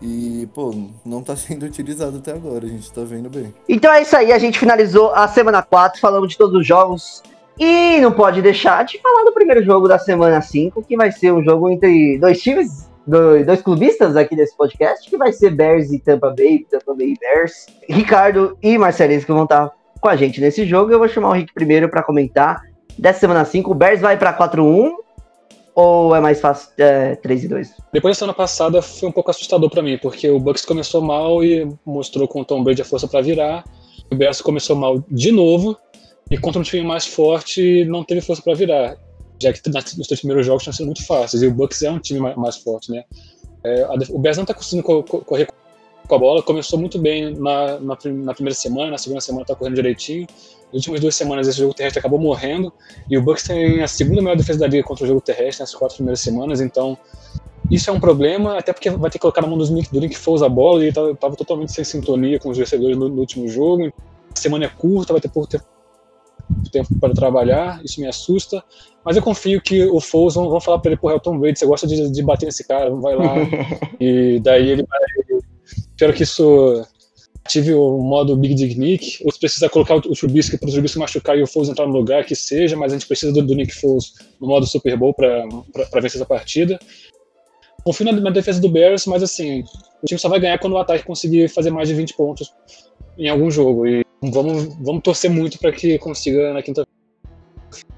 [0.00, 0.74] E, pô,
[1.04, 3.54] não tá sendo utilizado até agora, a gente tá vendo bem.
[3.68, 7.22] Então é isso aí, a gente finalizou a semana 4, falamos de todos os jogos.
[7.58, 11.32] E não pode deixar de falar do primeiro jogo da semana 5, que vai ser
[11.32, 15.90] um jogo entre dois times, dois, dois clubistas aqui desse podcast, que vai ser Bears
[15.90, 17.66] e Tampa Bay, Tampa Bay Bears.
[17.88, 20.92] Ricardo e Marcelisco que vão estar com a gente nesse jogo.
[20.92, 22.62] Eu vou chamar o Rick primeiro para comentar
[22.98, 23.70] dessa semana 5.
[23.70, 24.90] O Bears vai para 4-1
[25.74, 27.72] ou é mais fácil é, 3 e 2?
[27.92, 31.42] Depois da semana passada foi um pouco assustador pra mim, porque o Bucks começou mal
[31.44, 33.64] e mostrou com o Tom Brady a força pra virar.
[34.10, 35.76] O Bears começou mal de novo
[36.30, 38.96] e contra um time mais forte não teve força pra virar,
[39.40, 41.98] já que nos três primeiros jogos tinham sido muito fáceis e o Bucks é um
[41.98, 43.04] time ma- mais forte, né?
[43.64, 45.46] É, a o Bears não tá conseguindo co- co- correr
[46.08, 49.54] com a bola, começou muito bem na, na, na primeira semana, na segunda semana tá
[49.54, 50.26] correndo direitinho.
[50.72, 52.72] Nas últimas duas semanas esse jogo terrestre acabou morrendo
[53.08, 55.74] e o Bucks tem a segunda melhor defesa da liga contra o jogo terrestre nas
[55.74, 56.98] quatro primeiras semanas, então
[57.70, 60.00] isso é um problema, até porque vai ter que colocar na mão dos Nick, do
[60.00, 63.08] Nick Foles a bola e ele tava, tava totalmente sem sintonia com os recebedores no,
[63.08, 63.92] no último jogo.
[64.34, 65.64] A semana é curta, vai ter pouco tempo,
[66.72, 68.64] tempo para trabalhar, isso me assusta.
[69.04, 71.38] Mas eu confio que o Foles vão, vão falar para ele, porra, é o Tom
[71.38, 73.34] Brady, você gosta de, de bater nesse cara, vai lá.
[74.00, 75.27] e daí ele vai.
[75.98, 76.86] Espero que isso
[77.44, 80.72] ative o modo Big Dig Nick, ou se precisar colocar o, o Trubisky para o
[80.72, 83.42] Trubisky machucar e o Foles entrar no lugar, que seja, mas a gente precisa do,
[83.42, 85.44] do Nick Foles no modo Super Bowl para
[86.00, 86.78] vencer essa partida.
[87.82, 89.64] Confio na, na defesa do Bears, mas assim,
[90.00, 92.54] o time só vai ganhar quando o ataque conseguir fazer mais de 20 pontos
[93.18, 93.84] em algum jogo.
[93.84, 96.86] E vamos, vamos torcer muito para que consiga na quinta.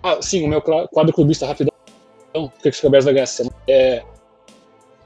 [0.02, 1.74] Ah, sim, o meu quadro clubista rapidão.
[2.32, 3.56] Por que que o Bears vai ganhar essa semana?
[3.68, 4.02] É,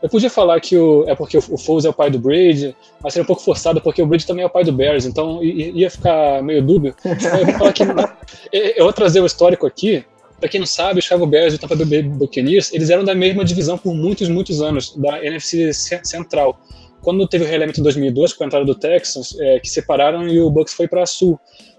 [0.04, 2.76] eu podia falar que o, é porque o, o Foles é o pai do Brady,
[3.02, 5.42] mas seria um pouco forçado porque o Brady também é o pai do Bears, então
[5.42, 6.94] ia ficar meio dúbio.
[7.04, 7.82] Então eu vou falar que
[8.52, 10.04] eu vou trazer o histórico aqui.
[10.38, 13.14] Pra quem não sabe, os Chicago Bears e o Tampa Bay Buccaneers, eles eram da
[13.14, 16.60] mesma divisão por muitos, muitos anos, da NFC Ce- Central.
[17.00, 20.38] Quando teve o realimento em 2002, com a entrada do Texans, é, que separaram e
[20.40, 21.38] o Bucks foi para Sul.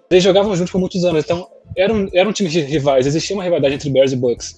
[0.09, 1.47] Eles jogavam juntos por muitos anos, então
[1.77, 4.55] eram, eram times ri- rivais, existia uma rivalidade entre Bears e Bucks.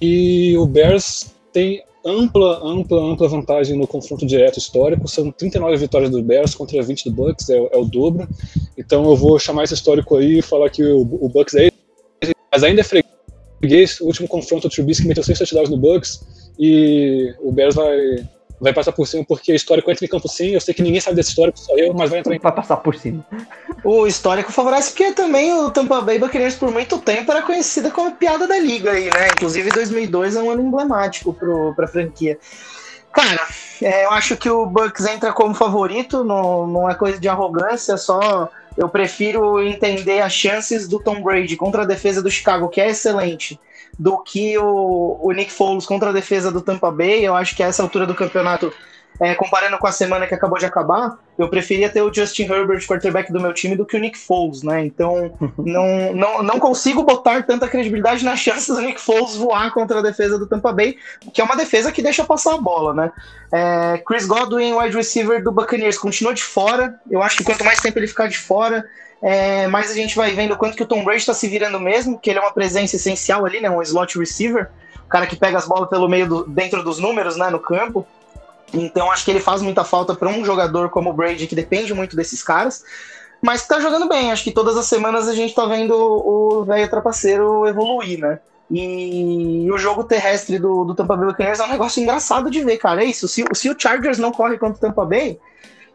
[0.00, 5.08] E o Bears tem ampla, ampla, ampla vantagem no confronto direto histórico.
[5.08, 8.28] São 39 vitórias do Bears contra 20 do Bucks, é, o- é o dobro.
[8.76, 11.68] Então eu vou chamar esse histórico aí e falar que o, o Bucks é
[12.52, 14.00] mas ainda é freguês.
[14.00, 16.20] O último confronto, o Trubisky meteu 6 touchdowns no Bucks
[16.58, 17.98] e o Bears vai,
[18.60, 20.50] vai passar por cima porque histórico entra em campo sim.
[20.50, 22.76] Eu sei que ninguém sabe desse histórico, só eu, mas vai entrar em Vai passar
[22.76, 23.24] por cima.
[23.82, 28.14] O histórico favorece porque também o Tampa Bay Buccaneers por muito tempo era conhecida como
[28.14, 29.28] piada da liga aí, né?
[29.34, 32.38] Inclusive 2002 é um ano emblemático pro, pra franquia.
[33.12, 33.46] Cara,
[33.80, 37.96] é, eu acho que o Bucks entra como favorito, não, não é coisa de arrogância,
[37.96, 42.80] só eu prefiro entender as chances do Tom Brady contra a defesa do Chicago, que
[42.80, 43.58] é excelente,
[43.98, 47.24] do que o, o Nick Foles contra a defesa do Tampa Bay.
[47.24, 48.72] Eu acho que a essa altura do campeonato,
[49.20, 52.86] é, comparando com a semana que acabou de acabar, eu preferia ter o Justin Herbert,
[52.86, 54.84] quarterback do meu time, do que o Nick Foles, né?
[54.84, 59.98] Então, não, não, não consigo botar tanta credibilidade nas chances do Nick Foles voar contra
[59.98, 60.96] a defesa do Tampa Bay,
[61.32, 63.12] que é uma defesa que deixa passar a bola, né?
[63.52, 66.98] É, Chris Godwin, wide receiver do Buccaneers, continua de fora.
[67.08, 68.84] Eu acho que quanto mais tempo ele ficar de fora,
[69.22, 72.18] é, mais a gente vai vendo quanto que o Tom Brady está se virando mesmo,
[72.18, 73.70] que ele é uma presença essencial ali, né?
[73.70, 74.70] Um slot receiver,
[75.04, 77.48] o cara que pega as bolas pelo meio do, dentro dos números, né?
[77.48, 78.06] No campo.
[78.74, 81.94] Então acho que ele faz muita falta para um jogador como o Brady, que depende
[81.94, 82.84] muito desses caras,
[83.40, 84.32] mas que tá jogando bem.
[84.32, 88.38] Acho que todas as semanas a gente tá vendo o velho trapaceiro evoluir, né?
[88.70, 92.78] E o jogo terrestre do, do Tampa Bay Buccaneers é um negócio engraçado de ver,
[92.78, 93.02] cara.
[93.02, 93.28] É isso.
[93.28, 95.38] Se, se o Chargers não corre contra o Tampa Bay,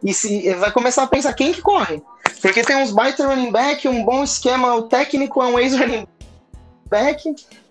[0.03, 2.01] e se vai começar a pensar quem que corre.
[2.41, 6.09] Porque tem uns baita running back, um bom esquema, o técnico é um ex-running back,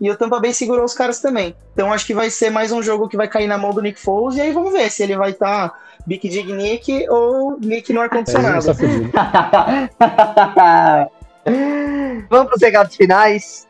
[0.01, 1.55] e o Tampa Bay segurou os caras também.
[1.73, 4.01] Então acho que vai ser mais um jogo que vai cair na mão do Nick
[4.01, 7.93] Foles, e aí vamos ver se ele vai estar tá Big Dig Nick ou Nick
[7.93, 8.65] no ar-condicionado.
[8.65, 9.11] tá fudido.
[12.29, 13.67] Vamos para os recados finais.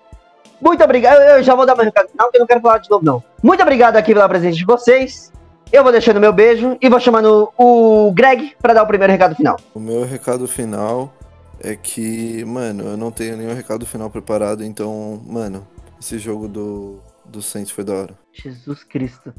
[0.61, 1.21] Muito obrigado.
[1.21, 3.23] Eu já vou dar meu recado final, porque eu não quero falar de novo, não.
[3.43, 5.33] Muito obrigado aqui pela presença de vocês.
[5.73, 9.35] Eu vou deixando meu beijo e vou chamando o Greg pra dar o primeiro recado
[9.35, 9.57] final.
[9.75, 11.13] O meu recado final
[11.61, 15.67] é que, mano, eu não tenho nenhum recado final preparado, então, mano,
[16.01, 18.19] esse jogo do, do Saints foi da hora.
[18.33, 19.33] Jesus Cristo.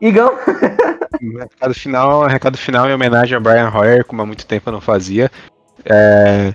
[0.00, 0.32] Igão?
[1.38, 4.80] Recado final, recado final em homenagem a Brian Hoyer, como há muito tempo eu não
[4.80, 5.30] fazia.
[5.84, 6.54] É,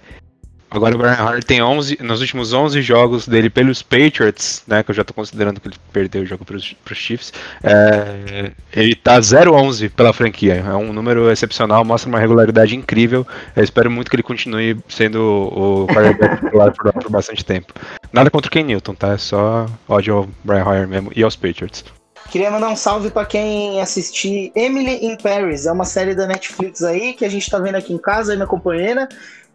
[0.77, 4.91] agora o Brian Hoyer tem 11, nos últimos 11 jogos dele pelos Patriots, né, que
[4.91, 7.33] eu já tô considerando que ele perdeu o jogo pros, pros Chiefs,
[7.63, 10.55] é, ele tá 0-11 pela franquia.
[10.55, 13.25] É um número excepcional, mostra uma regularidade incrível.
[13.55, 17.73] Eu espero muito que ele continue sendo o quarterback titular por, por bastante tempo.
[18.11, 19.13] Nada contra o Ken Newton, tá?
[19.13, 21.83] É só ódio ao Brian Hoyer mesmo e aos Patriots.
[22.29, 25.65] Queria mandar um salve pra quem assistir Emily in Paris.
[25.65, 28.37] É uma série da Netflix aí que a gente tá vendo aqui em casa, aí
[28.37, 29.07] minha companheira.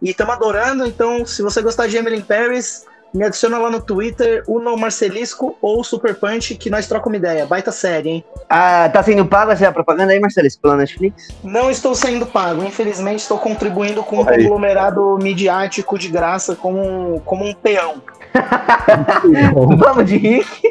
[0.02, 0.86] E estamos adorando.
[0.86, 5.56] Então, se você gostar de Emily in Paris, me adiciona lá no Twitter, Uno Marcelisco
[5.60, 7.44] ou Super Punch, que nós trocamos ideia.
[7.44, 8.24] Baita série, hein?
[8.48, 11.28] Ah, tá sendo pago essa propaganda aí, Marcelo, pela Netflix?
[11.42, 12.62] Não estou sendo pago.
[12.64, 14.42] Infelizmente, estou contribuindo com um Aí.
[14.42, 18.00] conglomerado midiático de graça como, como um peão.
[19.76, 20.62] Vamos de Rick.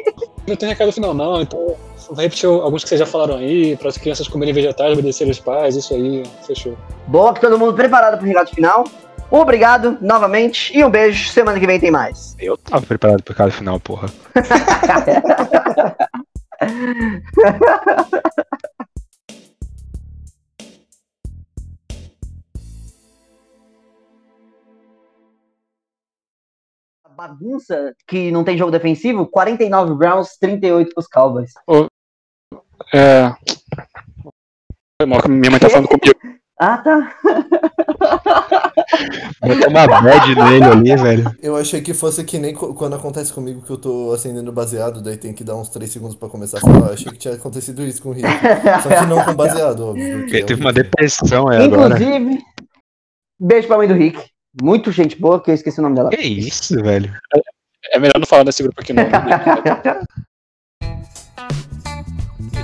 [0.46, 1.76] Não tem recado final, não, então
[2.12, 5.38] vai repetir alguns que vocês já falaram aí, para as crianças comerem vegetais, obedecerem os
[5.38, 6.76] pais, isso aí, fechou.
[7.06, 8.84] Boa, que todo mundo preparado pro recado final.
[9.30, 11.30] Obrigado novamente e um beijo.
[11.30, 12.34] Semana que vem tem mais.
[12.38, 14.08] Eu tava preparado pro recado final, porra.
[27.16, 31.52] Bagunça que não tem jogo defensivo, 49 Browns, 38 pros Cowboys.
[32.94, 33.34] É.
[35.06, 36.39] Mal que minha mãe tá falando comigo.
[36.62, 37.14] Ah, tá.
[39.40, 41.36] Botou uma bad nele ali, velho.
[41.42, 45.16] Eu achei que fosse que nem quando acontece comigo que eu tô acendendo baseado, daí
[45.16, 46.88] tem que dar uns 3 segundos pra começar a falar.
[46.88, 48.28] Eu achei que tinha acontecido isso com o Rick.
[48.82, 50.04] Só que não com baseado, óbvio.
[50.04, 51.94] Ele é teve uma depressão aí agora.
[51.94, 52.42] Inclusive,
[53.40, 54.22] beijo pra mãe do Rick.
[54.60, 56.10] Muito gente boa, que eu esqueci o nome dela.
[56.10, 57.10] Que isso, velho?
[57.90, 59.04] É melhor não falar desse grupo aqui, não.